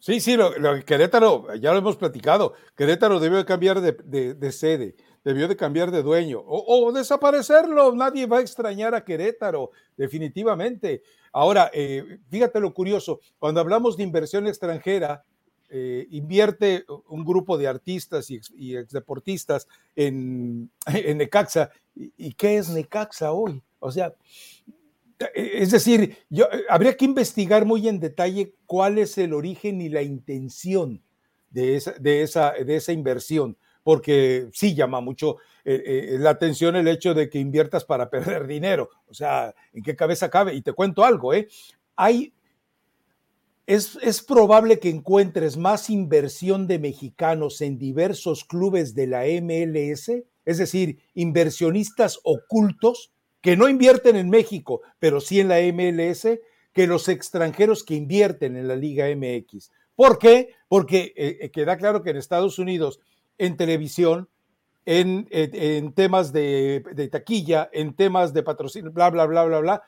Sí, 0.00 0.18
sí, 0.18 0.34
lo, 0.34 0.54
Querétaro, 0.86 1.54
ya 1.56 1.72
lo 1.72 1.78
hemos 1.78 1.98
platicado, 1.98 2.54
Querétaro 2.74 3.20
debió 3.20 3.36
de 3.36 3.44
cambiar 3.44 3.82
de, 3.82 4.52
sede, 4.52 4.96
debió 5.22 5.46
de 5.46 5.56
cambiar 5.56 5.90
de 5.90 6.02
dueño 6.02 6.42
o, 6.42 6.90
desaparecerlo, 6.90 7.94
nadie 7.94 8.24
va 8.24 8.38
a 8.38 8.40
extrañar 8.40 8.94
a 8.94 9.04
Querétaro, 9.04 9.72
definitivamente. 9.98 11.02
Ahora, 11.34 11.70
eh, 11.74 12.18
fíjate 12.30 12.60
lo 12.60 12.72
curioso, 12.72 13.20
cuando 13.38 13.60
hablamos 13.60 13.98
de 13.98 14.04
inversión 14.04 14.46
extranjera, 14.46 15.22
eh, 15.72 16.08
invierte 16.10 16.84
un 17.08 17.24
grupo 17.24 17.56
de 17.56 17.68
artistas 17.68 18.28
y, 18.28 18.36
ex, 18.36 18.52
exdeportistas 18.58 19.68
en, 19.94 20.68
Necaxa. 21.16 21.70
¿Y, 21.94 22.32
qué 22.34 22.56
es 22.56 22.68
Necaxa 22.70 23.30
hoy? 23.30 23.62
O 23.78 23.92
sea, 23.92 24.12
e, 25.18 25.62
es 25.62 25.70
decir, 25.70 26.18
yo, 26.28 26.46
eh, 26.46 26.64
habría 26.68 26.96
que 26.96 27.04
investigar 27.04 27.66
muy 27.66 27.86
en 27.86 28.00
detalle 28.00 28.52
cuál 28.66 28.98
es 28.98 29.16
el 29.16 29.32
origen 29.32 29.80
y 29.80 29.88
la 29.88 30.02
intención 30.02 31.02
de 31.50 31.76
esa, 31.76 31.92
de 31.92 32.22
esa, 32.22 32.52
de 32.52 32.74
esa 32.74 32.92
inversión, 32.92 33.56
porque 33.84 34.48
sí 34.52 34.74
llama 34.74 35.00
mucho 35.00 35.36
eh, 35.64 36.16
la 36.18 36.30
atención 36.30 36.74
el 36.74 36.88
hecho 36.88 37.14
de 37.14 37.30
que 37.30 37.38
inviertas 37.38 37.84
para 37.84 38.10
perder 38.10 38.48
dinero. 38.48 38.90
O 39.06 39.14
sea, 39.14 39.54
¿en 39.72 39.84
qué 39.84 39.94
cabeza 39.94 40.28
cabe? 40.28 40.52
Y 40.54 40.62
te 40.62 40.72
cuento 40.72 41.04
algo, 41.04 41.32
¿eh? 41.32 41.46
Hay 41.94 42.32
es, 43.70 44.22
probable 44.22 44.80
que 44.80 44.90
encuentres 44.90 45.56
más 45.56 45.90
inversión 45.90 46.66
de 46.66 46.80
mexicanos 46.80 47.60
en 47.60 47.78
diversos 47.78 48.44
clubes 48.44 48.96
de 48.96 49.06
la 49.06 49.22
MLS, 49.40 50.10
es 50.44 50.58
decir, 50.58 50.98
inversionistas 51.14 52.18
ocultos 52.24 53.12
que 53.40 53.56
no 53.56 53.68
invierten 53.68 54.16
en 54.16 54.28
México, 54.28 54.80
pero 54.98 55.20
sí 55.20 55.38
en 55.38 55.46
la 55.46 55.60
MLS, 55.72 56.26
que 56.72 56.88
los 56.88 57.08
extranjeros 57.08 57.84
que 57.84 57.94
invierten 57.94 58.56
en 58.56 58.66
la 58.66 58.74
Liga 58.74 59.06
MX. 59.14 59.70
¿Por 59.94 60.18
qué? 60.18 60.48
Porque 60.66 61.12
eh, 61.16 61.38
eh, 61.40 61.50
queda 61.52 61.76
claro 61.76 62.02
que 62.02 62.10
en 62.10 62.16
Estados 62.16 62.58
Unidos, 62.58 62.98
en 63.38 63.56
televisión, 63.56 64.28
en, 64.84 65.28
en 65.30 65.92
temas 65.92 66.32
de, 66.32 66.82
de, 66.92 67.06
taquilla, 67.06 67.70
en 67.72 67.94
temas 67.94 68.34
de 68.34 68.42
patrocinio, 68.42 68.90
bla, 68.90 69.10
bla, 69.10 69.26
bla, 69.26 69.44
bla, 69.44 69.60
bla, 69.60 69.82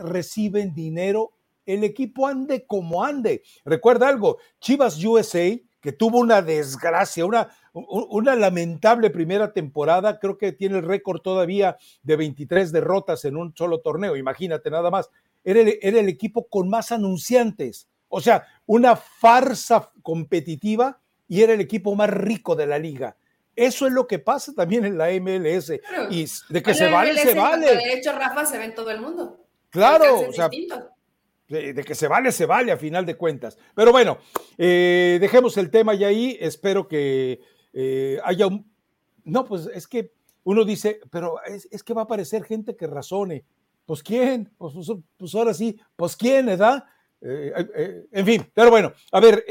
reciben 0.00 0.72
dinero 0.72 1.33
el 1.66 1.84
equipo 1.84 2.26
ande 2.26 2.66
como 2.66 3.04
ande. 3.04 3.42
Recuerda 3.64 4.08
algo, 4.08 4.38
Chivas 4.60 5.02
USA, 5.02 5.58
que 5.80 5.92
tuvo 5.92 6.18
una 6.18 6.40
desgracia, 6.40 7.26
una, 7.26 7.50
una 7.74 8.34
lamentable 8.34 9.10
primera 9.10 9.52
temporada, 9.52 10.18
creo 10.18 10.38
que 10.38 10.52
tiene 10.52 10.78
el 10.78 10.84
récord 10.84 11.20
todavía 11.20 11.76
de 12.02 12.16
23 12.16 12.72
derrotas 12.72 13.24
en 13.26 13.36
un 13.36 13.54
solo 13.54 13.80
torneo, 13.80 14.16
imagínate 14.16 14.70
nada 14.70 14.90
más. 14.90 15.10
Era 15.44 15.60
el, 15.60 15.78
era 15.82 16.00
el 16.00 16.08
equipo 16.08 16.48
con 16.48 16.70
más 16.70 16.90
anunciantes, 16.90 17.88
o 18.08 18.20
sea, 18.20 18.46
una 18.64 18.96
farsa 18.96 19.90
competitiva 20.02 21.00
y 21.28 21.42
era 21.42 21.52
el 21.52 21.60
equipo 21.60 21.94
más 21.94 22.08
rico 22.08 22.56
de 22.56 22.66
la 22.66 22.78
liga. 22.78 23.16
Eso 23.56 23.86
es 23.86 23.92
lo 23.92 24.06
que 24.06 24.18
pasa 24.18 24.52
también 24.54 24.84
en 24.84 24.98
la 24.98 25.08
MLS. 25.20 25.72
y 26.10 26.26
de 26.48 26.62
que 26.62 26.74
se 26.74 26.90
vale, 26.90 27.16
se 27.16 27.34
vale. 27.34 27.66
De 27.66 27.92
hecho, 27.92 28.12
Rafa 28.12 28.46
se 28.46 28.58
ve 28.58 28.64
en 28.64 28.74
todo 28.74 28.90
el 28.90 29.00
mundo. 29.00 29.44
Claro, 29.70 30.28
o 30.28 30.32
sea, 30.32 30.48
de, 31.48 31.84
que 31.84 31.94
se 31.94 32.08
vale, 32.08 32.32
se 32.32 32.46
vale 32.46 32.72
a 32.72 32.76
final 32.76 33.06
de 33.06 33.16
cuentas. 33.16 33.58
Pero 33.74 33.92
bueno, 33.92 34.18
eh, 34.58 35.18
dejemos 35.20 35.56
el 35.56 35.70
tema 35.70 35.94
ya 35.94 36.08
ahí. 36.08 36.36
Espero 36.40 36.88
que 36.88 37.40
eh, 37.72 38.18
haya 38.24 38.46
un... 38.46 38.70
No, 39.24 39.44
pues 39.44 39.68
es 39.72 39.86
que 39.86 40.12
uno 40.44 40.64
dice, 40.64 41.00
pero 41.10 41.36
es, 41.44 41.82
que 41.82 41.94
va 41.94 42.02
a 42.02 42.04
aparecer 42.04 42.44
gente 42.44 42.76
que 42.76 42.86
razone. 42.86 43.44
Pues 43.86 44.02
quién, 44.02 44.50
pues, 44.56 44.74
pues, 44.74 44.90
pues 45.16 45.34
ahora 45.34 45.54
sí, 45.54 45.78
pues 45.96 46.16
quién, 46.16 46.46
¿verdad? 46.46 46.84
Eh, 47.20 48.06
en 48.12 48.26
fin, 48.26 48.46
pero 48.52 48.70
bueno, 48.70 48.92
a 49.12 49.20
ver, 49.20 49.44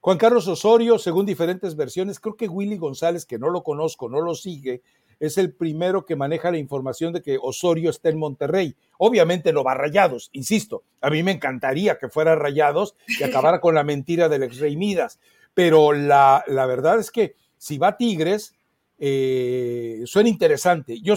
Juan 0.00 0.18
Carlos 0.18 0.48
Osorio, 0.48 0.98
según 0.98 1.24
diferentes 1.24 1.76
versiones, 1.76 2.20
creo 2.20 2.36
que 2.36 2.48
Willy 2.48 2.76
González, 2.76 3.24
que 3.24 3.38
no 3.38 3.48
lo 3.48 3.62
conozco, 3.62 4.08
no 4.08 4.20
lo 4.20 4.34
sigue, 4.34 4.82
es 5.20 5.38
el 5.38 5.52
primero 5.52 6.04
que 6.04 6.16
maneja 6.16 6.50
la 6.50 6.58
información 6.58 7.12
de 7.12 7.22
que 7.22 7.38
Osorio 7.40 7.90
está 7.90 8.08
en 8.08 8.18
Monterrey. 8.18 8.74
Obviamente 8.98 9.52
no 9.52 9.64
va 9.64 9.74
Rayados, 9.74 10.30
insisto, 10.32 10.82
a 11.00 11.10
mí 11.10 11.22
me 11.22 11.32
encantaría 11.32 11.98
que 11.98 12.08
fuera 12.08 12.34
Rayados 12.34 12.94
y 13.06 13.22
acabara 13.24 13.60
con 13.60 13.74
la 13.74 13.84
mentira 13.84 14.28
del 14.28 14.42
ex 14.42 14.58
Rey 14.58 14.76
Midas, 14.76 15.18
pero 15.54 15.92
la, 15.92 16.44
la 16.46 16.66
verdad 16.66 16.98
es 16.98 17.10
que 17.10 17.34
si 17.58 17.78
va 17.78 17.96
Tigres, 17.96 18.54
eh, 18.98 20.02
suena 20.06 20.28
interesante. 20.28 21.00
Yo, 21.00 21.14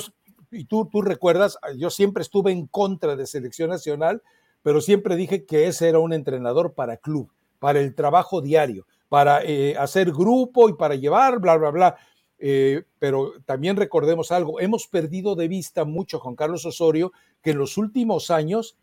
y 0.52 0.66
tú, 0.66 0.88
tú 0.92 1.02
recuerdas, 1.02 1.58
yo 1.78 1.90
siempre 1.90 2.22
estuve 2.22 2.52
en 2.52 2.68
contra 2.68 3.16
de 3.16 3.28
selección 3.28 3.70
nacional, 3.70 4.22
pero 4.64 4.82
siempre 4.82 5.16
dije 5.16 5.46
que 5.46 5.68
ese 5.68 5.90
era 5.90 6.00
un 6.00 6.14
entrenador 6.14 6.74
para 6.74 6.98
club, 6.98 7.32
para 7.60 7.80
el 7.80 7.96
trabajo 7.96 8.42
diario, 8.42 8.86
para 9.10 9.44
eh, 9.44 9.76
hacer 9.78 10.12
grupo 10.12 10.70
y 10.70 10.74
para 10.74 10.96
llevar, 10.96 11.40
bla, 11.40 11.58
bla, 11.58 11.70
bla. 11.72 11.98
Eh, 12.40 12.84
pero 13.00 13.34
también 13.46 13.76
recordemos 13.76 14.32
algo, 14.32 14.60
hemos 14.60 14.88
perdido 14.88 15.36
de 15.36 15.48
vista 15.48 15.86
mucho 15.86 16.20
Juan 16.20 16.36
Carlos 16.36 16.66
Osorio, 16.66 17.12
que 17.42 17.52
en 17.52 17.58
los 17.58 17.78
últimos 17.78 18.30
años 18.30 18.78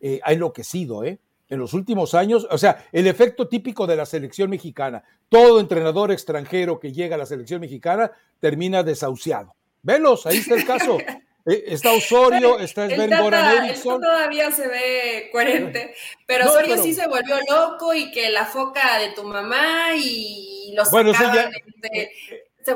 eh, 0.00 0.20
ha 0.22 0.32
enloquecido, 0.32 1.04
¿eh? 1.04 1.18
En 1.48 1.58
los 1.58 1.74
últimos 1.74 2.14
años, 2.14 2.46
o 2.48 2.58
sea, 2.58 2.86
el 2.92 3.08
efecto 3.08 3.48
típico 3.48 3.88
de 3.88 3.96
la 3.96 4.06
selección 4.06 4.50
mexicana, 4.50 5.02
todo 5.28 5.58
entrenador 5.58 6.12
extranjero 6.12 6.78
que 6.78 6.92
llega 6.92 7.16
a 7.16 7.18
la 7.18 7.26
selección 7.26 7.60
mexicana 7.60 8.12
termina 8.38 8.84
desahuciado. 8.84 9.56
Velos, 9.82 10.26
ahí 10.26 10.38
está 10.38 10.54
el 10.54 10.64
caso. 10.64 10.98
Eh, 11.46 11.64
está 11.68 11.92
Osorio, 11.92 12.58
está 12.58 12.86
Sven 12.86 13.10
Goran 13.18 13.64
Eriksson. 13.64 13.98
todavía 13.98 14.50
se 14.50 14.68
ve 14.68 15.30
coherente, 15.32 15.94
pero 16.26 16.50
Osorio 16.50 16.76
sí 16.82 16.92
se 16.92 17.08
volvió 17.08 17.36
loco 17.48 17.94
y 17.94 18.10
que 18.10 18.28
la 18.28 18.44
foca 18.44 18.98
de 18.98 19.12
tu 19.12 19.24
mamá 19.24 19.94
y 19.96 20.74
los 20.76 20.90
bueno, 20.90 21.12
ya, 21.12 21.50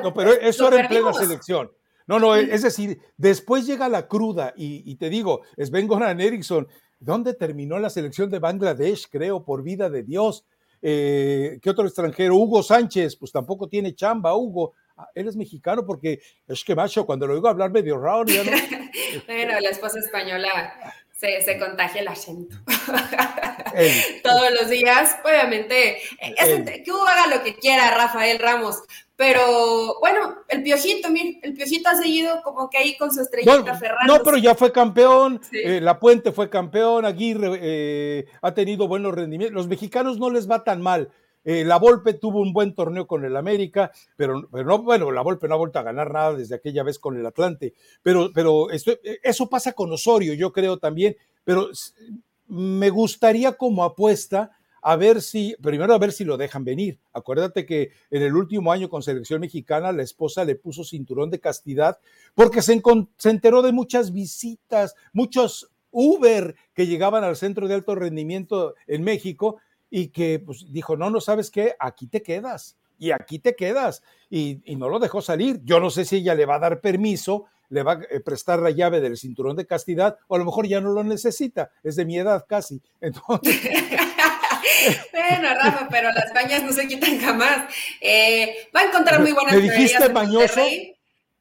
no, 0.02 0.14
pero 0.14 0.32
eso 0.32 0.68
era 0.68 0.82
en 0.82 0.88
plena 0.88 1.12
selección. 1.12 1.70
No, 2.06 2.18
no, 2.18 2.34
es 2.34 2.62
decir, 2.62 3.00
después 3.16 3.66
llega 3.66 3.88
la 3.88 4.06
cruda 4.08 4.52
y, 4.56 4.94
te 4.96 5.08
digo, 5.08 5.42
Sven 5.56 5.86
Goran 5.86 6.20
Eriksson, 6.20 6.68
¿dónde 7.00 7.34
terminó 7.34 7.78
la 7.78 7.88
selección 7.88 8.30
de 8.30 8.38
Bangladesh? 8.38 9.08
Creo, 9.10 9.44
por 9.44 9.62
vida 9.62 9.88
de 9.88 10.02
Dios. 10.02 10.44
Eh, 10.82 11.58
¿Qué 11.62 11.70
otro 11.70 11.86
extranjero? 11.86 12.36
Hugo 12.36 12.62
Sánchez, 12.62 13.16
pues 13.16 13.32
tampoco 13.32 13.68
tiene 13.68 13.94
chamba, 13.94 14.36
Hugo. 14.36 14.74
Ah, 14.96 15.08
él 15.14 15.26
es 15.26 15.34
mexicano 15.34 15.84
porque 15.86 16.20
es 16.46 16.62
que 16.62 16.74
macho, 16.74 17.06
cuando 17.06 17.26
lo 17.26 17.34
oigo 17.34 17.48
hablar 17.48 17.70
medio 17.70 17.98
raro, 17.98 18.26
ya 18.26 18.44
no. 18.44 18.50
bueno, 19.26 19.58
la 19.58 19.70
esposa 19.70 19.98
española 19.98 20.50
se, 21.10 21.40
se 21.40 21.58
contagia 21.58 22.02
el 22.02 22.08
acento. 22.08 22.56
Todos 24.22 24.52
los 24.60 24.68
días, 24.68 25.16
obviamente, 25.24 26.02
que 26.84 26.92
Hugo 26.92 27.06
haga 27.08 27.34
lo 27.34 27.42
que 27.42 27.56
quiera, 27.56 27.90
Rafael 27.96 28.38
Ramos, 28.38 28.82
pero 29.16 30.00
bueno, 30.00 30.38
el 30.48 30.62
Piojito, 30.64 31.08
mire, 31.08 31.38
el 31.42 31.54
Piojito 31.54 31.88
ha 31.88 31.94
seguido 31.94 32.42
como 32.42 32.68
que 32.68 32.78
ahí 32.78 32.96
con 32.96 33.12
su 33.12 33.20
estrellita 33.20 33.78
no, 34.06 34.16
No, 34.16 34.22
pero 34.24 34.38
ya 34.38 34.56
fue 34.56 34.72
campeón, 34.72 35.40
eh, 35.52 35.80
La 35.80 36.00
Puente 36.00 36.32
fue 36.32 36.50
campeón, 36.50 37.04
Aguirre 37.04 37.58
eh, 37.62 38.26
ha 38.42 38.52
tenido 38.54 38.88
buenos 38.88 39.14
rendimientos. 39.14 39.54
Los 39.54 39.68
mexicanos 39.68 40.18
no 40.18 40.30
les 40.30 40.50
va 40.50 40.64
tan 40.64 40.82
mal. 40.82 41.10
Eh, 41.44 41.62
la 41.64 41.78
Volpe 41.78 42.14
tuvo 42.14 42.40
un 42.40 42.52
buen 42.52 42.74
torneo 42.74 43.06
con 43.06 43.24
el 43.24 43.36
América, 43.36 43.92
pero, 44.16 44.48
pero, 44.50 44.64
no, 44.64 44.82
bueno, 44.82 45.12
la 45.12 45.22
Volpe 45.22 45.46
no 45.46 45.54
ha 45.54 45.58
vuelto 45.58 45.78
a 45.78 45.82
ganar 45.82 46.10
nada 46.10 46.34
desde 46.34 46.56
aquella 46.56 46.82
vez 46.82 46.98
con 46.98 47.16
el 47.16 47.24
Atlante. 47.24 47.74
Pero, 48.02 48.32
pero 48.34 48.68
eso 48.70 49.48
pasa 49.48 49.74
con 49.74 49.92
Osorio, 49.92 50.34
yo 50.34 50.52
creo 50.52 50.78
también. 50.78 51.16
Pero 51.44 51.68
me 52.48 52.90
gustaría 52.90 53.52
como 53.52 53.84
apuesta 53.84 54.50
a 54.86 54.96
ver 54.96 55.22
si, 55.22 55.56
primero 55.62 55.94
a 55.94 55.98
ver 55.98 56.12
si 56.12 56.24
lo 56.24 56.36
dejan 56.36 56.62
venir. 56.62 57.00
Acuérdate 57.14 57.64
que 57.64 57.92
en 58.10 58.22
el 58.22 58.36
último 58.36 58.70
año 58.70 58.90
con 58.90 59.02
selección 59.02 59.40
mexicana 59.40 59.92
la 59.92 60.02
esposa 60.02 60.44
le 60.44 60.56
puso 60.56 60.84
cinturón 60.84 61.30
de 61.30 61.40
castidad 61.40 61.98
porque 62.34 62.60
se, 62.60 62.82
se 63.16 63.30
enteró 63.30 63.62
de 63.62 63.72
muchas 63.72 64.12
visitas, 64.12 64.94
muchos 65.14 65.70
Uber 65.90 66.54
que 66.74 66.86
llegaban 66.86 67.24
al 67.24 67.36
centro 67.36 67.66
de 67.66 67.74
alto 67.74 67.94
rendimiento 67.94 68.74
en 68.86 69.04
México 69.04 69.56
y 69.88 70.08
que 70.08 70.38
pues, 70.38 70.70
dijo, 70.70 70.98
no, 70.98 71.08
no 71.08 71.22
sabes 71.22 71.50
qué, 71.50 71.74
aquí 71.80 72.06
te 72.06 72.22
quedas 72.22 72.76
y 72.98 73.10
aquí 73.10 73.38
te 73.38 73.56
quedas. 73.56 74.02
Y, 74.28 74.60
y, 74.70 74.76
no 74.76 74.90
lo 74.90 74.98
dejó 74.98 75.22
salir. 75.22 75.62
Yo 75.64 75.80
no 75.80 75.88
sé 75.88 76.04
si 76.04 76.16
ella 76.16 76.34
le 76.34 76.44
va 76.44 76.56
a 76.56 76.60
dar 76.60 76.82
permiso, 76.82 77.46
le 77.70 77.82
va 77.82 77.92
a 77.92 78.02
eh, 78.10 78.20
prestar 78.20 78.60
la 78.60 78.70
llave 78.70 79.00
del 79.00 79.16
cinturón 79.16 79.56
de 79.56 79.66
castidad, 79.66 80.18
o 80.28 80.34
a 80.34 80.38
lo 80.38 80.44
mejor 80.44 80.66
ya 80.66 80.80
no 80.80 80.90
lo 80.90 81.02
necesita, 81.04 81.70
es 81.82 81.96
de 81.96 82.04
mi 82.04 82.18
edad 82.18 82.44
casi. 82.48 82.82
Entonces, 83.00 83.60
bueno, 85.12 85.54
Rafa, 85.54 85.88
pero 85.90 86.10
las 86.12 86.32
bañas 86.32 86.62
no 86.62 86.72
se 86.72 86.86
quitan 86.86 87.20
jamás. 87.20 87.64
Eh, 88.00 88.68
va 88.74 88.80
a 88.80 88.84
encontrar 88.84 89.20
muy 89.20 89.32
buenas 89.32 89.54
¿Me 89.54 89.60
dijiste 89.60 90.08
mañoso? 90.08 90.60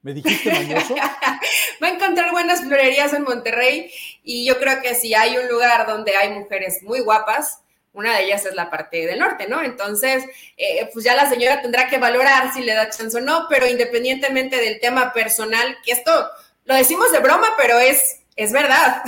¿Me 0.01 0.13
dijiste 0.13 0.51
mañoso? 0.51 0.95
va 1.83 1.87
a 1.87 1.91
encontrar 1.91 2.31
buenas 2.31 2.61
florerías 2.61 3.13
en 3.13 3.23
Monterrey 3.23 3.91
y 4.23 4.45
yo 4.45 4.59
creo 4.59 4.81
que 4.81 4.95
si 4.95 5.13
hay 5.13 5.37
un 5.37 5.47
lugar 5.47 5.87
donde 5.87 6.15
hay 6.15 6.29
mujeres 6.31 6.83
muy 6.83 6.99
guapas, 6.99 7.59
una 7.93 8.17
de 8.17 8.25
ellas 8.25 8.45
es 8.45 8.55
la 8.55 8.69
parte 8.69 9.05
del 9.05 9.19
norte, 9.19 9.47
¿no? 9.47 9.61
Entonces, 9.61 10.25
eh, 10.57 10.89
pues 10.91 11.05
ya 11.05 11.15
la 11.15 11.29
señora 11.29 11.61
tendrá 11.61 11.87
que 11.87 11.99
valorar 11.99 12.51
si 12.53 12.63
le 12.63 12.73
da 12.73 12.89
chance 12.89 13.17
o 13.17 13.21
no, 13.21 13.45
pero 13.49 13.67
independientemente 13.67 14.57
del 14.57 14.79
tema 14.79 15.13
personal, 15.13 15.77
que 15.85 15.91
esto 15.91 16.11
lo 16.65 16.75
decimos 16.75 17.11
de 17.11 17.19
broma, 17.19 17.47
pero 17.55 17.79
es 17.79 18.22
es 18.35 18.51
verdad, 18.51 19.03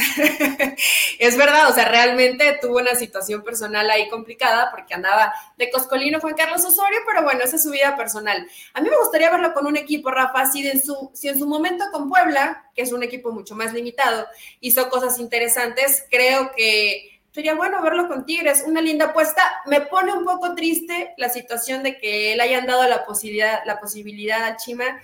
es 1.20 1.38
verdad, 1.38 1.70
o 1.70 1.74
sea, 1.74 1.86
realmente 1.86 2.60
tuvo 2.62 2.78
una 2.78 2.94
situación 2.96 3.44
personal 3.44 3.90
ahí 3.90 4.08
complicada 4.08 4.70
porque 4.70 4.94
andaba 4.94 5.34
de 5.58 5.72
coscolino 5.72 6.20
Juan 6.20 6.36
Carlos 6.36 6.64
Osorio, 6.64 7.00
pero 7.08 7.24
bueno, 7.24 7.42
esa 7.44 7.56
es 7.56 7.64
su 7.64 7.72
vida 7.72 7.96
personal. 7.96 8.48
A 8.74 8.82
mí 8.82 8.90
me 8.90 8.98
gustaría 8.98 9.32
verlo 9.32 9.54
con 9.54 9.66
un 9.66 9.78
equipo, 9.78 10.12
Rafa, 10.12 10.46
si 10.52 10.68
en 10.68 10.82
su, 10.82 11.10
si 11.14 11.28
en 11.28 11.40
su 11.40 11.48
momento 11.48 11.86
con 11.92 12.08
Puebla, 12.08 12.70
que 12.76 12.84
es 12.84 12.92
un 12.92 13.02
equipo 13.02 13.32
mucho 13.32 13.56
más 13.56 13.74
limitado, 13.74 14.28
hizo 14.60 14.90
cosas 14.90 15.18
interesantes, 15.20 16.06
creo 16.10 16.52
que 16.56 17.20
sería 17.32 17.56
bueno 17.56 17.82
verlo 17.82 18.08
con 18.08 18.26
Tigres, 18.26 18.64
una 18.66 18.80
linda 18.80 19.08
apuesta. 19.08 19.42
Me 19.66 19.82
pone 19.82 20.14
un 20.14 20.24
poco 20.24 20.54
triste 20.56 21.14
la 21.18 21.30
situación 21.30 21.84
de 21.84 21.98
que 21.98 22.32
él 22.32 22.40
hayan 22.40 22.66
dado 22.66 22.88
la 22.88 23.06
posibilidad, 23.06 23.60
la 23.66 23.80
posibilidad 23.80 24.44
a 24.44 24.56
Chima 24.56 25.02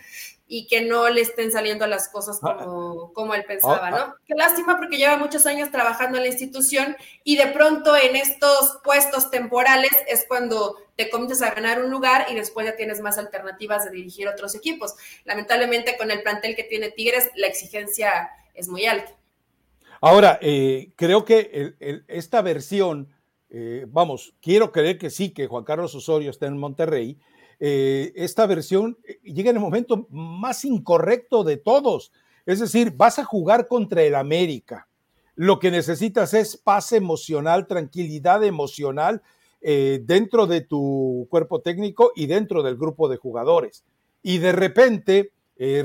y 0.54 0.68
que 0.68 0.82
no 0.82 1.08
le 1.08 1.22
estén 1.22 1.50
saliendo 1.50 1.88
las 1.88 2.10
cosas 2.10 2.38
ah, 2.44 2.58
como, 2.58 3.14
como 3.14 3.34
él 3.34 3.46
pensaba, 3.46 3.88
ah, 3.88 3.92
¿no? 3.92 3.98
Ah. 3.98 4.16
Qué 4.28 4.36
lástima 4.36 4.78
porque 4.78 4.98
lleva 4.98 5.16
muchos 5.16 5.46
años 5.46 5.72
trabajando 5.72 6.18
en 6.18 6.24
la 6.24 6.30
institución 6.30 6.98
y 7.24 7.38
de 7.38 7.48
pronto 7.48 7.96
en 7.96 8.18
estos 8.18 8.80
puestos 8.84 9.32
temporales 9.32 9.92
es 10.10 10.26
cuando 10.28 10.76
te 10.98 11.10
comienzas 11.10 11.42
a 11.42 11.54
ganar 11.54 11.82
un 11.82 11.90
lugar 11.90 12.26
y 12.30 12.36
después 12.36 12.66
ya 12.66 12.76
tienes 12.76 13.00
más 13.00 13.18
alternativas 13.18 13.86
de 13.86 13.92
dirigir 13.92 14.28
otros 14.28 14.54
equipos. 14.54 14.96
Lamentablemente 15.24 15.96
con 15.98 16.12
el 16.12 16.22
plantel 16.22 16.58
que 16.58 16.66
tiene 16.66 16.92
Tigres 16.92 17.32
la 17.36 17.48
exigencia 17.48 18.30
es 18.54 18.68
muy 18.68 18.86
alta. 18.86 19.10
Ahora, 20.02 20.38
eh, 20.42 20.92
creo 20.98 21.24
que 21.24 21.76
esta 22.10 22.42
versión, 22.42 23.08
eh, 23.50 23.86
vamos, 23.88 24.34
quiero 24.42 24.74
creer 24.74 24.98
que 24.98 25.12
sí, 25.12 25.30
que 25.30 25.48
Juan 25.48 25.64
Carlos 25.64 25.96
Osorio 25.96 26.30
está 26.30 26.48
en 26.48 26.58
Monterrey, 26.58 27.18
eh, 27.64 28.12
esta 28.16 28.48
versión 28.48 28.98
eh, 29.04 29.20
llega 29.24 29.52
en 29.52 29.58
el 29.58 29.62
momento 29.62 30.08
más 30.10 30.66
incorrecto 30.66 31.44
de 31.44 31.58
todos. 31.58 32.12
Es 32.48 32.60
decir, 32.60 32.94
vas 32.98 33.20
a 33.20 33.24
jugar 33.24 33.68
contra 33.68 34.02
el 34.02 34.16
América. 34.16 34.88
Lo 35.36 35.60
que 35.60 35.70
necesitas 35.70 36.34
es 36.34 36.58
paz 36.58 36.92
emocional, 36.92 37.68
tranquilidad 37.68 38.44
emocional 38.44 39.22
eh, 39.62 40.02
dentro 40.04 40.48
de 40.48 40.62
tu 40.62 41.28
cuerpo 41.30 41.62
técnico 41.62 42.12
y 42.16 42.26
dentro 42.26 42.64
del 42.64 42.78
grupo 42.78 43.08
de 43.08 43.18
jugadores. 43.18 43.84
Y 44.24 44.40
de 44.40 44.52
repente 44.52 45.32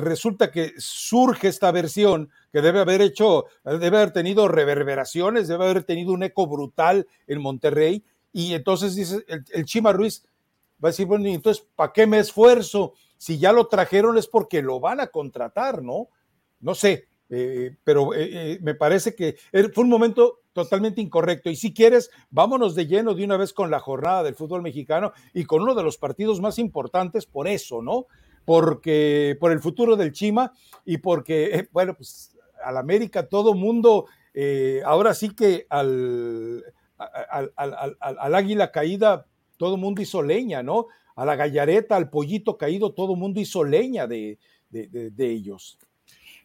resulta 0.00 0.50
que 0.50 0.72
surge 0.78 1.48
esta 1.48 1.70
versión 1.70 2.30
que 2.50 2.62
debe 2.62 2.80
haber 2.80 3.02
hecho, 3.02 3.44
debe 3.62 3.98
haber 3.98 4.10
tenido 4.10 4.48
reverberaciones, 4.48 5.48
debe 5.48 5.66
haber 5.66 5.84
tenido 5.84 6.14
un 6.14 6.22
eco 6.22 6.46
brutal 6.46 7.06
en 7.26 7.42
Monterrey. 7.42 8.02
Y 8.32 8.54
entonces 8.54 8.94
dice 8.94 9.26
el 9.52 9.66
Chima 9.66 9.92
Ruiz, 9.92 10.24
va 10.82 10.88
a 10.88 10.92
decir, 10.92 11.06
bueno, 11.06 11.26
entonces, 11.26 11.66
¿para 11.74 11.92
qué 11.92 12.06
me 12.06 12.18
esfuerzo? 12.18 12.94
Si 13.16 13.38
ya 13.38 13.52
lo 13.52 13.66
trajeron 13.66 14.18
es 14.18 14.26
porque 14.26 14.62
lo 14.62 14.80
van 14.80 15.00
a 15.00 15.08
contratar, 15.08 15.82
¿no? 15.82 16.08
No 16.60 16.74
sé, 16.74 17.08
eh, 17.28 17.76
pero 17.82 18.14
eh, 18.14 18.52
eh, 18.52 18.58
me 18.62 18.74
parece 18.74 19.14
que 19.14 19.36
fue 19.72 19.84
un 19.84 19.90
momento 19.90 20.40
totalmente 20.52 21.00
incorrecto. 21.00 21.50
Y 21.50 21.56
si 21.56 21.74
quieres, 21.74 22.10
vámonos 22.30 22.74
de 22.74 22.86
lleno 22.86 23.14
de 23.14 23.24
una 23.24 23.36
vez 23.36 23.52
con 23.52 23.70
la 23.70 23.80
jornada 23.80 24.22
del 24.22 24.34
fútbol 24.34 24.62
mexicano 24.62 25.12
y 25.34 25.44
con 25.44 25.62
uno 25.62 25.74
de 25.74 25.82
los 25.82 25.98
partidos 25.98 26.40
más 26.40 26.58
importantes 26.58 27.26
por 27.26 27.48
eso, 27.48 27.82
¿no? 27.82 28.06
Porque 28.44 29.36
por 29.40 29.52
el 29.52 29.60
futuro 29.60 29.96
del 29.96 30.12
Chima 30.12 30.52
y 30.84 30.98
porque, 30.98 31.68
bueno, 31.72 31.94
pues 31.94 32.36
al 32.64 32.76
América 32.76 33.28
todo 33.28 33.54
mundo, 33.54 34.06
ahora 34.84 35.14
sí 35.14 35.34
que 35.34 35.66
al, 35.68 36.64
al, 36.96 37.52
al, 37.56 37.96
al 38.00 38.34
águila 38.34 38.70
caída 38.70 39.26
todo 39.56 39.76
mundo 39.76 40.02
hizo 40.02 40.22
leña, 40.22 40.62
¿no? 40.62 40.86
A 41.14 41.24
la 41.24 41.36
gallareta, 41.36 41.96
al 41.96 42.10
pollito 42.10 42.56
caído, 42.56 42.92
todo 42.92 43.16
mundo 43.16 43.40
hizo 43.40 43.64
leña 43.64 44.06
de, 44.06 44.38
de, 44.70 45.30
ellos. 45.30 45.78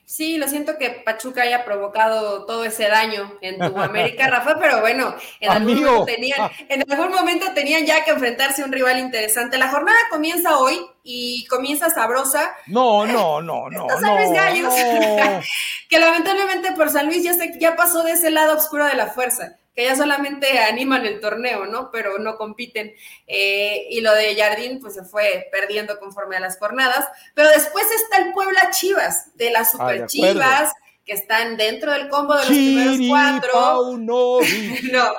Sí, 0.06 0.38
lo 0.38 0.48
siento 0.48 0.78
que 0.78 0.90
Pachuca 0.90 1.44
haya 1.44 1.64
provocado 1.64 2.46
todo 2.46 2.66
ese 2.66 2.88
daño 2.88 3.38
en 3.42 3.58
tu 3.60 3.78
América, 3.80 4.28
Rafa, 4.30 4.58
pero 4.60 4.82
bueno, 4.82 5.16
en 5.40 5.52
algún, 5.52 5.76
momento 5.76 6.06
tenían, 6.06 6.52
en 6.68 6.92
algún 6.92 7.12
momento 7.16 7.46
tenían 7.54 7.86
ya 7.86 8.04
que 8.04 8.12
enfrentarse 8.12 8.62
a 8.62 8.66
un 8.66 8.72
rival 8.74 9.00
interesante. 9.00 9.58
La 9.58 9.70
jornada 9.70 9.98
comienza 10.10 10.58
hoy 10.58 10.80
y 11.04 11.46
comienza 11.46 11.90
sabrosa. 11.90 12.56
No, 12.68 13.06
no, 13.08 13.42
no, 13.42 13.70
no. 13.70 13.88
Estos 13.88 14.02
San 14.02 14.16
Luis 14.18 14.32
Gallos, 14.34 14.74
que 15.90 16.00
lamentablemente 16.00 16.74
por 16.74 16.90
San 16.90 17.06
Luis 17.06 17.24
ya, 17.24 17.34
ya 17.58 17.76
pasó 17.76 18.04
de 18.04 18.12
ese 18.12 18.32
lado 18.32 18.58
oscuro 18.58 18.86
de 18.86 18.96
la 18.96 19.08
fuerza 19.08 19.58
que 19.76 19.86
ya 19.86 19.96
solamente 19.96 20.60
animan 20.60 21.06
el 21.06 21.20
torneo, 21.20 21.66
¿no? 21.66 21.92
Pero 21.92 22.20
no 22.20 22.38
compiten. 22.38 22.94
Eh, 23.28 23.88
y 23.90 24.02
lo 24.02 24.14
de 24.14 24.36
Jardín, 24.36 24.80
pues 24.82 24.96
se 24.96 25.04
fue 25.04 25.48
perdiendo 25.52 26.00
conforme 26.00 26.36
a 26.36 26.42
las 26.42 26.58
jornadas. 26.58 27.08
Pero 27.34 27.50
después 27.50 27.86
está 27.92 28.18
el 28.18 28.34
Puebla 28.34 28.70
Chivas, 28.72 29.36
de 29.38 29.52
las 29.52 29.70
ah, 29.70 29.72
Super 29.72 30.08
Chivas, 30.08 30.74
que 31.06 31.14
están 31.14 31.58
dentro 31.58 31.92
del 31.92 32.10
combo 32.10 32.34
de 32.36 32.40
los 32.40 32.48
primeros 32.48 32.98
cuatro. 33.08 33.98
no, 34.92 35.14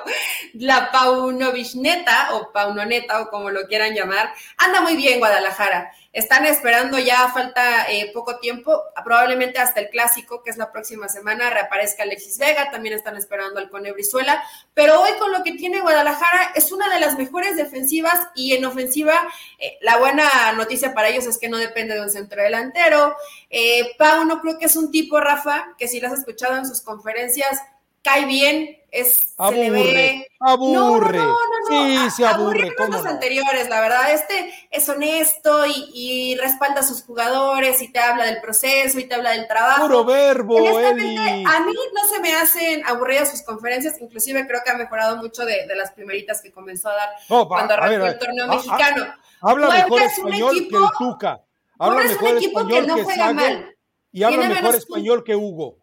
la 0.55 0.91
Paunovishneta 0.93 2.35
o 2.35 2.53
Paunoneta 2.53 3.23
o 3.23 3.31
como 3.31 3.51
lo 3.51 3.67
quieran 3.67 3.95
llamar, 3.95 4.33
anda 4.59 4.81
muy 4.83 4.97
bien 4.97 5.19
Guadalajara. 5.19 5.93
Están 6.13 6.45
esperando 6.45 6.99
ya, 6.99 7.31
falta 7.31 7.91
eh, 7.91 8.11
poco 8.13 8.39
tiempo, 8.39 8.83
probablemente 9.03 9.59
hasta 9.59 9.81
el 9.81 9.89
clásico, 9.89 10.43
que 10.43 10.51
es 10.51 10.59
la 10.59 10.71
próxima 10.71 11.09
semana, 11.09 11.49
reaparezca 11.49 12.03
Alexis 12.03 12.39
Vega, 12.39 12.71
también 12.71 12.95
están 12.95 13.17
esperando 13.17 13.59
al 13.59 13.71
Cone 13.71 13.93
Brizuela, 13.93 14.43
pero 14.75 15.01
hoy 15.01 15.11
con 15.19 15.33
lo 15.33 15.43
que 15.43 15.53
tiene 15.53 15.81
Guadalajara 15.81 16.53
es 16.55 16.71
una 16.71 16.93
de 16.93 17.01
las 17.01 17.17
mejores 17.17 17.57
defensivas 17.57 18.21
y 18.35 18.53
en 18.55 18.65
ofensiva 18.67 19.15
eh, 19.59 19.79
la 19.81 19.97
buena 19.97 20.53
noticia 20.53 20.93
para 20.93 21.09
ellos 21.09 21.27
es 21.27 21.39
que 21.39 21.49
no 21.49 21.57
depende 21.57 21.95
de 21.95 22.03
un 22.03 22.11
centro 22.11 22.43
delantero. 22.43 23.17
Eh, 23.49 23.95
Pau 23.97 24.25
no 24.25 24.41
creo 24.41 24.59
que 24.59 24.67
es 24.67 24.77
un 24.77 24.91
tipo, 24.91 25.19
Rafa, 25.19 25.75
que 25.79 25.89
si 25.89 25.99
lo 26.01 26.09
has 26.09 26.19
escuchado 26.19 26.57
en 26.57 26.67
sus 26.67 26.83
conferencias, 26.83 27.59
cae 28.03 28.27
bien, 28.27 28.79
es 28.91 29.35
aburre, 29.39 30.29
aburre. 30.39 31.19
No, 31.19 31.27
no, 31.27 31.71
no, 31.71 32.11
sí, 32.11 32.11
se 32.11 32.27
aburre. 32.27 32.75
Como 32.77 32.99
los 32.99 33.07
anteriores, 33.07 33.71
la 33.71 33.81
verdad. 33.81 34.13
Este 34.13 34.53
es 34.71 34.87
honesto 34.89 35.65
y, 35.67 36.37
respalda 36.37 36.81
a 36.81 36.83
sus 36.83 37.03
jugadores 37.03 37.81
y 37.81 37.91
te 37.91 37.99
habla 37.99 38.27
del 38.27 38.43
proceso 38.43 38.99
y 38.99 39.05
te 39.05 39.15
habla 39.15 39.31
del 39.31 39.49
trabajo. 39.49 39.83
Puro 39.83 40.05
verbo, 40.05 40.59
A 40.59 40.93
mí 40.93 41.15
no 41.15 42.09
se 42.09 42.21
me 42.21 42.35
hacen 42.35 42.85
aburridas 42.85 43.31
sus 43.31 43.43
conferencias, 43.43 43.99
inclusive 44.01 44.47
creo 44.47 44.61
que 44.63 44.71
ha 44.71 44.77
mejorado 44.77 45.17
mucho 45.17 45.45
de, 45.47 45.67
las 45.75 45.93
primeritas 45.93 46.43
que 46.43 46.53
comenzó 46.53 46.91
a 46.91 46.95
dar 46.95 47.09
cuando 47.49 47.75
arrancó 47.75 48.07
el 48.07 48.19
torneo 48.19 48.47
mexicano. 48.49 49.07
habla 49.41 49.69
mejor 49.69 50.03
español 50.03 50.69
que 50.69 50.77
el 50.77 50.83
Tuca. 50.99 51.43
Habla 51.79 52.05
mejor 52.05 52.37
español 52.37 52.87
que, 52.87 53.05
que 53.05 53.75
Y 54.13 54.23
habla 54.23 54.49
mejor 54.49 54.75
español 54.75 55.25
que 55.25 55.35
Hugo. 55.35 55.82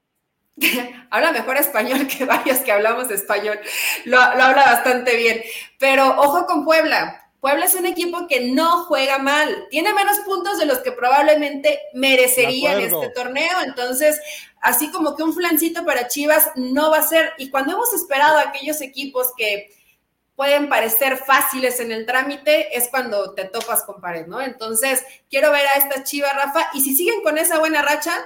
habla 1.10 1.32
mejor 1.32 1.58
español 1.58 2.08
que 2.08 2.26
varios 2.26 2.60
que 2.60 2.72
hablamos 2.72 3.10
español, 3.12 3.60
lo, 4.06 4.20
habla 4.20 4.66
bastante 4.66 5.16
bien. 5.16 5.42
Pero 5.78 6.20
ojo 6.20 6.46
con 6.46 6.66
Puebla. 6.66 7.26
Puebla 7.40 7.66
es 7.66 7.76
un 7.76 7.86
equipo 7.86 8.28
que 8.28 8.52
no 8.52 8.84
juega 8.84 9.18
mal, 9.18 9.68
tiene 9.70 9.94
menos 9.94 10.20
puntos 10.20 10.60
de 10.60 10.66
los 10.66 10.80
que 10.80 10.92
probablemente 10.92 11.80
merecería 11.94 12.74
en 12.74 12.94
este 12.94 13.10
torneo, 13.12 13.62
entonces 13.66 14.20
así 14.62 14.92
como 14.92 15.16
que 15.16 15.24
un 15.24 15.34
flancito 15.34 15.86
para 15.86 16.10
Chivas 16.10 16.52
no 16.56 16.92
va 16.92 16.98
a 16.98 17.08
ser, 17.08 17.32
y 17.38 17.50
cuando 17.50 17.72
hemos 17.72 17.94
esperado 17.94 18.38
a 18.38 18.42
aquellos 18.42 18.82
equipos 18.82 19.30
que 19.38 19.70
pueden 20.36 20.68
parecer 20.68 21.18
fáciles 21.18 21.80
en 21.80 21.94
el 21.94 22.06
trámite, 22.06 22.78
es 22.78 22.90
cuando 22.90 23.34
te 23.34 23.46
topas 23.46 23.84
con 23.84 24.00
pared, 24.00 24.26
¿no? 24.26 24.40
Entonces, 24.42 25.04
quiero 25.30 25.52
ver 25.52 25.66
a 25.68 25.78
esta 25.78 26.04
Chivas, 26.04 26.34
Rafa, 26.34 26.70
y 26.74 26.82
si 26.82 26.96
siguen 26.96 27.22
con 27.24 27.38
esa 27.38 27.60
buena 27.60 27.82
racha, 27.82 28.26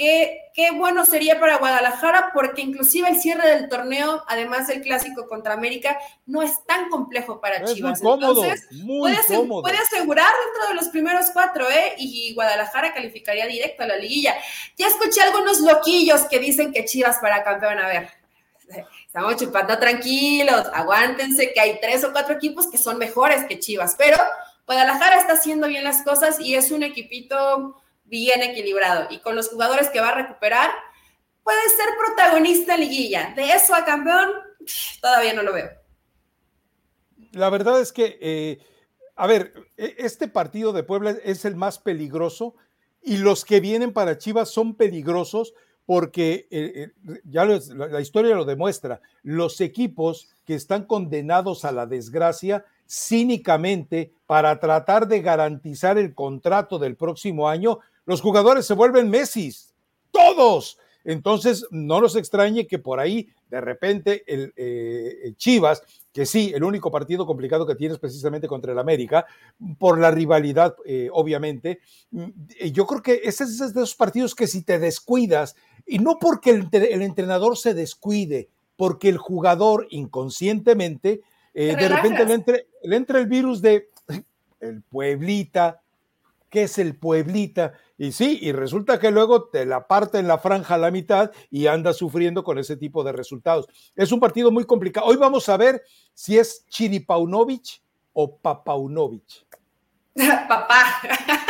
Qué, 0.00 0.70
bueno 0.76 1.04
sería 1.04 1.38
para 1.38 1.58
Guadalajara, 1.58 2.30
porque 2.32 2.62
inclusive 2.62 3.10
el 3.10 3.20
cierre 3.20 3.46
del 3.50 3.68
torneo, 3.68 4.24
además 4.28 4.66
del 4.66 4.80
clásico 4.80 5.28
contra 5.28 5.52
América, 5.52 5.98
no 6.24 6.40
es 6.40 6.64
tan 6.64 6.88
complejo 6.88 7.38
para 7.38 7.62
Chivas. 7.66 8.00
Entonces, 8.00 8.66
puede, 8.86 9.16
asegurar 9.18 10.32
dentro 10.46 10.68
de 10.68 10.74
los 10.74 10.88
primeros 10.88 11.26
cuatro, 11.34 11.70
¿eh? 11.70 11.96
Y 11.98 12.32
Guadalajara 12.32 12.94
calificaría 12.94 13.46
directo 13.46 13.82
a 13.82 13.88
la 13.88 13.96
liguilla. 13.98 14.34
Ya 14.78 14.86
escuché 14.86 15.20
algunos 15.20 15.60
loquillos 15.60 16.22
que 16.22 16.38
dicen 16.38 16.72
que 16.72 16.86
Chivas 16.86 17.18
para 17.18 17.44
campeón. 17.44 17.78
A 17.78 17.86
ver, 17.86 18.08
estamos 19.04 19.36
chupando 19.36 19.78
tranquilos, 19.78 20.66
aguántense 20.72 21.52
que 21.52 21.60
hay 21.60 21.78
tres 21.78 22.04
o 22.04 22.12
cuatro 22.12 22.36
equipos 22.36 22.70
que 22.70 22.78
son 22.78 22.96
mejores 22.96 23.44
que 23.44 23.58
Chivas, 23.58 23.96
pero 23.98 24.16
Guadalajara 24.64 25.20
está 25.20 25.34
haciendo 25.34 25.68
bien 25.68 25.84
las 25.84 26.02
cosas 26.04 26.40
y 26.40 26.54
es 26.54 26.70
un 26.70 26.84
equipito 26.84 27.76
bien 28.10 28.42
equilibrado 28.42 29.06
y 29.08 29.20
con 29.20 29.36
los 29.36 29.48
jugadores 29.48 29.88
que 29.88 30.00
va 30.00 30.10
a 30.10 30.14
recuperar, 30.14 30.70
puede 31.42 31.68
ser 31.70 31.88
protagonista 31.96 32.76
liguilla. 32.76 33.32
De 33.34 33.52
eso 33.52 33.74
a 33.74 33.84
campeón, 33.84 34.28
todavía 35.00 35.32
no 35.32 35.42
lo 35.42 35.54
veo. 35.54 35.70
La 37.32 37.48
verdad 37.48 37.80
es 37.80 37.92
que, 37.92 38.18
eh, 38.20 38.58
a 39.16 39.26
ver, 39.26 39.54
e, 39.76 39.94
este 39.98 40.28
partido 40.28 40.72
de 40.72 40.82
Puebla 40.82 41.16
es 41.24 41.44
el 41.44 41.56
más 41.56 41.78
peligroso 41.78 42.56
y 43.02 43.18
los 43.18 43.44
que 43.44 43.60
vienen 43.60 43.92
para 43.92 44.18
Chivas 44.18 44.50
son 44.50 44.74
peligrosos 44.74 45.54
porque 45.86 46.46
eh, 46.50 46.92
eh, 47.08 47.20
ya 47.24 47.44
la 47.44 48.00
historia 48.00 48.36
lo 48.36 48.44
demuestra, 48.44 49.00
los 49.22 49.60
equipos 49.60 50.28
que 50.44 50.54
están 50.54 50.84
condenados 50.84 51.64
a 51.64 51.72
la 51.72 51.86
desgracia 51.86 52.64
cínicamente 52.88 54.12
para 54.26 54.58
tratar 54.58 55.06
de 55.06 55.20
garantizar 55.20 55.96
el 55.98 56.14
contrato 56.14 56.78
del 56.78 56.96
próximo 56.96 57.48
año, 57.48 57.78
los 58.10 58.22
jugadores 58.22 58.66
se 58.66 58.74
vuelven 58.74 59.08
Messi, 59.08 59.54
todos. 60.10 60.78
Entonces, 61.04 61.64
no 61.70 62.00
nos 62.00 62.16
extrañe 62.16 62.66
que 62.66 62.80
por 62.80 62.98
ahí, 62.98 63.28
de 63.48 63.60
repente, 63.60 64.24
el, 64.26 64.52
eh, 64.56 65.32
Chivas, 65.36 65.84
que 66.12 66.26
sí, 66.26 66.50
el 66.52 66.64
único 66.64 66.90
partido 66.90 67.24
complicado 67.24 67.68
que 67.68 67.76
tiene 67.76 67.94
es 67.94 68.00
precisamente 68.00 68.48
contra 68.48 68.72
el 68.72 68.80
América, 68.80 69.26
por 69.78 70.00
la 70.00 70.10
rivalidad, 70.10 70.74
eh, 70.84 71.08
obviamente. 71.12 71.78
Mm, 72.10 72.30
yo 72.72 72.84
creo 72.84 73.00
que 73.00 73.20
ese 73.22 73.44
es 73.44 73.58
de 73.58 73.66
esos 73.66 73.94
partidos 73.94 74.34
que 74.34 74.48
si 74.48 74.62
te 74.62 74.80
descuidas, 74.80 75.54
y 75.86 76.00
no 76.00 76.18
porque 76.18 76.50
el, 76.50 77.02
entrenador 77.02 77.56
se 77.56 77.74
descuide, 77.74 78.48
porque 78.76 79.08
el 79.08 79.18
jugador 79.18 79.86
inconscientemente, 79.90 81.20
eh, 81.54 81.76
de 81.76 81.88
repente 81.88 82.24
le 82.24 82.34
entra, 82.34 82.58
le 82.82 82.96
entra 82.96 83.20
el 83.20 83.26
virus 83.26 83.62
de 83.62 83.88
el 84.58 84.82
Pueblita, 84.82 85.80
que 86.50 86.64
es 86.64 86.78
el 86.78 86.96
Pueblita, 86.96 87.72
y 88.00 88.12
sí, 88.12 88.38
y 88.40 88.52
resulta 88.52 88.98
que 88.98 89.10
luego 89.10 89.50
te 89.50 89.66
la 89.66 89.86
parte 89.86 90.16
en 90.16 90.26
la 90.26 90.38
franja 90.38 90.76
a 90.76 90.78
la 90.78 90.90
mitad 90.90 91.32
y 91.50 91.66
anda 91.66 91.92
sufriendo 91.92 92.42
con 92.42 92.58
ese 92.58 92.78
tipo 92.78 93.04
de 93.04 93.12
resultados. 93.12 93.68
Es 93.94 94.10
un 94.10 94.20
partido 94.20 94.50
muy 94.50 94.64
complicado. 94.64 95.06
Hoy 95.06 95.16
vamos 95.16 95.50
a 95.50 95.58
ver 95.58 95.82
si 96.14 96.38
es 96.38 96.64
Chiripaunovic 96.70 97.82
o 98.14 98.38
Papaunovic. 98.38 99.44
Papá. 100.48 101.02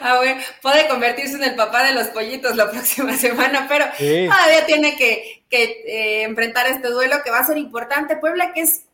Ah, 0.00 0.20
puede 0.62 0.86
convertirse 0.86 1.34
en 1.34 1.42
el 1.42 1.56
papá 1.56 1.82
de 1.82 1.92
los 1.92 2.06
pollitos 2.08 2.54
la 2.54 2.70
próxima 2.70 3.16
semana, 3.16 3.66
pero 3.68 3.84
todavía 3.98 4.64
tiene 4.64 4.96
que, 4.96 5.42
eh, 5.50 6.22
enfrentar 6.22 6.68
este 6.68 6.88
duelo 6.88 7.16
que 7.24 7.32
va 7.32 7.40
a 7.40 7.46
ser 7.46 7.58
importante. 7.58 8.16
Puebla, 8.16 8.52
que 8.52 8.60
es 8.60 8.84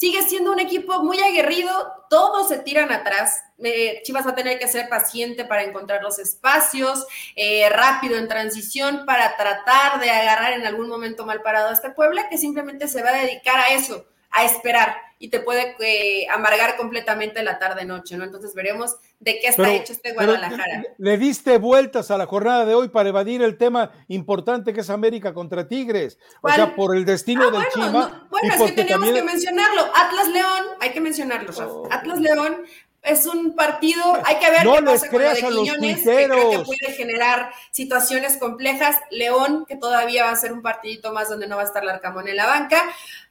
sigue 0.00 0.22
siendo 0.22 0.50
un 0.50 0.58
equipo 0.58 1.02
muy 1.04 1.20
aguerrido, 1.20 1.70
todos 2.08 2.48
se 2.48 2.56
tiran 2.60 2.90
atrás. 2.90 3.44
Eh, 3.58 4.00
Chivas 4.02 4.26
va 4.26 4.30
a 4.30 4.34
tener 4.34 4.58
que 4.58 4.66
ser 4.66 4.88
paciente 4.88 5.44
para 5.44 5.62
encontrar 5.62 6.02
los 6.02 6.18
espacios, 6.18 7.06
eh, 7.36 7.68
rápido 7.68 8.16
en 8.16 8.26
transición 8.26 9.04
para 9.04 9.36
tratar 9.36 10.00
de 10.00 10.08
agarrar 10.08 10.54
en 10.54 10.66
algún 10.66 10.88
momento 10.88 11.26
mal 11.26 11.42
parado 11.42 11.68
a 11.68 11.74
este 11.74 11.90
Puebla 11.90 12.30
que 12.30 12.38
simplemente 12.38 12.88
se 12.88 13.02
va 13.02 13.10
a 13.10 13.20
dedicar 13.20 13.60
a 13.60 13.74
eso, 13.74 14.06
a 14.30 14.46
esperar 14.46 14.96
y 15.22 15.28
te 15.28 15.38
puede 15.40 15.76
eh, 15.80 16.26
amargar 16.30 16.78
completamente 16.78 17.42
la 17.42 17.58
tarde-noche, 17.58 18.16
¿no? 18.16 18.24
Entonces 18.24 18.54
veremos 18.54 18.96
de 19.20 19.38
qué 19.38 19.48
está 19.48 19.70
hecho 19.70 19.92
este 19.92 20.14
Guadalajara. 20.14 20.82
le 20.96 21.18
diste 21.18 21.58
vueltas 21.58 22.10
a 22.10 22.16
la 22.16 22.24
jornada 22.24 22.64
de 22.64 22.74
hoy 22.74 22.88
para 22.88 23.10
evadir 23.10 23.42
el 23.42 23.58
tema 23.58 23.92
importante 24.08 24.72
que 24.72 24.80
es 24.80 24.88
América 24.88 25.34
contra 25.34 25.68
Tigres. 25.68 26.18
O 26.40 26.48
sea, 26.48 26.74
por 26.74 26.96
el 26.96 27.04
destino 27.04 27.42
ah, 27.42 27.50
del 27.50 27.52
bueno, 27.52 27.70
Chima. 27.74 28.28
bueno, 28.30 28.54
es 28.54 28.62
que 28.62 28.72
teníamos 28.72 29.10
que 29.10 29.22
mencionarlo. 29.22 29.82
Atlas 29.94 30.28
León, 30.28 30.66
hay 30.80 30.90
que 30.90 31.00
mencionarlo, 31.02 31.52
oh. 31.68 31.88
Atlas 31.90 32.18
León 32.18 32.64
es 33.02 33.26
un 33.26 33.54
partido, 33.54 34.02
hay 34.24 34.36
que 34.38 34.50
ver 34.50 34.62
qué 34.62 34.82
pasa 34.84 35.08
con 35.08 35.22
lo 35.22 35.30
de 35.30 35.40
Quiñones, 35.40 35.98
que 35.98 36.26
creo 36.26 36.50
que 36.50 36.58
puede 36.58 36.92
generar 36.94 37.50
situaciones 37.70 38.36
complejas. 38.36 38.98
León, 39.10 39.64
que 39.66 39.76
todavía 39.76 40.24
va 40.24 40.30
a 40.30 40.36
ser 40.36 40.52
un 40.52 40.62
partidito 40.62 41.12
más 41.12 41.28
donde 41.28 41.46
no 41.46 41.56
va 41.56 41.62
a 41.62 41.66
estar 41.66 41.82
Larcamón 41.82 42.28
en 42.28 42.36
la 42.36 42.46
banca. 42.46 42.82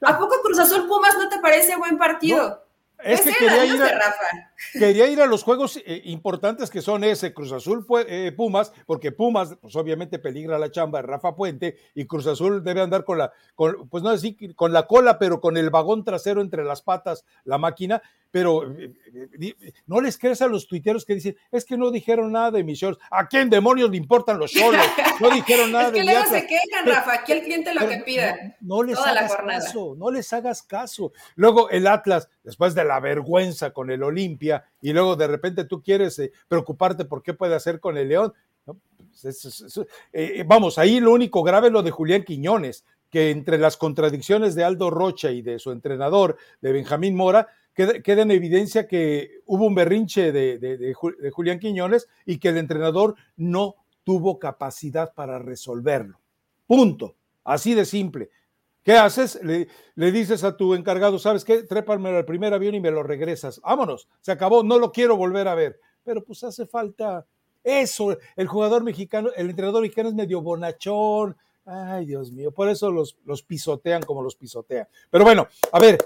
¿A 0.02 0.18
poco 0.18 0.40
Cruz 0.42 0.58
Azul 0.58 0.88
Pumas 0.88 1.14
no 1.16 1.28
te 1.28 1.38
parece 1.38 1.76
buen 1.76 1.98
partido? 1.98 2.64
Es 3.02 3.20
que 3.22 3.32
quería 3.32 3.64
ir, 3.64 3.82
a, 3.82 3.88
quería 4.72 5.06
ir, 5.08 5.20
a, 5.20 5.26
los 5.26 5.42
juegos 5.42 5.78
eh, 5.84 6.02
importantes 6.04 6.70
que 6.70 6.82
son 6.82 7.04
ese, 7.04 7.32
Cruz 7.32 7.52
Azul 7.52 7.86
eh, 8.06 8.32
Pumas, 8.36 8.72
porque 8.86 9.12
Pumas, 9.12 9.56
pues 9.60 9.76
obviamente 9.76 10.18
peligra 10.18 10.58
la 10.58 10.70
chamba 10.70 11.00
de 11.00 11.06
Rafa 11.06 11.34
Puente, 11.34 11.76
y 11.94 12.06
Cruz 12.06 12.26
Azul 12.26 12.62
debe 12.62 12.80
andar 12.80 13.04
con 13.04 13.18
la, 13.18 13.32
con, 13.54 13.88
pues 13.88 14.02
no 14.02 14.10
decir 14.10 14.54
con 14.54 14.72
la 14.72 14.86
cola, 14.86 15.18
pero 15.18 15.40
con 15.40 15.56
el 15.56 15.70
vagón 15.70 16.04
trasero 16.04 16.40
entre 16.40 16.64
las 16.64 16.82
patas, 16.82 17.24
la 17.44 17.58
máquina, 17.58 18.02
pero 18.30 18.70
eh, 18.72 18.94
no 19.86 20.00
les 20.00 20.18
crees 20.18 20.40
a 20.42 20.46
los 20.46 20.66
tuiteros 20.68 21.04
que 21.04 21.14
dicen, 21.14 21.36
es 21.50 21.64
que 21.64 21.76
no 21.76 21.90
dijeron 21.90 22.32
nada 22.32 22.52
de 22.52 22.64
mis 22.64 22.80
¿A 23.10 23.26
quién 23.28 23.50
demonios 23.50 23.90
le 23.90 23.96
importan 23.96 24.38
los 24.38 24.52
solos? 24.52 24.84
No 25.20 25.30
dijeron 25.30 25.72
nada 25.72 25.88
es 25.88 25.92
que 25.92 26.04
luego 26.04 26.24
se 26.26 26.46
quejan, 26.46 26.86
Rafa, 26.86 27.14
aquí 27.14 27.32
el 27.32 27.42
cliente 27.42 27.74
lo 27.74 27.86
que 27.88 27.98
pida. 27.98 28.56
No, 28.60 28.82
les 28.82 28.98
hagas 28.98 29.34
caso, 29.36 29.94
no 29.98 30.10
les 30.10 30.32
hagas 30.32 30.62
caso. 30.62 31.12
Luego 31.34 31.68
el 31.70 31.86
Atlas, 31.86 32.28
después 32.42 32.74
de 32.74 32.84
la 32.84 32.89
vergüenza 32.98 33.72
con 33.72 33.90
el 33.90 34.02
Olimpia, 34.02 34.64
y 34.80 34.92
luego 34.92 35.14
de 35.14 35.26
repente 35.28 35.64
tú 35.64 35.82
quieres 35.82 36.18
eh, 36.18 36.32
preocuparte 36.48 37.04
por 37.04 37.22
qué 37.22 37.34
puede 37.34 37.54
hacer 37.54 37.78
con 37.78 37.96
el 37.96 38.08
León. 38.08 38.32
Pues, 38.64 39.64
eh, 40.12 40.44
vamos, 40.46 40.78
ahí 40.78 40.98
lo 40.98 41.12
único 41.12 41.42
grave 41.42 41.68
es 41.68 41.72
lo 41.72 41.82
de 41.82 41.90
Julián 41.90 42.24
Quiñones, 42.24 42.84
que 43.10 43.30
entre 43.30 43.58
las 43.58 43.76
contradicciones 43.76 44.54
de 44.54 44.64
Aldo 44.64 44.90
Rocha 44.90 45.30
y 45.30 45.42
de 45.42 45.58
su 45.58 45.72
entrenador, 45.72 46.36
de 46.60 46.72
Benjamín 46.72 47.14
Mora, 47.14 47.48
queda, 47.74 48.22
en 48.22 48.30
evidencia 48.30 48.86
que 48.86 49.40
hubo 49.46 49.66
un 49.66 49.74
berrinche 49.74 50.32
de, 50.32 50.94
Julián 51.32 51.58
Quiñones 51.58 52.08
y 52.24 52.38
que 52.38 52.48
el 52.48 52.58
entrenador 52.58 53.16
no 53.36 53.76
tuvo 54.04 54.38
capacidad 54.38 55.12
para 55.14 55.38
resolverlo. 55.38 56.20
Punto. 56.66 57.16
Así 57.44 57.74
de 57.74 57.84
simple. 57.84 58.30
¿Qué 58.82 58.92
haces? 58.94 59.38
Le, 59.42 59.68
dices 60.12 60.42
a 60.42 60.56
tu 60.56 60.74
encargado, 60.74 61.18
¿sabes 61.18 61.44
qué? 61.44 61.62
Trépame 61.62 62.08
al 62.10 62.24
primer 62.24 62.54
avión 62.54 62.74
y 62.74 62.80
me 62.80 62.90
lo 62.90 63.02
regresas. 63.02 63.60
Vámonos, 63.60 64.08
se 64.20 64.32
acabó, 64.32 64.62
no 64.62 64.78
lo 64.78 64.90
quiero 64.90 65.16
volver 65.16 65.48
a 65.48 65.54
ver. 65.54 65.78
Pero 66.02 66.24
pues 66.24 66.42
hace 66.44 66.66
falta 66.66 67.26
eso. 67.62 68.16
El 68.36 68.48
jugador 68.48 68.82
mexicano, 68.82 69.30
el 69.36 69.50
entrenador 69.50 69.82
mexicano 69.82 70.08
es 70.08 70.14
medio 70.14 70.40
bonachón. 70.40 71.36
Ay, 71.66 72.06
Dios 72.06 72.32
mío, 72.32 72.52
por 72.52 72.68
eso 72.70 72.90
los, 72.90 73.18
los 73.24 73.42
pisotean 73.42 74.02
como 74.02 74.22
los 74.22 74.34
pisotean. 74.34 74.88
Pero 75.10 75.24
bueno, 75.24 75.46
a 75.72 75.78
ver, 75.78 75.98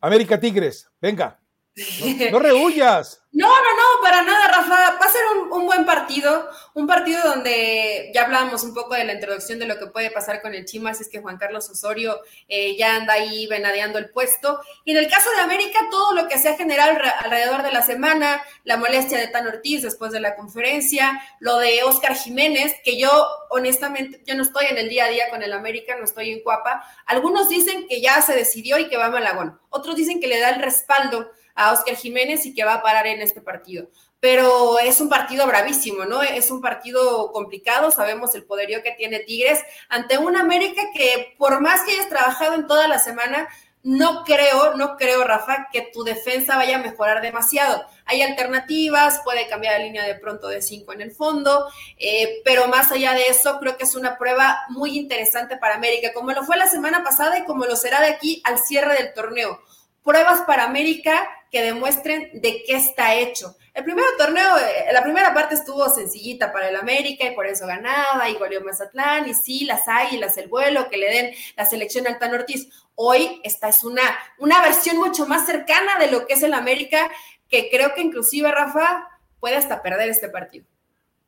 América 0.00 0.38
Tigres, 0.38 0.88
venga. 1.00 1.39
No, 1.76 2.30
no 2.30 2.38
rehuyas. 2.38 3.18
No, 3.32 3.46
no, 3.46 3.76
no, 3.76 4.02
para 4.02 4.22
nada, 4.22 4.48
Rafa. 4.48 4.98
Va 5.00 5.06
a 5.06 5.12
ser 5.12 5.22
un, 5.52 5.64
buen 5.64 5.86
partido, 5.86 6.50
un 6.74 6.88
partido 6.88 7.22
donde 7.22 8.10
ya 8.12 8.24
hablábamos 8.24 8.64
un 8.64 8.74
poco 8.74 8.94
de 8.94 9.04
la 9.04 9.12
introducción 9.12 9.60
de 9.60 9.66
lo 9.66 9.78
que 9.78 9.86
puede 9.86 10.10
pasar 10.10 10.42
con 10.42 10.52
el 10.52 10.64
Chimas, 10.64 11.00
es 11.00 11.08
que 11.08 11.20
Juan 11.20 11.38
Carlos 11.38 11.70
Osorio 11.70 12.18
eh, 12.48 12.76
ya 12.76 12.96
anda 12.96 13.12
ahí 13.12 13.46
venadeando 13.46 14.00
el 14.00 14.10
puesto. 14.10 14.60
Y 14.84 14.90
en 14.90 14.96
el 14.96 15.08
caso 15.08 15.30
de 15.30 15.42
América, 15.42 15.78
todo 15.92 16.12
lo 16.12 16.26
que 16.26 16.38
se 16.38 16.48
ha 16.48 16.56
generado 16.56 16.98
alrededor 17.20 17.62
de 17.62 17.70
la 17.70 17.82
semana, 17.82 18.42
la 18.64 18.76
molestia 18.76 19.18
de 19.18 19.28
Tan 19.28 19.46
Ortiz 19.46 19.82
después 19.82 20.10
de 20.10 20.18
la 20.18 20.34
conferencia, 20.34 21.22
lo 21.38 21.58
de 21.58 21.84
Oscar 21.84 22.16
Jiménez, 22.16 22.74
que 22.82 22.98
yo 22.98 23.28
honestamente, 23.50 24.20
yo 24.26 24.34
no 24.34 24.42
estoy 24.42 24.66
en 24.66 24.78
el 24.78 24.88
día 24.88 25.04
a 25.04 25.08
día 25.08 25.30
con 25.30 25.44
el 25.44 25.52
América, 25.52 25.94
no 25.96 26.04
estoy 26.04 26.30
en 26.30 26.42
Cuapa. 26.42 26.82
Algunos 27.06 27.48
dicen 27.48 27.86
que 27.88 28.00
ya 28.00 28.20
se 28.22 28.34
decidió 28.34 28.76
y 28.76 28.88
que 28.88 28.96
va 28.96 29.06
a 29.06 29.10
Malagón, 29.10 29.60
otros 29.68 29.94
dicen 29.94 30.20
que 30.20 30.26
le 30.26 30.40
da 30.40 30.50
el 30.50 30.60
respaldo 30.60 31.30
a 31.60 31.72
Oscar 31.72 31.94
Jiménez 31.94 32.46
y 32.46 32.54
que 32.54 32.64
va 32.64 32.74
a 32.74 32.82
parar 32.82 33.06
en 33.06 33.20
este 33.20 33.42
partido. 33.42 33.88
Pero 34.18 34.78
es 34.78 35.00
un 35.00 35.10
partido 35.10 35.46
bravísimo, 35.46 36.06
¿no? 36.06 36.22
Es 36.22 36.50
un 36.50 36.62
partido 36.62 37.32
complicado, 37.32 37.90
sabemos 37.90 38.34
el 38.34 38.44
poderío 38.44 38.82
que 38.82 38.92
tiene 38.92 39.20
Tigres 39.20 39.60
ante 39.88 40.16
un 40.16 40.36
América 40.36 40.82
que 40.94 41.34
por 41.38 41.60
más 41.60 41.82
que 41.82 41.92
hayas 41.92 42.08
trabajado 42.08 42.54
en 42.54 42.66
toda 42.66 42.88
la 42.88 42.98
semana, 42.98 43.48
no 43.82 44.24
creo, 44.24 44.74
no 44.76 44.96
creo, 44.96 45.24
Rafa, 45.24 45.68
que 45.72 45.90
tu 45.92 46.02
defensa 46.02 46.56
vaya 46.56 46.76
a 46.76 46.82
mejorar 46.82 47.20
demasiado. 47.20 47.84
Hay 48.06 48.22
alternativas, 48.22 49.20
puede 49.22 49.48
cambiar 49.48 49.78
la 49.78 49.84
línea 49.84 50.04
de 50.04 50.14
pronto 50.14 50.48
de 50.48 50.62
cinco 50.62 50.92
en 50.94 51.02
el 51.02 51.12
fondo, 51.12 51.66
eh, 51.98 52.40
pero 52.44 52.68
más 52.68 52.90
allá 52.90 53.12
de 53.12 53.28
eso, 53.28 53.58
creo 53.58 53.76
que 53.76 53.84
es 53.84 53.94
una 53.94 54.16
prueba 54.16 54.58
muy 54.70 54.98
interesante 54.98 55.56
para 55.56 55.74
América, 55.74 56.12
como 56.14 56.32
lo 56.32 56.42
fue 56.44 56.56
la 56.56 56.68
semana 56.68 57.02
pasada 57.02 57.38
y 57.38 57.44
como 57.44 57.64
lo 57.66 57.76
será 57.76 58.00
de 58.00 58.08
aquí 58.08 58.42
al 58.44 58.58
cierre 58.58 58.94
del 58.94 59.14
torneo 59.14 59.60
pruebas 60.02 60.42
para 60.42 60.64
América 60.64 61.28
que 61.50 61.62
demuestren 61.62 62.30
de 62.40 62.62
qué 62.64 62.76
está 62.76 63.14
hecho. 63.14 63.56
El 63.74 63.84
primer 63.84 64.04
torneo, 64.16 64.56
eh, 64.58 64.92
la 64.92 65.02
primera 65.02 65.34
parte 65.34 65.54
estuvo 65.54 65.88
sencillita 65.88 66.52
para 66.52 66.68
el 66.68 66.76
América 66.76 67.24
y 67.26 67.34
por 67.34 67.46
eso 67.46 67.66
ganaba 67.66 68.28
y 68.28 68.34
goleó 68.34 68.60
Mazatlán 68.60 69.28
y 69.28 69.34
sí, 69.34 69.64
las 69.64 69.88
águilas, 69.88 70.36
el 70.38 70.48
vuelo, 70.48 70.88
que 70.88 70.96
le 70.96 71.10
den 71.10 71.34
la 71.56 71.64
selección 71.66 72.06
a 72.06 72.10
Altano 72.10 72.34
Ortiz. 72.34 72.68
Hoy 72.94 73.40
esta 73.44 73.68
es 73.68 73.82
una, 73.84 74.02
una 74.38 74.62
versión 74.62 74.98
mucho 74.98 75.26
más 75.26 75.46
cercana 75.46 75.98
de 75.98 76.10
lo 76.10 76.26
que 76.26 76.34
es 76.34 76.42
el 76.42 76.54
América, 76.54 77.10
que 77.48 77.68
creo 77.70 77.94
que 77.94 78.02
inclusive 78.02 78.50
Rafa 78.50 79.08
puede 79.40 79.56
hasta 79.56 79.82
perder 79.82 80.08
este 80.08 80.28
partido. 80.28 80.66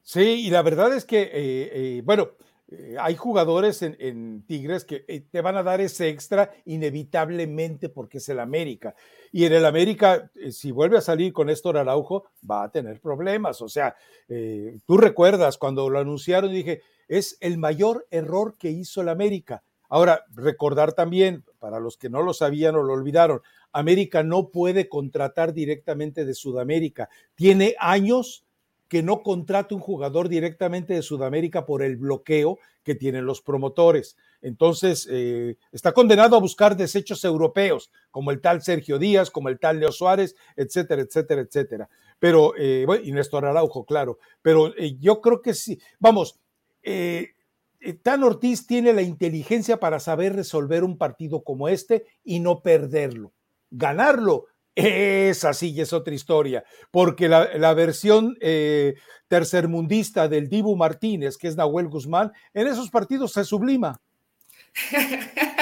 Sí, 0.03 0.47
y 0.47 0.51
la 0.51 0.63
verdad 0.63 0.95
es 0.95 1.05
que, 1.05 1.23
eh, 1.23 1.31
eh, 1.33 2.03
bueno, 2.05 2.33
eh, 2.79 2.97
hay 2.99 3.17
jugadores 3.17 3.83
en, 3.83 4.45
Tigres 4.47 4.85
que 4.85 5.05
eh, 5.07 5.21
te 5.21 5.41
van 5.41 5.57
a 5.57 5.63
dar 5.63 5.81
ese 5.81 6.09
extra 6.09 6.51
inevitablemente 6.65 7.89
porque 7.89 8.19
es 8.19 8.29
el 8.29 8.41
América. 8.41 8.95
Y 9.31 9.45
en 9.45 9.53
el 9.53 9.65
América, 9.65 10.31
eh, 10.35 10.53
si 10.53 10.71
vuelve 10.71 10.99
a 10.99 11.03
salir 11.03 11.33
con 11.33 11.49
Néstor 11.49 11.77
Araujo, 11.77 12.25
va 12.49 12.65
a 12.65 12.71
tener 12.71 13.01
problemas. 13.01 13.61
O 13.61 13.69
sea, 13.69 13.95
tú 14.87 14.97
recuerdas 14.97 15.59
cuando 15.59 15.91
lo 15.91 15.99
anunciaron, 15.99 16.53
dije, 16.53 16.83
es 17.09 17.37
el 17.41 17.59
mayor 17.59 18.07
error 18.11 18.57
que 18.57 18.71
hizo 18.71 19.03
el 19.03 19.09
América. 19.09 19.63
Ahora, 19.89 20.25
recordar 20.35 20.95
también, 20.95 21.45
para 21.59 21.79
los 21.79 21.99
que 21.99 22.09
no 22.09 22.23
lo 22.23 22.33
sabían 22.33 22.77
o 22.77 22.83
lo 22.83 22.95
olvidaron, 22.95 23.43
América 23.73 24.23
no 24.23 24.49
puede 24.49 24.89
contratar 24.89 25.53
directamente 25.53 26.25
de 26.25 26.35
Sudamérica. 26.35 27.11
Tiene 27.35 27.75
años 27.79 28.47
que 28.93 29.03
no 29.03 29.23
contrate 29.23 29.75
un 29.75 29.81
jugador 29.81 30.29
directamente 30.29 30.93
de 30.93 31.01
Sudamérica 31.01 31.65
por 31.65 31.83
el 31.83 31.97
bloqueo 31.97 32.59
que 32.83 32.95
tienen 32.95 33.25
los 33.25 33.41
promotores. 33.41 34.19
Entonces, 34.43 35.09
eh, 35.11 35.57
está 35.73 35.93
condenado 35.93 36.37
a 36.37 36.41
buscar 36.41 36.77
desechos 36.77 37.25
europeos, 37.25 37.91
como 38.11 38.33
el 38.33 38.43
tal 38.43 38.61
Sergio 38.61 38.99
Díaz, 38.99 39.31
como 39.31 39.49
el 39.49 39.59
tal 39.59 39.81
Leo 39.81 39.93
Suárez, 39.93 40.37
etcétera, 40.57 41.01
etcétera, 41.01 41.41
etcétera. 41.41 41.89
Pero, 42.19 42.53
eh, 42.59 42.85
bueno, 42.85 43.03
y 43.03 43.13
Néstor 43.13 43.47
Araujo, 43.47 43.87
claro. 43.87 44.19
Pero 44.43 44.77
eh, 44.77 44.99
yo 45.01 45.23
creo 45.23 45.41
que 45.41 45.55
sí. 45.55 45.81
Vamos, 45.99 46.39
Tan 48.03 48.23
Ortiz 48.25 48.67
tiene 48.67 48.93
la 48.93 49.01
inteligencia 49.01 49.81
para 49.81 50.01
saber 50.01 50.37
resolver 50.37 50.85
un 50.85 50.99
partido 50.99 51.45
como 51.45 51.67
este 51.71 52.05
y 52.25 52.41
no 52.41 52.61
perderlo. 52.61 53.33
Ganarlo 53.71 54.49
esa 54.75 55.53
sí 55.53 55.79
es 55.81 55.93
otra 55.93 56.15
historia, 56.15 56.65
porque 56.91 57.29
la, 57.29 57.75
versión 57.75 58.37
eh, 58.41 58.95
tercermundista 59.29 60.29
del 60.29 60.49
Dibu 60.49 60.77
Martínez, 60.77 61.37
que 61.37 61.49
es 61.49 61.57
Nahuel 61.57 61.89
Guzmán, 61.89 62.33
en 62.55 62.67
esos 62.67 62.91
partidos 62.91 63.33
se 63.33 63.45
sublima. 63.45 64.01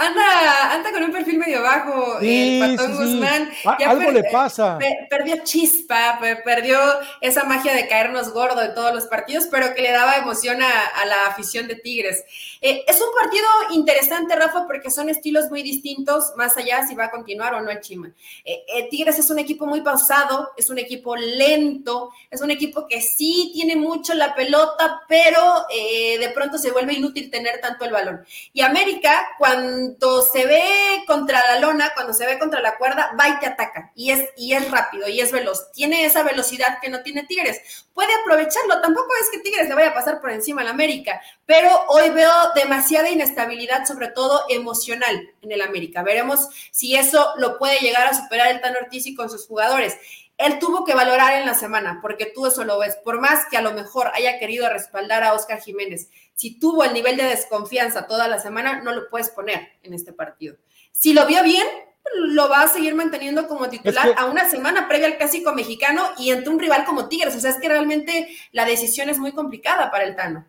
anda, 0.00 0.74
anda 0.74 0.92
con 0.92 1.02
un 1.02 1.12
perfil 1.12 1.38
medio 1.38 1.62
bajo, 1.62 2.18
el 2.20 2.76
Patón 2.76 2.96
Guzmán. 2.96 3.50
algo 3.86 4.10
le 4.10 4.24
pasa. 4.24 4.78
perdió 5.10 5.44
chispa, 5.44 6.18
perdió 6.44 6.78
esa 7.20 7.44
magia 7.44 7.74
de 7.74 7.86
caernos 7.86 8.32
gordo 8.32 8.62
en 8.62 8.74
todos 8.74 8.94
los 8.94 9.06
partidos, 9.06 9.46
pero 9.50 9.74
que 9.74 9.82
le 9.82 9.92
daba 9.92 10.16
emoción 10.16 10.62
a, 10.62 11.04
la 11.04 11.26
afición 11.26 11.68
de 11.68 11.76
Tigres. 11.76 12.24
Eh, 12.60 12.84
es 12.86 13.00
un 13.00 13.08
partido 13.18 13.46
interesante, 13.72 14.36
Rafa, 14.36 14.66
porque 14.66 14.90
son 14.90 15.08
estilos 15.08 15.50
muy 15.50 15.62
distintos, 15.62 16.32
más 16.36 16.56
allá 16.56 16.86
si 16.86 16.94
va 16.94 17.06
a 17.06 17.10
continuar 17.10 17.54
o 17.54 17.60
no 17.60 17.70
el 17.70 17.80
Chima. 17.80 18.12
Eh, 18.44 18.64
eh, 18.74 18.88
Tigres 18.90 19.18
es 19.18 19.30
un 19.30 19.38
equipo 19.38 19.66
muy 19.66 19.82
pausado, 19.82 20.50
es 20.56 20.70
un 20.70 20.78
equipo 20.78 21.14
lento, 21.16 22.10
es 22.30 22.40
un 22.40 22.50
equipo 22.50 22.86
que 22.86 23.02
sí 23.02 23.50
tiene 23.52 23.76
mucho 23.76 24.14
la 24.14 24.34
pelota, 24.34 25.02
pero 25.08 25.40
de 25.70 26.30
pronto 26.34 26.58
se 26.58 26.70
vuelve 26.70 26.94
inútil 26.94 27.30
tener 27.30 27.60
tanto 27.60 27.84
el 27.84 27.92
balón. 27.92 28.24
Y 28.52 28.62
América, 28.62 29.28
cuando 29.38 29.89
se 30.32 30.46
ve 30.46 30.50
ve 30.60 31.04
contra 31.06 31.40
la 31.46 31.60
lona, 31.60 31.92
cuando 31.94 32.12
se 32.12 32.26
ve 32.26 32.38
contra 32.38 32.60
la 32.60 32.76
cuerda, 32.76 33.14
va 33.18 33.28
y 33.28 33.38
te 33.38 33.46
ataca. 33.46 33.92
Y 33.94 34.10
es, 34.10 34.28
y 34.36 34.54
es 34.54 34.70
rápido 34.70 35.08
y 35.08 35.20
es 35.20 35.32
veloz. 35.32 35.70
Tiene 35.72 36.04
esa 36.04 36.22
velocidad 36.22 36.78
que 36.80 36.88
no 36.88 37.02
tiene 37.02 37.24
Tigres. 37.24 37.86
Puede 37.94 38.10
aprovecharlo. 38.20 38.80
Tampoco 38.80 39.08
es 39.20 39.30
que 39.30 39.38
Tigres 39.38 39.68
le 39.68 39.74
vaya 39.74 39.90
a 39.90 39.94
pasar 39.94 40.20
por 40.20 40.30
encima 40.30 40.62
al 40.62 40.68
América, 40.68 41.20
pero 41.46 41.68
hoy 41.88 42.10
veo 42.10 42.32
demasiada 42.54 43.10
inestabilidad, 43.10 43.86
sobre 43.86 44.08
todo 44.08 44.44
emocional, 44.48 45.30
en 45.42 45.52
el 45.52 45.62
América. 45.62 46.02
Veremos 46.02 46.48
si 46.70 46.96
eso 46.96 47.32
lo 47.36 47.58
puede 47.58 47.78
llegar 47.80 48.06
a 48.06 48.14
superar 48.14 48.48
el 48.48 48.60
Tan 48.60 48.76
Ortiz 48.76 49.06
y 49.06 49.14
con 49.14 49.30
sus 49.30 49.46
jugadores 49.46 49.96
él 50.40 50.58
tuvo 50.58 50.84
que 50.84 50.94
valorar 50.94 51.38
en 51.38 51.46
la 51.46 51.54
semana, 51.54 51.98
porque 52.00 52.32
tú 52.34 52.46
eso 52.46 52.64
lo 52.64 52.78
ves. 52.78 52.96
Por 53.04 53.20
más 53.20 53.46
que 53.50 53.58
a 53.58 53.62
lo 53.62 53.72
mejor 53.72 54.10
haya 54.14 54.38
querido 54.38 54.68
respaldar 54.70 55.22
a 55.22 55.34
Oscar 55.34 55.60
Jiménez, 55.60 56.08
si 56.34 56.58
tuvo 56.58 56.82
el 56.82 56.94
nivel 56.94 57.18
de 57.18 57.24
desconfianza 57.24 58.06
toda 58.06 58.26
la 58.26 58.38
semana, 58.38 58.80
no 58.80 58.92
lo 58.92 59.10
puedes 59.10 59.28
poner 59.28 59.68
en 59.82 59.92
este 59.92 60.14
partido. 60.14 60.56
Si 60.92 61.12
lo 61.12 61.26
vio 61.26 61.42
bien, 61.42 61.66
lo 62.14 62.48
va 62.48 62.62
a 62.62 62.68
seguir 62.68 62.94
manteniendo 62.94 63.46
como 63.46 63.68
titular 63.68 64.14
a 64.16 64.24
una 64.24 64.48
semana 64.48 64.88
previa 64.88 65.08
al 65.08 65.18
clásico 65.18 65.52
mexicano 65.54 66.02
y 66.16 66.30
ante 66.30 66.48
un 66.48 66.58
rival 66.58 66.84
como 66.86 67.08
Tigres. 67.08 67.36
O 67.36 67.40
sea, 67.40 67.50
es 67.50 67.58
que 67.58 67.68
realmente 67.68 68.28
la 68.52 68.64
decisión 68.64 69.10
es 69.10 69.18
muy 69.18 69.32
complicada 69.32 69.90
para 69.90 70.04
el 70.04 70.16
Tano. 70.16 70.46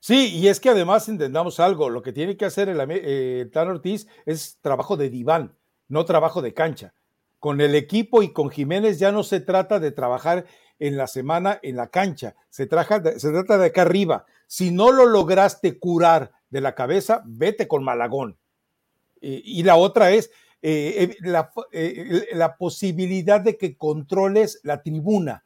Sí, 0.00 0.34
y 0.36 0.48
es 0.48 0.60
que 0.60 0.68
además 0.68 1.08
entendamos 1.08 1.60
algo, 1.60 1.88
lo 1.88 2.02
que 2.02 2.12
tiene 2.12 2.36
que 2.36 2.44
hacer 2.44 2.68
el, 2.68 2.78
eh, 2.90 3.40
el 3.40 3.50
Tano 3.50 3.70
Ortiz 3.70 4.06
es 4.26 4.58
trabajo 4.60 4.98
de 4.98 5.08
diván, 5.08 5.56
no 5.88 6.04
trabajo 6.04 6.42
de 6.42 6.52
cancha 6.52 6.92
con 7.40 7.60
el 7.60 7.74
equipo 7.74 8.22
y 8.22 8.32
con 8.32 8.50
Jiménez 8.50 8.98
ya 8.98 9.10
no 9.10 9.24
se 9.24 9.40
trata 9.40 9.80
de 9.80 9.90
trabajar 9.90 10.46
en 10.78 10.96
la 10.96 11.06
semana 11.06 11.58
en 11.62 11.76
la 11.76 11.88
cancha, 11.88 12.36
se, 12.48 12.66
trata 12.66 13.00
de, 13.00 13.66
acá 13.66 13.82
arriba. 13.82 14.24
Si 14.46 14.70
no 14.70 14.92
lo 14.92 15.06
lograste 15.06 15.78
curar 15.78 16.32
de 16.48 16.60
la 16.60 16.74
cabeza, 16.74 17.22
vete 17.26 17.66
con 17.66 17.82
Malagón. 17.82 18.38
y 19.20 19.62
la 19.62 19.76
otra 19.76 20.12
es 20.12 20.30
eh, 20.62 21.16
la, 21.20 21.50
eh, 21.72 22.26
la, 22.32 22.58
posibilidad 22.58 23.40
de 23.40 23.56
que 23.56 23.78
controles 23.78 24.60
la 24.62 24.82
tribuna. 24.82 25.42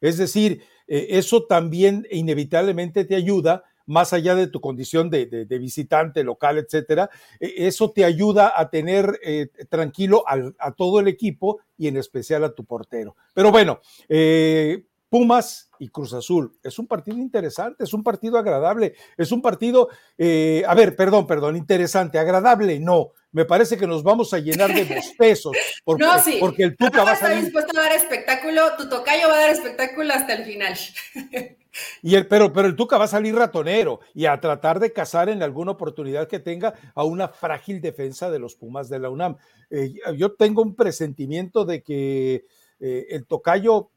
Es 0.00 0.16
decir, 0.16 0.64
eh, 0.88 1.06
eso 1.10 1.46
también 1.46 2.04
inevitablemente 2.10 3.04
te 3.04 3.14
ayuda 3.14 3.62
más 3.86 4.12
allá 4.12 4.34
de 4.34 4.48
tu 4.48 4.60
condición 4.60 5.10
de, 5.10 5.46
visitante 5.58 6.22
local, 6.24 6.58
etcétera, 6.58 7.10
e, 7.40 7.66
eso 7.66 7.90
te 7.90 8.04
ayuda 8.04 8.52
a 8.54 8.68
tener 8.70 9.18
eh, 9.22 9.48
tranquilo 9.68 10.24
a 10.26 10.72
todo 10.72 11.00
el 11.00 11.08
equipo 11.08 11.60
y 11.78 11.88
en 11.88 11.96
especial 11.96 12.44
a 12.44 12.54
tu 12.54 12.64
portero. 12.64 13.16
Pero 13.34 13.50
bueno, 13.50 13.80
eh, 14.08 14.84
Pumas 15.08 15.70
y 15.78 15.88
Cruz 15.88 16.12
Azul. 16.14 16.58
Es 16.62 16.78
un 16.78 16.86
partido 16.86 17.18
interesante, 17.18 17.84
es 17.84 17.92
un 17.92 18.02
partido 18.02 18.38
agradable, 18.38 18.94
es 19.16 19.30
un 19.30 19.40
partido, 19.40 19.88
eh, 20.18 20.64
a 20.66 20.74
ver, 20.74 20.96
perdón, 20.96 21.26
perdón, 21.26 21.56
interesante, 21.56 22.18
agradable, 22.18 22.78
no. 22.80 23.12
Me 23.32 23.44
parece 23.44 23.76
que 23.76 23.86
nos 23.86 24.02
vamos 24.02 24.32
a 24.32 24.38
llenar 24.38 24.72
de 24.72 24.86
pesos 25.18 25.54
Porque, 25.84 26.04
no, 26.04 26.18
sí. 26.20 26.38
porque 26.40 26.64
el 26.64 26.76
Tuca 26.76 27.04
va 27.04 27.12
a 27.12 27.16
salir. 27.16 27.44
dispuesto 27.44 27.78
a 27.78 27.82
dar 27.82 27.92
espectáculo, 27.92 28.62
tu 28.78 28.88
tocayo 28.88 29.28
va 29.28 29.34
a 29.34 29.40
dar 29.40 29.50
espectáculo 29.50 30.12
hasta 30.12 30.34
el 30.34 30.44
final. 30.44 30.76
Y 32.02 32.14
el, 32.14 32.26
pero, 32.26 32.52
pero 32.52 32.68
el 32.68 32.76
Tuca 32.76 32.98
va 32.98 33.04
a 33.04 33.08
salir 33.08 33.34
ratonero 33.34 34.00
y 34.14 34.26
a 34.26 34.40
tratar 34.40 34.80
de 34.80 34.92
cazar 34.92 35.28
en 35.28 35.42
alguna 35.42 35.72
oportunidad 35.72 36.28
que 36.28 36.38
tenga 36.38 36.74
a 36.94 37.04
una 37.04 37.28
frágil 37.28 37.80
defensa 37.80 38.30
de 38.30 38.38
los 38.38 38.54
Pumas 38.54 38.88
de 38.88 38.98
la 38.98 39.10
UNAM. 39.10 39.36
Eh, 39.70 39.94
yo 40.16 40.34
tengo 40.34 40.62
un 40.62 40.74
presentimiento 40.74 41.64
de 41.64 41.82
que 41.82 42.44
eh, 42.80 43.06
el 43.10 43.26
Tocayo 43.26 43.90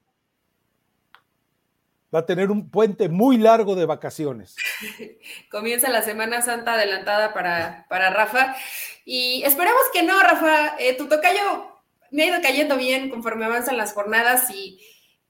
va 2.14 2.20
a 2.20 2.26
tener 2.26 2.52
un 2.52 2.70
puente 2.70 3.10
muy 3.10 3.38
largo 3.38 3.76
de 3.76 3.86
vacaciones. 3.86 4.56
Comienza 5.52 5.90
la 5.90 6.02
Semana 6.02 6.42
Santa 6.42 6.74
adelantada 6.74 7.34
para, 7.34 7.86
para 7.90 8.10
Rafa. 8.10 8.56
Y 9.06 9.44
esperemos 9.44 9.82
que 9.94 10.04
no, 10.04 10.20
Rafa. 10.20 10.76
Eh, 10.80 10.96
tu 10.98 11.08
tocayo 11.08 11.80
me 12.12 12.24
ha 12.24 12.28
ido 12.28 12.42
cayendo 12.42 12.78
bien 12.78 13.10
conforme 13.10 13.46
avanzan 13.46 13.78
las 13.78 13.94
jornadas 13.94 14.50
y 14.50 14.80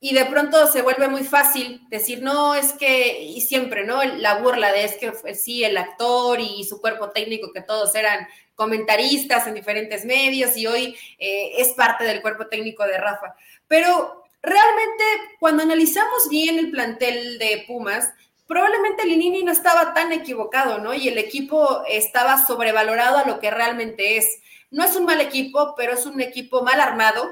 y 0.01 0.13
de 0.13 0.25
pronto 0.25 0.67
se 0.67 0.81
vuelve 0.81 1.09
muy 1.09 1.23
fácil 1.23 1.81
decir, 1.89 2.21
no, 2.21 2.55
es 2.55 2.71
que, 2.73 3.21
y 3.21 3.41
siempre, 3.41 3.85
¿no? 3.85 4.01
La 4.03 4.35
burla 4.35 4.71
de 4.71 4.85
es 4.85 4.95
que 4.95 5.11
sí, 5.35 5.63
el 5.63 5.77
actor 5.77 6.39
y 6.39 6.63
su 6.63 6.79
cuerpo 6.79 7.09
técnico, 7.09 7.51
que 7.51 7.61
todos 7.61 7.93
eran 7.95 8.27
comentaristas 8.55 9.45
en 9.47 9.55
diferentes 9.55 10.05
medios 10.05 10.55
y 10.55 10.67
hoy 10.67 10.95
eh, 11.17 11.51
es 11.57 11.69
parte 11.69 12.05
del 12.05 12.21
cuerpo 12.21 12.47
técnico 12.47 12.85
de 12.85 12.97
Rafa. 12.97 13.35
Pero 13.67 14.23
realmente 14.41 15.03
cuando 15.39 15.63
analizamos 15.63 16.29
bien 16.29 16.57
el 16.57 16.71
plantel 16.71 17.37
de 17.37 17.65
Pumas, 17.67 18.09
probablemente 18.47 19.05
Linini 19.05 19.43
no 19.43 19.51
estaba 19.51 19.93
tan 19.93 20.13
equivocado, 20.13 20.79
¿no? 20.79 20.93
Y 20.93 21.09
el 21.09 21.17
equipo 21.17 21.83
estaba 21.89 22.45
sobrevalorado 22.45 23.17
a 23.17 23.25
lo 23.25 23.39
que 23.39 23.51
realmente 23.51 24.17
es. 24.17 24.41
No 24.71 24.83
es 24.83 24.95
un 24.95 25.05
mal 25.05 25.19
equipo, 25.19 25.73
pero 25.75 25.93
es 25.93 26.05
un 26.05 26.21
equipo 26.21 26.63
mal 26.63 26.79
armado, 26.79 27.29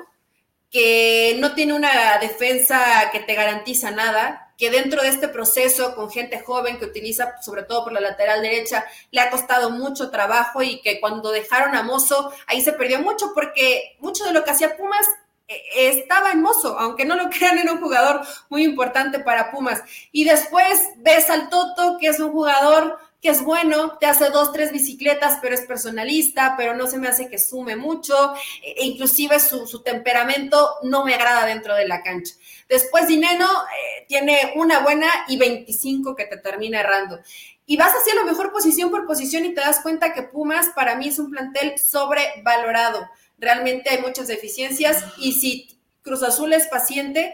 que 0.70 1.38
no 1.39 1.53
tiene 1.53 1.74
una 1.74 2.18
defensa 2.20 3.09
que 3.11 3.20
te 3.22 3.36
garantiza 3.36 3.91
nada, 3.91 4.53
que 4.57 4.72
dentro 4.72 5.01
de 5.01 5.09
este 5.09 5.28
proceso 5.28 5.95
con 5.95 6.09
gente 6.09 6.39
joven 6.39 6.80
que 6.80 6.86
utiliza 6.86 7.41
sobre 7.41 7.63
todo 7.63 7.86
por 7.86 7.93
la 7.93 8.01
lateral 8.01 8.41
derecha 8.41 8.86
le 9.11 9.22
ha 9.22 9.30
costado 9.30 9.70
mucho 9.70 10.09
trabajo 10.09 10.63
y 10.63 10.82
que 10.82 10.99
cuando 10.99 11.32
dejaron 11.32 11.76
a 11.76 11.84
Mozo 11.84 12.34
ahí 12.47 12.61
se 12.61 12.74
perdió 12.74 12.99
mucho 12.99 13.34
porque 13.36 13.95
mucho 13.99 14.26
de 14.26 14.34
lo 14.34 14.43
que 14.43 14.51
hacía 14.51 14.76
Pumas 14.76 15.05
eh, 15.47 15.63
estaba 15.76 16.32
en 16.32 16.41
Mozo, 16.41 16.78
aunque 16.78 17.05
no 17.05 17.15
lo 17.15 17.30
crean, 17.30 17.57
era 17.57 17.72
un 17.72 17.80
jugador 17.80 18.22
muy 18.49 18.63
importante 18.63 19.20
para 19.20 19.51
Pumas. 19.51 19.82
Y 20.11 20.26
después 20.26 20.89
ves 20.97 21.30
al 21.30 21.49
Toto, 21.49 21.97
que 21.99 22.07
es 22.07 22.20
un 22.20 22.32
jugador 22.32 22.99
que 23.22 23.30
es 23.30 23.41
bueno, 23.43 23.97
te 23.97 24.05
hace 24.05 24.30
dos, 24.30 24.51
tres 24.51 24.72
bicicletas, 24.72 25.39
pero 25.41 25.55
es 25.55 25.61
personalista, 25.61 26.53
pero 26.55 26.76
no 26.76 26.88
se 26.88 26.99
me 26.99 27.07
hace 27.07 27.30
que 27.30 27.39
sume 27.39 27.76
mucho, 27.76 28.34
e, 28.63 28.82
e 28.82 28.86
inclusive 28.86 29.39
su, 29.39 29.82
temperamento 29.84 30.76
no 30.84 31.03
me 31.03 31.15
agrada 31.15 31.45
dentro 31.45 31.76
de 31.76 31.88
la 31.88 32.03
cancha. 32.03 32.36
Después 32.70 33.07
Dineno 33.07 33.45
eh, 33.45 34.05
tiene 34.07 34.53
una 34.55 34.80
buena 34.80 35.07
y 35.28 35.38
25 35.38 36.15
que 36.15 36.26
te 36.26 36.38
termina 36.38 36.82
errando. 36.82 37.20
Y 37.65 37.76
vas 37.76 37.93
hacia 37.93 38.15
lo 38.15 38.26
mejor 38.26 38.51
posición 38.51 38.91
por 38.91 39.05
posición 39.05 39.45
y 39.45 39.53
te 39.53 39.61
das 39.61 39.82
cuenta 39.82 40.13
que 40.13 40.24
Pumas 40.24 40.70
para 40.76 40.95
mí 40.95 41.09
es 41.09 41.20
un 41.20 41.32
plantel 41.32 41.78
sobrevalorado. 41.78 43.09
Realmente 43.38 43.89
hay 43.89 44.01
muchas 44.01 44.28
deficiencias 44.28 45.03
y 45.18 45.34
si 45.34 45.78
Cruz 46.01 46.24
Azul 46.24 46.53
es 46.53 46.68
paciente, 46.68 47.34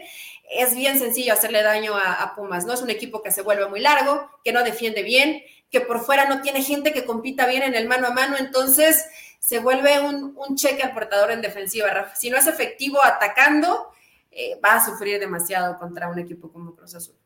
es 0.50 0.74
bien 0.74 0.98
sencillo 0.98 1.32
hacerle 1.32 1.62
daño 1.62 1.94
a, 1.96 2.34
Pumas, 2.36 2.64
¿no? 2.66 2.72
Es 2.72 2.82
un 2.82 2.90
equipo 2.90 3.22
que 3.22 3.30
se 3.30 3.42
vuelve 3.42 3.68
muy 3.68 3.80
largo, 3.80 4.30
que 4.44 4.52
no 4.52 4.62
defiende 4.62 5.02
bien, 5.02 5.42
que 5.70 5.80
por 5.80 6.00
fuera 6.00 6.28
no 6.28 6.42
tiene 6.42 6.62
gente 6.62 6.92
que 6.92 7.04
compita 7.04 7.46
bien 7.46 7.62
en 7.62 7.74
el 7.74 7.88
mano 7.88 8.08
a 8.08 8.10
mano, 8.10 8.36
entonces 8.38 9.04
se 9.40 9.58
vuelve 9.58 10.00
un, 10.00 10.34
cheque 10.56 10.82
al 10.82 10.94
portador 10.94 11.30
en 11.30 11.42
defensiva, 11.42 11.90
Rafa. 11.90 12.14
Si 12.14 12.30
no 12.30 12.36
es 12.36 12.46
efectivo 12.46 13.02
atacando, 13.02 13.88
eh, 14.30 14.58
va 14.64 14.76
a 14.76 14.84
sufrir 14.84 15.18
demasiado 15.20 15.78
contra 15.78 16.08
un 16.08 16.18
equipo 16.18 16.50
como 16.50 16.74
Cruz 16.74 16.94
Azul. 16.94 17.16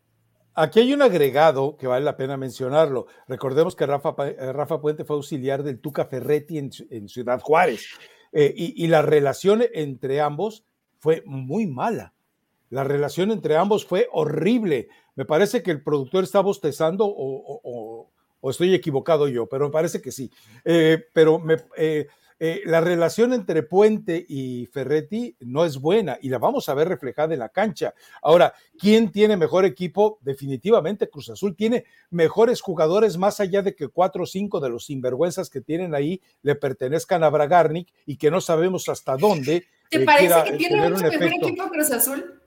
Aquí 0.60 0.80
hay 0.80 0.92
un 0.92 1.02
agregado 1.02 1.76
que 1.76 1.86
vale 1.86 2.04
la 2.04 2.16
pena 2.16 2.36
mencionarlo. 2.36 3.06
Recordemos 3.28 3.76
que 3.76 3.86
Rafa, 3.86 4.14
eh, 4.26 4.52
Rafa 4.52 4.80
Puente 4.80 5.04
fue 5.04 5.14
auxiliar 5.14 5.62
del 5.62 5.80
Tuca 5.80 6.06
Ferretti 6.06 6.58
en, 6.58 7.08
Ciudad 7.08 7.40
Juárez 7.40 7.86
eh, 8.32 8.52
y, 8.56 8.86
la 8.88 9.02
relación 9.02 9.62
entre 9.72 10.20
ambos 10.20 10.64
fue 10.98 11.22
muy 11.26 11.68
mala. 11.68 12.12
La 12.70 12.84
relación 12.84 13.30
entre 13.30 13.56
ambos 13.56 13.84
fue 13.84 14.08
horrible. 14.12 14.88
Me 15.14 15.24
parece 15.24 15.62
que 15.62 15.70
el 15.70 15.82
productor 15.82 16.24
está 16.24 16.40
bostezando 16.40 17.06
o, 17.06 18.10
o 18.40 18.50
estoy 18.50 18.74
equivocado 18.74 19.28
yo, 19.28 19.46
pero 19.46 19.66
me 19.66 19.72
parece 19.72 20.00
que 20.00 20.12
sí. 20.12 20.30
Eh, 20.64 21.04
pero 21.12 21.38
me, 21.38 21.56
eh, 21.76 22.06
eh, 22.38 22.62
la 22.64 22.80
relación 22.80 23.32
entre 23.32 23.64
Puente 23.64 24.24
y 24.28 24.66
Ferretti 24.66 25.36
no 25.40 25.64
es 25.64 25.78
buena 25.78 26.18
y 26.22 26.28
la 26.28 26.38
vamos 26.38 26.68
a 26.68 26.74
ver 26.74 26.88
reflejada 26.88 27.34
en 27.34 27.40
la 27.40 27.48
cancha. 27.48 27.94
Ahora, 28.22 28.54
¿quién 28.78 29.10
tiene 29.10 29.36
mejor 29.36 29.64
equipo? 29.64 30.18
Definitivamente 30.20 31.08
Cruz 31.08 31.30
Azul 31.30 31.56
tiene 31.56 31.84
mejores 32.10 32.60
jugadores 32.60 33.18
más 33.18 33.40
allá 33.40 33.62
de 33.62 33.74
que 33.74 33.88
cuatro 33.88 34.22
o 34.22 34.26
cinco 34.26 34.60
de 34.60 34.70
los 34.70 34.86
sinvergüenzas 34.86 35.50
que 35.50 35.60
tienen 35.60 35.94
ahí 35.94 36.20
le 36.42 36.54
pertenezcan 36.54 37.24
a 37.24 37.30
Bragarnik 37.30 37.92
y 38.06 38.16
que 38.16 38.30
no 38.30 38.40
sabemos 38.40 38.88
hasta 38.88 39.16
dónde. 39.16 39.66
¿Te 39.90 40.00
parece 40.00 40.44
que 40.44 40.56
tiene 40.58 40.90
mucho 40.90 41.02
mejor 41.02 41.24
equipo 41.24 41.68
Cruz 41.68 41.90
Azul? 41.90 42.38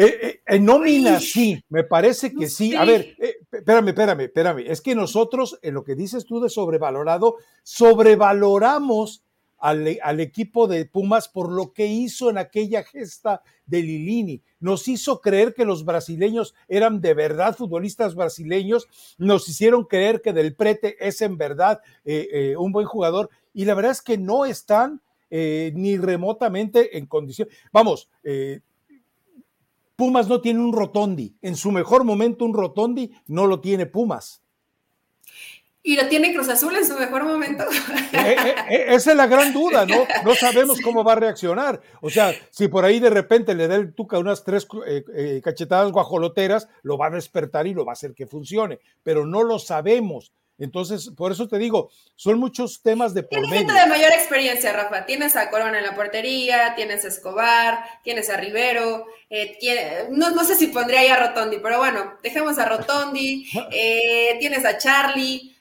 Eh, 0.00 0.18
eh, 0.22 0.40
en 0.46 0.64
nómina 0.64 1.18
sí, 1.18 1.60
me 1.68 1.82
parece 1.82 2.32
que 2.32 2.48
sí. 2.48 2.72
A 2.76 2.84
ver, 2.84 3.16
eh, 3.18 3.38
espérame, 3.50 3.88
espérame, 3.88 4.20
espérame. 4.20 4.64
Es 4.70 4.80
que 4.80 4.94
nosotros, 4.94 5.58
en 5.60 5.74
lo 5.74 5.82
que 5.82 5.96
dices 5.96 6.24
tú 6.24 6.40
de 6.40 6.48
sobrevalorado, 6.48 7.38
sobrevaloramos 7.64 9.24
al, 9.58 9.98
al, 10.00 10.20
equipo 10.20 10.68
de 10.68 10.84
Pumas 10.84 11.26
por 11.26 11.50
lo 11.50 11.72
que 11.72 11.86
hizo 11.86 12.30
en 12.30 12.38
aquella 12.38 12.84
gesta 12.84 13.42
de 13.66 13.82
Lilini. 13.82 14.40
Nos 14.60 14.86
hizo 14.86 15.20
creer 15.20 15.52
que 15.52 15.64
los 15.64 15.84
brasileños 15.84 16.54
eran 16.68 17.00
de 17.00 17.14
verdad 17.14 17.56
futbolistas 17.56 18.14
brasileños, 18.14 18.86
nos 19.18 19.48
hicieron 19.48 19.84
creer 19.84 20.22
que 20.22 20.32
Del 20.32 20.54
Prete 20.54 20.96
es 21.00 21.20
en 21.22 21.36
verdad 21.36 21.80
un 22.56 22.70
buen 22.70 22.86
jugador 22.86 23.30
y 23.52 23.64
la 23.64 23.74
verdad 23.74 23.90
es 23.90 24.02
que 24.02 24.16
no 24.16 24.44
están 24.44 25.02
ni 25.28 25.96
remotamente 25.96 26.96
en 26.96 27.06
condición. 27.06 27.48
Vamos, 27.72 28.08
Pumas 29.98 30.28
no 30.28 30.40
tiene 30.40 30.60
un 30.60 30.72
rotondi. 30.72 31.36
En 31.42 31.56
su 31.56 31.72
mejor 31.72 32.04
momento 32.04 32.44
un 32.44 32.54
rotondi 32.54 33.10
no 33.26 33.48
lo 33.48 33.58
tiene 33.58 33.84
Pumas. 33.84 34.44
Y 35.82 35.96
lo 35.96 36.06
tiene 36.06 36.32
Cruz 36.32 36.48
Azul 36.48 36.76
en 36.76 36.86
su 36.86 36.96
mejor 36.96 37.24
momento. 37.24 37.64
Eh, 38.12 38.36
eh, 38.38 38.54
eh, 38.70 38.84
esa 38.90 39.10
es 39.10 39.16
la 39.16 39.26
gran 39.26 39.52
duda, 39.52 39.84
¿no? 39.86 40.06
No 40.24 40.34
sabemos 40.36 40.80
cómo 40.80 41.02
va 41.02 41.12
a 41.12 41.16
reaccionar. 41.16 41.80
O 42.00 42.10
sea, 42.10 42.32
si 42.50 42.68
por 42.68 42.84
ahí 42.84 43.00
de 43.00 43.10
repente 43.10 43.56
le 43.56 43.66
da 43.66 43.74
el 43.74 43.92
Tuca 43.92 44.18
unas 44.18 44.44
tres 44.44 44.68
cachetadas 45.42 45.90
guajoloteras, 45.90 46.68
lo 46.82 46.96
va 46.96 47.08
a 47.08 47.10
despertar 47.10 47.66
y 47.66 47.74
lo 47.74 47.84
va 47.84 47.92
a 47.92 47.94
hacer 47.94 48.14
que 48.14 48.28
funcione. 48.28 48.78
Pero 49.02 49.26
no 49.26 49.42
lo 49.42 49.58
sabemos. 49.58 50.32
Entonces, 50.58 51.10
por 51.16 51.30
eso 51.30 51.46
te 51.46 51.58
digo, 51.58 51.90
son 52.16 52.38
muchos 52.38 52.82
temas 52.82 53.14
de 53.14 53.22
por 53.22 53.40
Tienes 53.40 53.50
gente 53.50 53.72
de 53.72 53.86
mayor 53.86 54.10
experiencia, 54.12 54.72
Rafa. 54.72 55.06
Tienes 55.06 55.36
a 55.36 55.50
Corona 55.50 55.78
en 55.78 55.84
la 55.84 55.94
portería, 55.94 56.74
tienes 56.74 57.04
a 57.04 57.08
Escobar, 57.08 57.84
tienes 58.02 58.28
a 58.28 58.36
Rivero, 58.36 59.06
no, 60.10 60.44
sé 60.44 60.56
si 60.56 60.68
pondría 60.68 61.00
ahí 61.00 61.08
a 61.08 61.28
Rotondi, 61.28 61.58
pero 61.58 61.78
bueno, 61.78 62.14
dejemos 62.22 62.58
a 62.58 62.64
Rotondi, 62.64 63.48
tienes 64.40 64.64
a 64.64 64.78
Charlie 64.78 65.54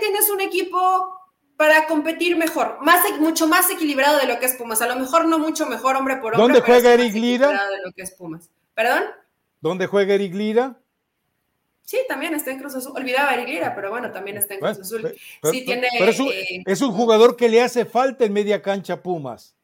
tienes 0.00 0.30
un 0.30 0.40
equipo 0.40 1.20
para 1.56 1.86
competir 1.86 2.36
mejor, 2.36 2.78
más, 2.82 3.00
mucho 3.20 3.46
más 3.46 3.70
equilibrado 3.70 4.18
de 4.18 4.26
lo 4.26 4.40
que 4.40 4.46
es 4.46 4.54
Pumas. 4.54 4.82
A 4.82 4.88
lo 4.88 4.96
mejor 4.96 5.26
no 5.26 5.38
mucho 5.38 5.66
mejor 5.66 5.96
hombre 5.96 6.16
por 6.16 6.34
hombre. 6.34 6.40
¿Dónde 6.40 6.60
juega 6.60 6.92
Eric 6.92 7.14
Lira? 7.14 7.48
De 7.48 7.82
lo 7.84 7.92
que 7.92 8.02
es 8.02 8.10
Pumas. 8.12 8.50
¿Perdón? 8.74 9.04
¿Dónde 9.60 9.86
juega 9.86 10.14
Eric 10.14 10.34
Lira? 10.34 10.80
Sí, 11.84 11.98
también 12.08 12.34
está 12.34 12.50
en 12.50 12.58
Cruz 12.58 12.74
Azul. 12.74 12.92
Olvidaba 12.96 13.34
Eric 13.34 13.48
Lira, 13.48 13.74
pero 13.74 13.90
bueno, 13.90 14.10
también 14.10 14.38
está 14.38 14.54
en 14.54 14.60
Cruz 14.60 14.80
Azul. 14.80 15.14
sí, 15.50 15.64
tiene, 15.64 15.88
es, 16.00 16.18
un, 16.18 16.28
eh, 16.28 16.62
es 16.64 16.80
un 16.80 16.92
jugador 16.92 17.36
que 17.36 17.48
le 17.48 17.60
hace 17.62 17.84
falta 17.84 18.24
en 18.24 18.32
media 18.32 18.62
cancha 18.62 19.02
Pumas 19.02 19.54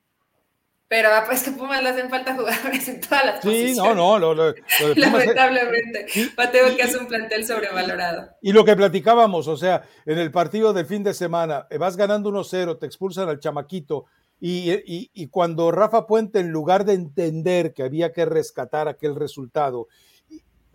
pero 0.90 1.08
pues 1.24 1.44
que 1.44 1.52
Pumas 1.52 1.80
le 1.84 1.90
hacen 1.90 2.10
falta 2.10 2.34
jugadores 2.36 2.88
en 2.88 3.00
todas 3.00 3.24
las 3.24 3.42
sí, 3.42 3.74
no, 3.76 3.94
no, 3.94 4.18
lo, 4.18 4.34
lo, 4.34 4.52
lamentablemente, 4.96 6.06
Mateo 6.36 6.74
que 6.74 6.82
hace 6.82 6.98
un 6.98 7.06
plantel 7.06 7.46
sobrevalorado. 7.46 8.30
Y 8.42 8.52
lo 8.52 8.64
que 8.64 8.74
platicábamos, 8.74 9.46
o 9.46 9.56
sea, 9.56 9.84
en 10.04 10.18
el 10.18 10.32
partido 10.32 10.72
del 10.72 10.86
fin 10.86 11.04
de 11.04 11.14
semana, 11.14 11.68
eh, 11.70 11.78
vas 11.78 11.96
ganando 11.96 12.32
1-0, 12.32 12.80
te 12.80 12.86
expulsan 12.86 13.28
al 13.28 13.38
chamaquito, 13.38 14.06
y, 14.40 14.72
y, 14.72 15.10
y, 15.14 15.28
cuando 15.28 15.70
Rafa 15.70 16.08
Puente, 16.08 16.40
en 16.40 16.50
lugar 16.50 16.84
de 16.84 16.94
entender 16.94 17.72
que 17.72 17.84
había 17.84 18.12
que 18.12 18.24
rescatar 18.24 18.88
aquel 18.88 19.14
resultado, 19.14 19.86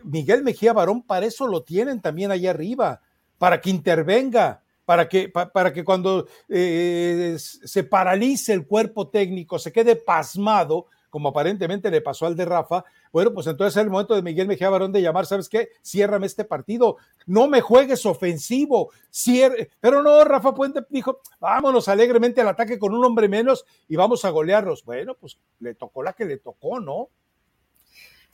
Miguel 0.05 0.43
Mejía 0.43 0.73
Barón, 0.73 1.03
para 1.03 1.25
eso 1.25 1.47
lo 1.47 1.63
tienen 1.63 2.01
también 2.01 2.31
allá 2.31 2.51
arriba, 2.51 3.01
para 3.37 3.59
que 3.59 3.69
intervenga 3.69 4.61
para 4.85 5.09
que, 5.09 5.29
para 5.29 5.73
que 5.73 5.83
cuando 5.83 6.27
eh, 6.47 7.35
se 7.39 7.83
paralice 7.83 8.53
el 8.53 8.67
cuerpo 8.67 9.09
técnico, 9.09 9.59
se 9.59 9.71
quede 9.71 9.95
pasmado, 9.95 10.85
como 11.09 11.29
aparentemente 11.29 11.89
le 11.89 12.01
pasó 12.01 12.25
al 12.25 12.35
de 12.35 12.45
Rafa, 12.45 12.83
bueno, 13.11 13.33
pues 13.33 13.47
entonces 13.47 13.75
es 13.75 13.83
el 13.83 13.89
momento 13.89 14.13
de 14.13 14.21
Miguel 14.21 14.47
Mejía 14.47 14.69
Barón 14.69 14.91
de 14.91 15.01
llamar, 15.01 15.25
¿sabes 15.25 15.49
qué? 15.49 15.69
Ciérrame 15.83 16.25
este 16.25 16.43
partido, 16.43 16.97
no 17.25 17.47
me 17.47 17.61
juegues 17.61 18.05
ofensivo, 18.05 18.91
cierre. 19.09 19.69
Pero 19.79 20.03
no, 20.03 20.23
Rafa 20.23 20.53
Puente 20.53 20.81
dijo, 20.89 21.21
vámonos 21.39 21.87
alegremente 21.87 22.41
al 22.41 22.49
ataque 22.49 22.77
con 22.77 22.93
un 22.93 23.03
hombre 23.03 23.29
menos 23.29 23.65
y 23.87 23.95
vamos 23.95 24.25
a 24.25 24.29
golearlos. 24.29 24.83
Bueno, 24.83 25.15
pues 25.15 25.39
le 25.59 25.73
tocó 25.73 26.03
la 26.03 26.13
que 26.13 26.25
le 26.25 26.37
tocó, 26.37 26.79
¿no? 26.79 27.09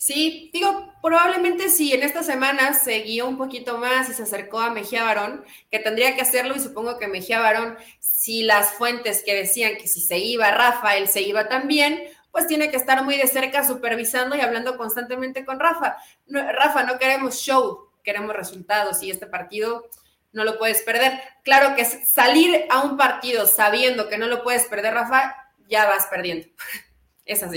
Sí, 0.02 0.50
digo, 0.52 0.96
probablemente 1.04 1.70
si 1.70 1.94
en 1.94 2.02
esta 2.02 2.24
semana 2.24 2.74
se 2.74 3.02
guió 3.02 3.28
un 3.28 3.38
poquito 3.38 3.78
más 3.78 4.10
y 4.10 4.16
se 4.16 4.24
acercó 4.24 4.60
a 4.60 4.72
Mejía 4.72 5.04
Barón, 5.04 5.46
que 5.70 5.78
tendría 5.78 6.16
que 6.16 6.24
hacerlo 6.24 6.56
y 6.56 6.60
supongo 6.60 6.98
que 6.98 7.08
Mejía 7.08 7.40
Barón, 7.40 7.78
si 8.00 8.42
las 8.42 8.74
fuentes 8.74 9.22
que 9.24 9.36
decían 9.36 9.78
que 9.78 9.88
si 9.88 10.02
se 10.02 10.18
iba 10.18 10.50
Rafa, 10.50 10.98
él 10.98 11.08
se 11.08 11.22
iba 11.22 11.48
también, 11.48 12.02
pues 12.32 12.48
tiene 12.48 12.72
que 12.72 12.78
estar 12.78 13.04
muy 13.04 13.16
de 13.16 13.28
cerca 13.28 13.64
supervisando 13.64 14.36
y 14.36 14.42
hablando 14.42 14.76
constantemente 14.76 15.46
con 15.46 15.60
Rafa. 15.60 15.98
Rafa, 16.28 16.82
no 16.82 16.98
queremos 16.98 17.36
show, 17.36 17.92
queremos 18.04 18.36
resultados 18.36 19.04
y 19.04 19.12
este 19.12 19.28
partido 19.28 19.88
no 20.32 20.44
lo 20.46 20.58
puedes 20.58 20.82
perder. 20.82 21.22
Claro 21.44 21.76
que 21.76 21.86
salir 21.86 22.66
a 22.72 22.82
un 22.82 22.98
partido 22.98 23.46
sabiendo 23.46 24.10
que 24.10 24.18
no 24.18 24.26
lo 24.26 24.42
puedes 24.42 24.66
perder, 24.66 24.96
Rafa, 24.96 25.36
ya 25.68 25.86
vas 25.86 26.08
perdiendo. 26.08 26.48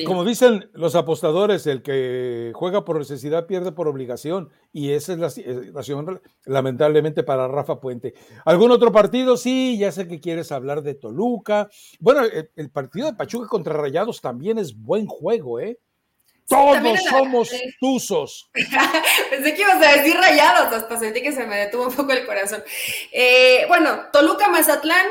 Como 0.06 0.24
dicen 0.24 0.70
los 0.72 0.94
apostadores, 0.94 1.66
el 1.66 1.82
que 1.82 2.52
juega 2.54 2.84
por 2.84 2.98
necesidad 2.98 3.46
pierde 3.46 3.72
por 3.72 3.88
obligación. 3.88 4.50
Y 4.72 4.92
esa 4.92 5.12
es 5.12 5.18
la, 5.18 5.30
situación, 5.30 6.20
lamentablemente, 6.44 7.22
para 7.22 7.48
Rafa 7.48 7.80
Puente. 7.80 8.14
¿Algún 8.44 8.70
otro 8.70 8.92
partido? 8.92 9.36
Sí, 9.36 9.78
ya 9.78 9.92
sé 9.92 10.06
que 10.06 10.20
quieres 10.20 10.52
hablar 10.52 10.82
de 10.82 10.94
Toluca. 10.94 11.68
Bueno, 11.98 12.22
el, 12.56 12.70
partido 12.70 13.06
de 13.06 13.16
Pachuca 13.16 13.48
contra 13.48 13.74
Rayados 13.74 14.20
también 14.20 14.58
es 14.58 14.76
buen 14.76 15.06
juego, 15.06 15.60
¿eh? 15.60 15.78
Todos 16.46 17.02
somos 17.08 17.50
tuzos. 17.80 18.50
Pensé 19.30 19.54
que 19.54 19.62
ibas 19.62 19.82
a 19.82 19.96
decir 19.96 20.14
rayados, 20.14 20.74
hasta 20.74 20.98
sentí 20.98 21.22
que 21.22 21.32
se 21.32 21.46
me 21.46 21.56
detuvo 21.56 21.86
un 21.86 21.94
poco 21.94 22.12
el 22.12 22.26
corazón. 22.26 22.62
Eh, 23.12 23.64
bueno, 23.66 24.02
Toluca 24.12 24.48
Mazatlán, 24.48 25.06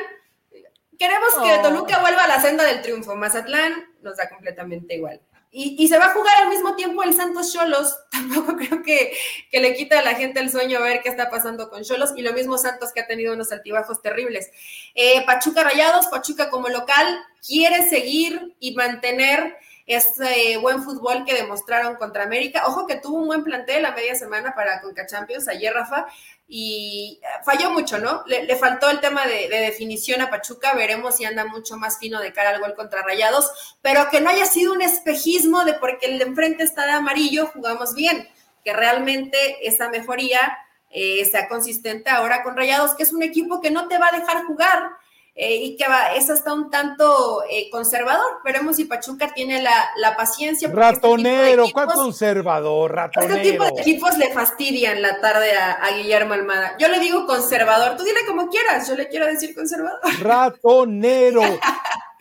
Queremos 0.97 1.34
que 1.43 1.57
Toluca 1.61 1.99
vuelva 1.99 2.24
a 2.24 2.28
la 2.28 2.39
senda 2.39 2.64
del 2.64 2.82
triunfo. 2.82 3.16
Mazatlán 3.16 3.93
nos 4.04 4.18
da 4.18 4.30
completamente 4.30 4.95
igual. 4.95 5.22
Y, 5.56 5.88
se 5.88 5.99
va 5.99 6.06
a 6.06 6.14
jugar 6.14 6.36
al 6.41 6.49
mismo 6.49 6.76
tiempo 6.76 7.04
el 7.04 7.14
Santos 7.14 7.54
Cholos. 7.54 7.95
Tampoco 8.12 8.58
creo 8.58 8.82
que, 8.82 9.14
le 9.51 9.76
quita 9.76 9.99
a 9.99 10.04
la 10.04 10.16
gente 10.16 10.39
el 10.39 10.49
sueño 10.49 10.82
ver 10.82 11.01
qué 11.04 11.10
está 11.10 11.30
pasando 11.30 11.70
con 11.70 11.84
Cholos. 11.84 12.14
Y 12.18 12.24
lo 12.24 12.34
mismo 12.34 12.58
Santos 12.58 12.91
que 12.91 13.01
ha 13.01 13.08
tenido 13.08 13.34
unos 13.34 13.51
altibajos 13.51 14.01
terribles. 14.01 14.49
Eh, 14.95 15.24
Pachuca 15.28 15.64
Rayados, 15.64 16.08
Pachuca 16.08 16.49
como 16.49 16.70
local, 16.70 17.06
quiere 17.45 17.88
seguir 17.88 18.56
y 18.60 18.74
mantener 18.74 19.56
ese 19.86 20.58
buen 20.58 20.82
fútbol 20.84 21.26
que 21.26 21.34
demostraron 21.34 21.96
contra 21.96 22.24
América. 22.24 22.64
Ojo 22.68 22.88
que 22.88 22.96
tuvo 22.96 23.18
un 23.18 23.28
buen 23.28 23.44
plantel 23.44 23.86
a 23.86 23.92
media 23.92 24.16
semana 24.16 24.56
para 24.56 24.82
Conca 24.82 25.06
Champions 25.06 25.48
ayer, 25.48 25.74
Rafa, 25.74 26.08
y 26.48 27.20
falló 27.44 27.72
mucho, 27.72 27.98
¿no? 27.98 28.24
Le, 28.28 28.56
faltó 28.56 28.90
el 28.90 29.00
tema 29.00 29.26
de, 29.26 29.50
definición 29.50 30.22
a 30.22 30.30
Pachuca, 30.30 30.74
veremos 30.74 31.16
si 31.16 31.26
anda 31.26 31.46
mucho 31.46 31.78
más 31.78 31.98
fino 31.98 32.20
de 32.20 32.32
cara 32.32 32.52
al 32.52 32.60
gol 32.60 32.76
contra 32.76 33.02
Rayados, 33.02 33.78
pero 33.82 34.10
que 34.10 34.22
no 34.22 34.30
haya 34.30 34.46
sido 34.46 34.74
un 34.74 34.82
espejismo 34.82 35.66
de 35.66 35.74
porque 35.74 36.06
el 36.08 36.20
de 36.20 36.26
enfrente 36.26 36.64
está 36.64 36.86
de 36.86 36.92
amarillo, 36.92 37.48
jugamos 37.48 37.96
bien, 37.96 38.28
que 38.64 38.74
realmente 38.74 39.68
esa 39.68 39.90
mejoría 39.90 40.58
eh, 40.92 41.26
sea 41.26 41.48
consistente 41.48 42.10
ahora 42.10 42.44
con 42.44 42.56
Rayados, 42.56 42.94
que 42.94 43.04
es 43.04 43.14
un 43.14 43.24
equipo 43.24 43.60
que 43.60 43.72
no 43.72 43.88
te 43.88 43.98
va 43.98 44.10
a 44.10 44.20
dejar 44.20 44.44
jugar, 44.46 44.92
eh, 45.36 45.56
y 45.56 45.78
que 45.78 45.88
va, 45.88 46.14
es 46.14 46.30
hasta 46.30 46.54
un 46.54 46.70
tanto 46.70 47.44
eh, 47.50 47.68
conservador. 47.72 48.40
Veremos 48.46 48.76
si 48.76 48.86
Pachuca 48.86 49.34
tiene 49.34 49.64
la, 49.64 49.90
la 49.98 50.16
paciencia. 50.16 50.68
Este 50.68 50.80
ratonero, 50.80 51.66
¿cuál 51.74 51.88
conservador? 51.88 52.94
Ratonero. 52.94 53.36
Este 53.36 53.52
tipo 53.52 53.64
de 53.64 53.82
equipos 53.82 54.18
le 54.20 54.32
fastidian 54.32 55.02
la 55.02 55.20
tarde 55.22 55.52
a, 55.58 55.90
Guillermo 55.98 56.36
Almada. 56.36 56.78
Yo 56.78 56.88
le 56.88 57.00
digo 57.00 57.26
conservador, 57.26 57.98
tú 57.98 58.04
dile 58.04 58.20
como 58.28 58.48
quieras, 58.48 58.88
yo 58.88 58.96
le 58.96 59.08
quiero 59.08 59.26
decir 59.26 59.56
conservador. 59.56 60.00
Ratonero, 60.22 61.42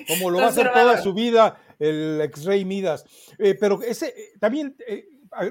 como 0.08 0.30
lo 0.30 0.38
va 0.38 0.46
a 0.46 0.48
hacer 0.48 0.72
toda 0.72 1.02
su 1.02 1.12
vida 1.12 1.58
el 1.78 2.18
ex 2.22 2.44
rey 2.44 2.64
Midas. 2.64 3.04
Eh, 3.38 3.56
pero 3.60 3.82
ese 3.82 4.32
también 4.40 4.74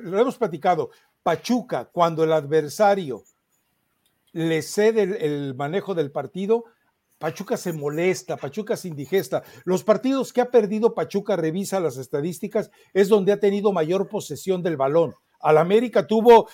lo 0.01 0.19
hemos 0.19 0.37
platicado. 0.37 0.89
Pachuca, 1.21 1.85
cuando 1.85 2.23
el 2.23 2.33
adversario 2.33 3.23
le 4.31 4.63
cede 4.63 5.23
el 5.23 5.53
manejo 5.53 5.93
del 5.93 6.11
partido, 6.11 6.65
Pachuca 7.21 7.55
se 7.55 7.71
molesta, 7.71 8.35
Pachuca 8.35 8.75
se 8.75 8.87
indigesta. 8.87 9.43
Los 9.63 9.83
partidos 9.83 10.33
que 10.33 10.41
ha 10.41 10.49
perdido 10.49 10.95
Pachuca, 10.95 11.35
revisa 11.35 11.79
las 11.79 11.97
estadísticas, 11.97 12.71
es 12.95 13.09
donde 13.09 13.31
ha 13.31 13.39
tenido 13.39 13.71
mayor 13.71 14.09
posesión 14.09 14.63
del 14.63 14.75
balón. 14.75 15.13
Al 15.39 15.59
América 15.59 16.07
tuvo, 16.07 16.49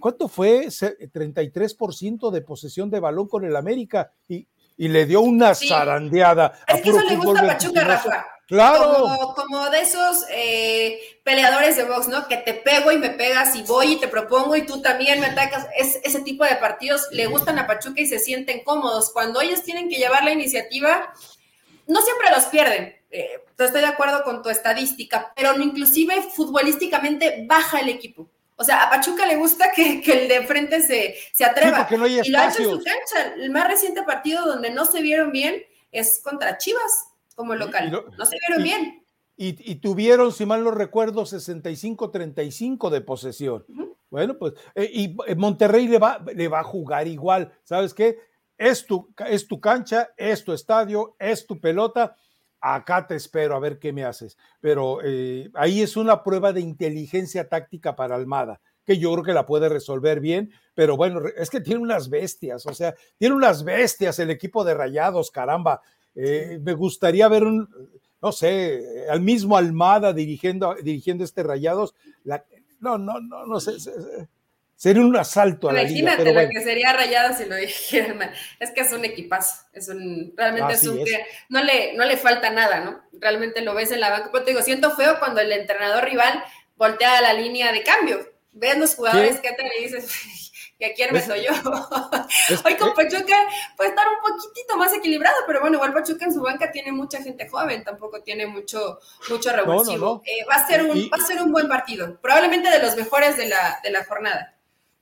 ¿cuánto 0.00 0.28
fue? 0.28 0.68
33% 0.68 2.30
de 2.30 2.40
posesión 2.40 2.88
de 2.88 2.98
balón 2.98 3.28
con 3.28 3.44
el 3.44 3.54
América 3.56 4.10
y, 4.26 4.48
le 4.78 5.04
dio 5.04 5.20
una 5.20 5.54
zarandeada. 5.54 6.60
Es 6.66 6.80
que 6.80 6.90
eso 6.90 7.00
le 7.02 7.16
gusta 7.16 7.40
a 7.42 7.46
Pachuca, 7.48 7.84
Rafa. 7.84 8.26
Claro. 8.46 9.34
Como, 9.34 9.68
de 9.70 9.80
esos 9.80 10.24
eh, 10.30 11.00
peleadores 11.24 11.76
de 11.76 11.82
box, 11.82 12.06
¿no? 12.06 12.28
Que 12.28 12.36
te 12.36 12.54
pego 12.54 12.92
y 12.92 12.98
me 12.98 13.10
pegas 13.10 13.56
y 13.56 13.62
voy 13.62 13.94
y 13.94 14.00
te 14.00 14.06
propongo 14.06 14.54
y 14.54 14.64
tú 14.64 14.80
también 14.80 15.18
me 15.18 15.26
atacas. 15.26 15.66
Es, 15.76 15.98
ese 16.04 16.20
tipo 16.20 16.44
de 16.44 16.54
partidos 16.56 17.08
le 17.10 17.26
gustan 17.26 17.58
a 17.58 17.66
Pachuca 17.66 18.00
y 18.00 18.06
se 18.06 18.20
sienten 18.20 18.62
cómodos. 18.62 19.10
Cuando 19.12 19.40
ellos 19.40 19.64
tienen 19.64 19.88
que 19.88 19.96
llevar 19.96 20.22
la 20.22 20.30
iniciativa, 20.30 21.12
no 21.88 22.00
siempre 22.00 22.30
los 22.30 22.44
pierden. 22.46 22.94
Eh, 23.10 23.42
estoy 23.58 23.80
de 23.80 23.86
acuerdo 23.86 24.22
con 24.22 24.42
tu 24.42 24.48
estadística, 24.48 25.32
pero 25.34 25.58
inclusive 25.60 26.22
futbolísticamente 26.22 27.44
baja 27.48 27.80
el 27.80 27.88
equipo. 27.88 28.30
O 28.54 28.62
sea, 28.62 28.84
a 28.84 28.90
Pachuca 28.90 29.26
le 29.26 29.36
gusta 29.36 29.72
que, 29.72 30.02
el 30.04 30.28
de 30.28 30.46
frente 30.46 30.82
se, 30.82 31.16
se 31.34 31.44
atreva. 31.44 31.88
no 31.90 32.06
y 32.06 32.22
lo 32.28 32.38
ha 32.38 32.48
hecho 32.48 32.62
en 32.62 32.70
su 32.70 32.84
cancha. 32.84 33.34
El 33.34 33.50
más 33.50 33.66
reciente 33.66 34.04
partido 34.04 34.46
donde 34.46 34.70
no 34.70 34.84
se 34.84 35.02
vieron 35.02 35.32
bien 35.32 35.64
es 35.90 36.20
contra 36.22 36.58
Chivas 36.58 37.05
como 37.36 37.54
local. 37.54 37.92
no 37.92 38.26
se 38.26 38.36
vieron 38.48 38.64
bien. 38.64 39.06
Y, 39.38 39.74
tuvieron, 39.76 40.32
si 40.32 40.46
mal 40.46 40.64
no 40.64 40.70
recuerdo, 40.70 41.26
65-35 41.26 42.88
de 42.88 43.02
posesión. 43.02 43.66
Bueno, 44.08 44.38
pues, 44.38 44.54
eh, 44.74 44.90
y 44.90 45.16
eh, 45.26 45.34
Monterrey 45.34 45.88
le 45.88 45.98
va, 45.98 46.24
le 46.34 46.48
va 46.48 46.60
a 46.60 46.64
jugar 46.64 47.06
igual. 47.06 47.52
¿Sabes 47.62 47.92
qué? 47.92 48.18
Es 48.56 48.86
tu, 48.86 49.12
es 49.28 49.46
tu 49.46 49.60
cancha, 49.60 50.08
es 50.16 50.42
tu 50.42 50.54
estadio, 50.54 51.16
es 51.18 51.46
tu 51.46 51.60
pelota. 51.60 52.16
Acá 52.62 53.06
te 53.06 53.14
espero 53.16 53.54
a 53.54 53.60
ver 53.60 53.78
qué 53.78 53.92
me 53.92 54.04
haces. 54.04 54.38
Pero 54.60 55.00
eh, 55.04 55.50
ahí 55.52 55.82
es 55.82 55.98
una 55.98 56.22
prueba 56.22 56.54
de 56.54 56.62
inteligencia 56.62 57.46
táctica 57.46 57.94
para 57.94 58.14
Almada. 58.14 58.62
que 58.86 58.96
yo 58.96 59.12
creo 59.12 59.24
que 59.24 59.34
la 59.34 59.44
puede 59.44 59.68
resolver 59.68 60.20
bien, 60.20 60.50
pero 60.74 60.96
bueno, 60.96 61.20
es 61.36 61.50
que 61.50 61.60
tiene 61.60 61.82
unas 61.82 62.08
bestias, 62.08 62.64
o 62.66 62.72
sea, 62.72 62.94
tiene 63.18 63.34
unas 63.34 63.64
bestias 63.64 64.20
el 64.20 64.30
equipo 64.30 64.64
de 64.64 64.74
Rayados, 64.74 65.32
caramba. 65.32 65.82
Eh, 66.16 66.58
me 66.62 66.72
gustaría 66.72 67.28
ver 67.28 67.44
un, 67.44 67.68
no 68.22 68.32
sé, 68.32 69.06
al 69.10 69.20
mismo 69.20 69.56
Almada 69.56 70.12
dirigiendo, 70.12 70.74
dirigiendo 70.82 71.24
este 71.24 71.42
Rayados. 71.42 71.94
no, 72.80 72.98
no, 72.98 73.20
no, 73.20 73.46
no 73.46 73.60
sé. 73.60 73.72
Sería 74.76 75.02
un 75.02 75.16
asalto 75.16 75.70
a 75.70 75.72
la 75.72 75.82
Imagínate 75.82 76.22
liga, 76.22 76.42
lo 76.42 76.48
que 76.50 76.62
sería 76.62 76.92
rayado 76.92 77.34
si 77.34 77.46
lo 77.46 77.56
dijeran. 77.56 78.30
Es 78.60 78.70
que 78.72 78.82
es 78.82 78.92
un 78.92 79.06
equipazo. 79.06 79.64
Es 79.72 79.88
un, 79.88 80.34
realmente 80.36 80.74
es 80.74 80.86
un 80.86 81.02
que 81.02 81.24
no 81.48 81.64
le, 81.64 81.94
no 81.94 82.04
le 82.04 82.18
falta 82.18 82.50
nada, 82.50 82.80
¿no? 82.80 83.00
Realmente 83.14 83.62
lo 83.62 83.74
ves 83.74 83.90
en 83.90 84.00
la 84.00 84.10
banca. 84.10 84.28
Pero 84.30 84.44
te 84.44 84.50
digo, 84.50 84.62
siento 84.62 84.94
feo 84.94 85.18
cuando 85.18 85.40
el 85.40 85.50
entrenador 85.50 86.04
rival 86.04 86.44
voltea 86.76 87.18
a 87.18 87.22
la 87.22 87.32
línea 87.32 87.72
de 87.72 87.82
cambio. 87.82 88.18
Ves 88.52 88.76
los 88.76 88.94
jugadores 88.94 89.40
que 89.40 89.52
te 89.52 89.62
le 89.62 89.82
dices, 89.82 90.52
¿y 90.78 90.84
a 90.84 90.94
quién 90.94 91.12
me 91.12 91.20
soy 91.20 91.44
yo? 91.44 91.52
Hoy 92.64 92.76
con 92.76 92.94
Pachuca 92.94 93.36
puede 93.76 93.90
estar 93.90 94.06
un 94.08 94.20
poquitito 94.20 94.76
más 94.76 94.92
equilibrado, 94.94 95.36
pero 95.46 95.60
bueno, 95.60 95.76
igual 95.76 95.94
Pachuca 95.94 96.24
en 96.24 96.32
su 96.32 96.40
banca 96.40 96.70
tiene 96.70 96.92
mucha 96.92 97.22
gente 97.22 97.48
joven, 97.48 97.84
tampoco 97.84 98.22
tiene 98.22 98.46
mucho, 98.46 98.98
mucho 99.30 99.52
revulsivo. 99.52 100.22
Eh, 100.24 100.44
va, 100.50 100.56
a 100.56 100.66
ser 100.66 100.82
un, 100.84 101.10
va 101.12 101.16
a 101.22 101.26
ser 101.26 101.42
un 101.42 101.52
buen 101.52 101.68
partido, 101.68 102.18
probablemente 102.20 102.70
de 102.70 102.80
los 102.80 102.96
mejores 102.96 103.36
de 103.36 103.48
la, 103.48 103.80
de 103.82 103.90
la 103.90 104.04
jornada. 104.04 104.55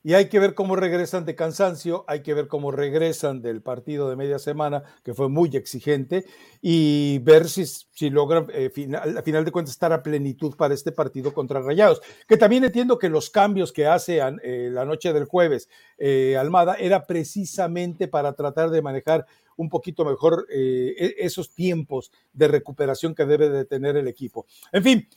Y 0.07 0.13
hay 0.13 0.29
que 0.29 0.39
ver 0.39 0.53
cómo 0.55 0.77
regresan 0.77 1.25
de 1.25 1.35
cansancio, 1.35 2.05
hay 2.07 2.23
que 2.23 2.35
ver 2.35 2.47
cómo 2.47 2.71
regresan 2.71 3.41
del 3.41 3.63
partido 3.63 4.11
de 4.11 4.17
media 4.17 4.39
semana, 4.39 4.83
que 5.03 5.15
fue 5.15 5.31
muy 5.31 5.49
exigente, 5.57 6.27
y 6.61 7.21
ver 7.21 7.49
si, 7.49 7.65
si 7.65 8.11
logran, 8.11 8.47
eh, 8.53 8.69
final, 8.69 9.17
a 9.17 9.23
final 9.23 9.47
de 9.47 9.51
cuentas, 9.51 9.73
estar 9.73 9.95
a 9.95 10.03
plenitud 10.03 10.57
para 10.57 10.75
este 10.75 10.93
partido 10.93 11.33
contra 11.33 11.63
Rayados. 11.63 12.03
Que 12.29 12.37
también 12.37 12.65
entiendo 12.65 12.99
que 12.99 13.09
los 13.09 13.31
cambios 13.31 13.73
que 13.73 13.87
hace 13.87 14.21
eh, 14.43 14.69
la 14.71 14.85
noche 14.85 15.15
del 15.15 15.25
jueves 15.25 15.71
eh, 15.97 16.37
Almada 16.39 16.75
era 16.75 17.07
precisamente 17.07 18.07
para 18.07 18.35
tratar 18.35 18.69
de 18.69 18.83
manejar 18.83 19.25
un 19.57 19.71
poquito 19.71 20.05
mejor 20.05 20.47
e, 20.51 21.15
esos 21.17 21.55
tiempos 21.55 22.13
de 22.35 22.49
recuperación 22.49 23.15
que 23.15 23.25
debe 23.25 23.49
de 23.49 23.65
tener 23.65 23.97
el 23.97 24.07
equipo. 24.09 24.45
En 24.71 24.83
fin, 24.83 25.09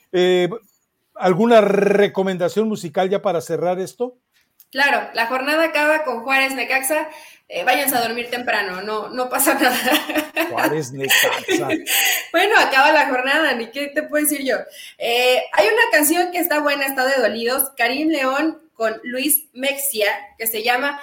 ¿alguna 1.15 1.59
recomendación 1.59 2.69
musical 2.69 3.09
ya 3.09 3.21
para 3.21 3.41
cerrar 3.41 3.81
esto? 3.81 4.17
Claro, 4.71 5.09
la 5.13 5.27
jornada 5.27 5.65
acaba 5.65 6.03
con 6.03 6.23
Juárez 6.23 6.53
Necaxa. 6.53 7.09
Eh, 7.49 7.63
váyanse 7.63 7.95
a 7.95 8.01
dormir 8.01 8.29
temprano, 8.29 8.81
no, 8.81 9.07
no 9.09 9.29
pasa 9.29 9.53
nada. 9.59 9.77
Juárez 10.49 10.91
Necaxa. 10.91 11.67
bueno, 12.31 12.59
acaba 12.59 12.91
la 12.91 13.07
jornada, 13.07 13.53
ni 13.53 13.71
qué 13.71 13.87
te 13.87 14.03
puedo 14.03 14.23
decir 14.23 14.45
yo. 14.45 14.57
Eh, 14.97 15.43
hay 15.53 15.67
una 15.67 15.91
canción 15.91 16.31
que 16.31 16.39
está 16.39 16.59
buena, 16.59 16.85
está 16.85 17.05
de 17.05 17.21
dolidos, 17.21 17.71
Karim 17.77 18.09
León 18.09 18.61
con 18.73 18.99
Luis 19.03 19.45
Mexia, 19.53 20.13
que 20.37 20.45
se 20.45 20.61
llama 20.61 21.01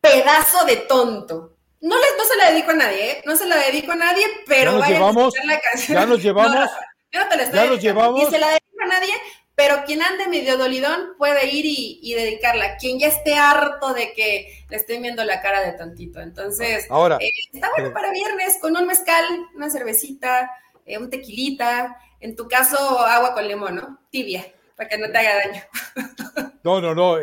Pedazo 0.00 0.64
de 0.64 0.76
Tonto. 0.76 1.56
No, 1.82 1.96
les, 1.96 2.14
no 2.16 2.24
se 2.24 2.36
la 2.36 2.50
dedico 2.50 2.70
a 2.70 2.74
nadie, 2.74 3.10
¿eh? 3.10 3.22
No 3.24 3.36
se 3.36 3.46
la 3.46 3.56
dedico 3.56 3.92
a 3.92 3.96
nadie, 3.96 4.24
pero 4.46 4.78
vayan 4.78 5.02
a 5.02 5.08
escuchar 5.10 5.44
la 5.44 5.60
canción. 5.60 5.98
Ya 5.98 6.06
nos 6.06 6.22
llevamos. 6.22 6.70
yo 7.10 7.20
no 7.20 7.28
te 7.28 7.36
la 7.36 7.42
estoy 7.42 7.58
ya 7.58 7.66
nos 7.66 7.80
llevamos. 7.82 8.22
Y 8.22 8.30
se 8.30 8.38
la 8.38 8.48
dedico 8.48 8.82
a 8.82 8.86
nadie, 8.86 9.14
pero 9.54 9.84
quien 9.84 10.02
ande 10.02 10.28
medio 10.28 10.56
dolidón 10.56 11.14
puede 11.18 11.54
ir 11.54 11.64
y, 11.66 12.14
dedicarla. 12.14 12.76
Quien 12.76 12.98
ya 12.98 13.08
esté 13.08 13.34
harto 13.34 13.92
de 13.92 14.12
que 14.14 14.64
le 14.68 14.76
estén 14.76 15.02
viendo 15.02 15.24
la 15.24 15.42
cara 15.42 15.60
de 15.60 15.72
tontito. 15.72 16.20
Entonces, 16.20 16.86
Ahora, 16.90 17.18
eh, 17.20 17.28
está 17.52 17.70
bueno 17.70 17.90
eh, 17.90 17.92
para 17.92 18.10
viernes 18.10 18.58
con 18.60 18.76
un 18.76 18.86
mezcal, 18.86 19.24
una 19.54 19.68
cervecita, 19.68 20.50
eh, 20.86 20.98
un 20.98 21.10
tequilita. 21.10 21.96
En 22.20 22.34
tu 22.34 22.48
caso, 22.48 22.76
agua 23.00 23.34
con 23.34 23.46
limón, 23.46 23.76
¿no? 23.76 23.98
Tibia, 24.10 24.44
para 24.74 24.88
que 24.88 24.96
no 24.96 25.10
te 25.10 25.18
haga 25.18 25.34
daño. 25.46 25.62
No, 26.64 26.80
no, 26.80 26.94
no. 26.94 27.16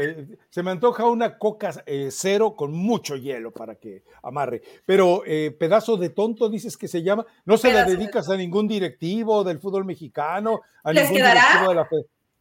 se 0.50 0.64
me 0.64 0.72
antoja 0.72 1.06
una 1.06 1.38
coca 1.38 1.72
cero 2.10 2.58
con 2.58 2.74
mucho 2.74 3.16
hielo 3.16 3.52
para 3.54 3.76
que 3.76 4.04
amarre. 4.22 4.62
Pero 4.86 5.24
pedazo 5.58 5.96
de 5.96 6.10
tonto, 6.10 6.50
dices 6.50 6.76
que 6.76 6.90
se 6.90 7.04
llama. 7.04 7.26
No 7.46 7.58
se 7.58 7.72
la 7.72 7.86
dedicas 7.86 8.30
a 8.30 8.36
ningún 8.36 8.68
directivo 8.68 9.46
del 9.46 9.60
fútbol 9.60 9.86
mexicano, 9.86 10.60
a 10.84 10.92
ningún 10.92 11.14
directivo 11.14 11.70
de 11.70 11.76
la 11.76 11.86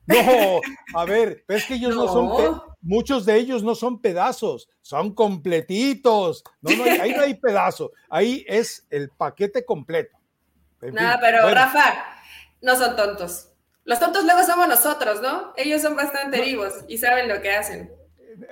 no, 0.09 0.61
a 0.99 1.05
ver, 1.05 1.45
es 1.49 1.65
que 1.67 1.75
ellos 1.75 1.95
no, 1.95 2.09
son, 2.09 2.63
muchos 2.81 3.27
de 3.27 3.37
ellos 3.37 3.63
no 3.63 3.75
son 3.75 4.01
pedazos, 4.01 4.69
son 4.81 5.15
completitos. 5.15 6.43
No, 6.61 6.75
no 6.77 6.85
ahí 6.85 7.13
no 7.13 7.23
hay 7.23 7.35
pedazo, 7.35 7.93
ahí 8.09 8.45
es 8.49 8.87
el 8.91 9.11
paquete 9.11 9.65
completo. 9.65 10.17
Nada, 10.81 11.19
pero 11.21 11.49
Rafa, 11.51 12.05
no 12.63 12.77
son 12.77 12.97
tontos. 12.97 13.51
Los 13.85 13.99
tontos 13.99 14.25
luego 14.25 14.45
somos 14.45 14.69
nosotros, 14.69 15.21
¿no? 15.21 15.53
Ellos 15.57 15.83
son 15.83 15.97
bastante 15.97 16.41
vivos 16.41 16.73
y 16.89 16.99
saben 16.99 17.29
lo 17.29 17.41
que 17.41 17.53
hacen. 17.53 17.93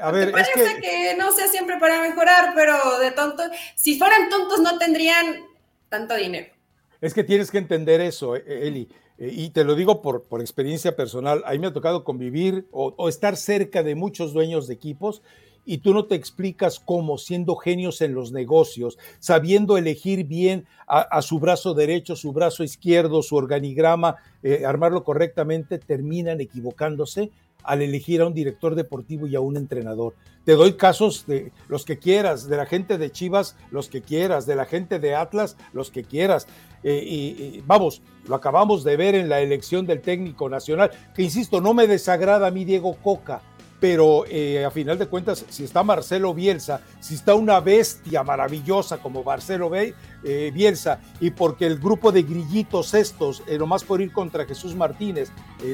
A 0.00 0.10
ver, 0.10 0.32
parece 0.32 0.50
es 0.62 0.74
que... 0.74 0.80
que 0.80 1.16
no 1.16 1.30
sea 1.32 1.46
siempre 1.48 1.78
para 1.78 2.00
mejorar, 2.00 2.52
pero 2.54 2.98
de 2.98 3.12
tontos, 3.12 3.50
si 3.74 3.98
fueran 3.98 4.28
tontos 4.28 4.60
no 4.60 4.78
tendrían 4.78 5.46
tanto 5.88 6.16
dinero. 6.16 6.52
Es 7.00 7.14
que 7.14 7.22
tienes 7.22 7.50
que 7.50 7.58
entender 7.58 8.00
eso, 8.00 8.34
eh, 8.36 8.44
Eli. 8.46 8.88
Eh, 9.18 9.32
y 9.32 9.50
te 9.50 9.64
lo 9.64 9.74
digo 9.74 10.02
por, 10.02 10.24
por, 10.24 10.40
experiencia 10.40 10.96
personal, 10.96 11.42
a 11.46 11.52
mí 11.52 11.58
me 11.58 11.68
ha 11.68 11.72
tocado 11.72 12.04
convivir 12.04 12.66
o, 12.70 13.08
estar 13.08 13.36
cerca 13.36 13.82
de 13.82 13.94
muchos 13.94 14.32
dueños 14.32 14.66
de 14.66 14.74
equipos 14.74 15.22
y 15.64 15.78
tú 15.78 15.92
no 15.92 16.04
te 16.04 16.14
explicas 16.14 16.78
cómo, 16.78 17.18
siendo 17.18 17.56
genios 17.56 18.00
en 18.00 18.14
los 18.14 18.30
negocios, 18.30 18.98
sabiendo 19.18 19.76
elegir 19.76 20.24
bien 20.24 20.66
a, 20.86 21.20
su 21.22 21.40
brazo 21.40 21.74
derecho, 21.74 22.14
su 22.14 22.32
brazo 22.32 22.62
izquierdo, 22.62 23.20
su 23.22 23.34
organigrama, 23.34 24.14
eh, 24.44 24.64
armarlo 24.64 25.02
correctamente, 25.02 25.78
terminan 25.78 26.40
equivocándose 26.40 27.32
al 27.64 27.82
elegir 27.82 28.20
a 28.20 28.26
un 28.26 28.34
director 28.34 28.76
deportivo 28.76 29.26
y 29.26 29.34
a 29.34 29.40
un 29.40 29.56
entrenador. 29.56 30.14
Te 30.44 30.52
doy 30.52 30.74
casos 30.74 31.26
de 31.26 31.50
los 31.68 31.84
que 31.84 31.98
quieras, 31.98 32.48
de 32.48 32.56
la 32.56 32.66
gente 32.66 32.98
de 32.98 33.10
Chivas, 33.10 33.56
los 33.72 33.88
que 33.88 34.02
quieras, 34.02 34.46
de 34.46 34.54
la 34.54 34.64
gente 34.64 35.00
de 35.00 35.16
Atlas, 35.16 35.56
los 35.72 35.90
que 35.90 36.04
quieras. 36.04 36.46
Eh, 36.82 37.02
y, 37.04 37.62
vamos, 37.66 38.02
lo 38.26 38.34
acabamos 38.34 38.84
de 38.84 38.96
ver 38.96 39.14
en 39.14 39.28
la 39.28 39.40
elección 39.40 39.86
del 39.86 40.00
técnico 40.00 40.48
nacional, 40.48 40.90
que 41.14 41.22
insisto, 41.22 41.60
no 41.60 41.74
me 41.74 41.86
desagrada 41.86 42.48
a 42.48 42.50
mí 42.50 42.64
Diego 42.64 42.94
Coca, 43.02 43.42
pero 43.80 44.24
eh, 44.28 44.64
a 44.64 44.70
final 44.70 44.98
de 44.98 45.06
cuentas, 45.06 45.44
si 45.48 45.64
está 45.64 45.82
Marcelo 45.82 46.32
Bielsa, 46.34 46.80
si 47.00 47.14
está 47.14 47.34
una 47.34 47.60
bestia 47.60 48.22
maravillosa 48.22 48.98
como 48.98 49.22
Marcelo 49.22 49.70
eh, 49.74 50.50
Bielsa, 50.52 51.00
y 51.20 51.30
porque 51.30 51.66
el 51.66 51.78
grupo 51.78 52.12
de 52.12 52.22
grillitos 52.22 52.94
estos, 52.94 53.42
eh, 53.46 53.58
nomás 53.58 53.84
por 53.84 54.00
ir 54.00 54.12
contra 54.12 54.44
Jesús 54.44 54.74
Martínez, 54.74 55.30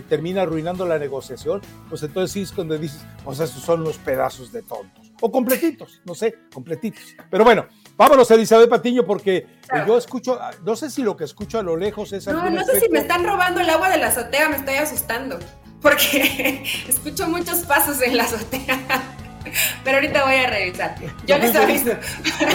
termina 0.09 0.43
arruinando 0.43 0.87
la 0.87 0.99
negociación, 0.99 1.61
pues 1.89 2.03
entonces 2.03 2.33
sí 2.33 2.43
es 2.43 2.53
cuando 2.53 2.79
dices, 2.79 3.05
pues 3.25 3.41
esos 3.41 3.63
son 3.63 3.83
los 3.85 3.99
pedazos 3.99 4.53
de 4.53 4.63
tontos, 4.63 5.13
o 5.21 5.31
completitos, 5.31 6.01
no 6.05 6.15
sé, 6.15 6.35
completitos. 6.53 7.03
Pero 7.31 7.45
bueno, 7.45 7.67
vámonos 7.97 8.31
Elizabeth 8.31 8.69
Patiño, 8.69 9.05
porque 9.05 9.47
yo 9.87 9.97
escucho, 9.97 10.39
no 10.65 10.77
sé 10.77 10.91
si 10.91 11.03
lo 11.03 11.17
que 11.17 11.25
escucho 11.25 11.59
a 11.59 11.63
lo 11.63 11.77
lejos 11.77 12.13
es... 12.13 12.27
No, 12.27 12.51
no 12.51 12.65
sé 12.65 12.81
si 12.81 12.89
me 12.89 13.01
están 13.01 13.25
robando 13.25 13.61
el 13.61 13.71
agua 13.71 13.91
de 13.91 13.99
la 13.99 14.09
azotea, 14.09 14.49
me 14.49 14.57
estoy 14.57 14.75
asustando 14.75 15.39
porque 15.83 16.63
escucho 16.89 17.29
muchos 17.29 17.61
pasos 17.61 18.01
en 18.01 18.17
la 18.17 18.25
azotea. 18.25 18.81
Pero 19.85 19.97
ahorita 19.97 20.25
voy 20.25 20.37
a 20.37 20.47
revisar. 20.49 20.95
Yo 21.27 21.37
les 21.37 21.55
aviso. 21.55 21.91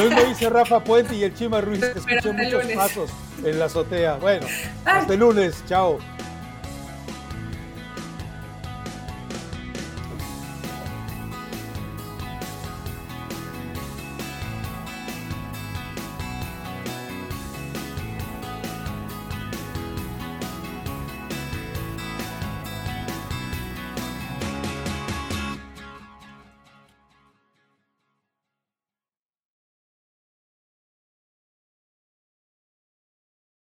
Hoy 0.01 0.09
me 0.09 0.23
dice 0.25 0.49
Rafa 0.49 0.79
Puente 0.79 1.15
y 1.15 1.25
el 1.25 1.35
Chima 1.35 1.59
Ruiz 1.59 1.81
que 1.81 1.99
escuché 1.99 2.31
muchos 2.31 2.65
pasos 2.73 3.11
en 3.43 3.59
la 3.59 3.65
azotea. 3.65 4.15
Bueno, 4.15 4.47
hasta 4.85 5.13
el 5.13 5.19
lunes. 5.19 5.61
Chao. 5.67 5.99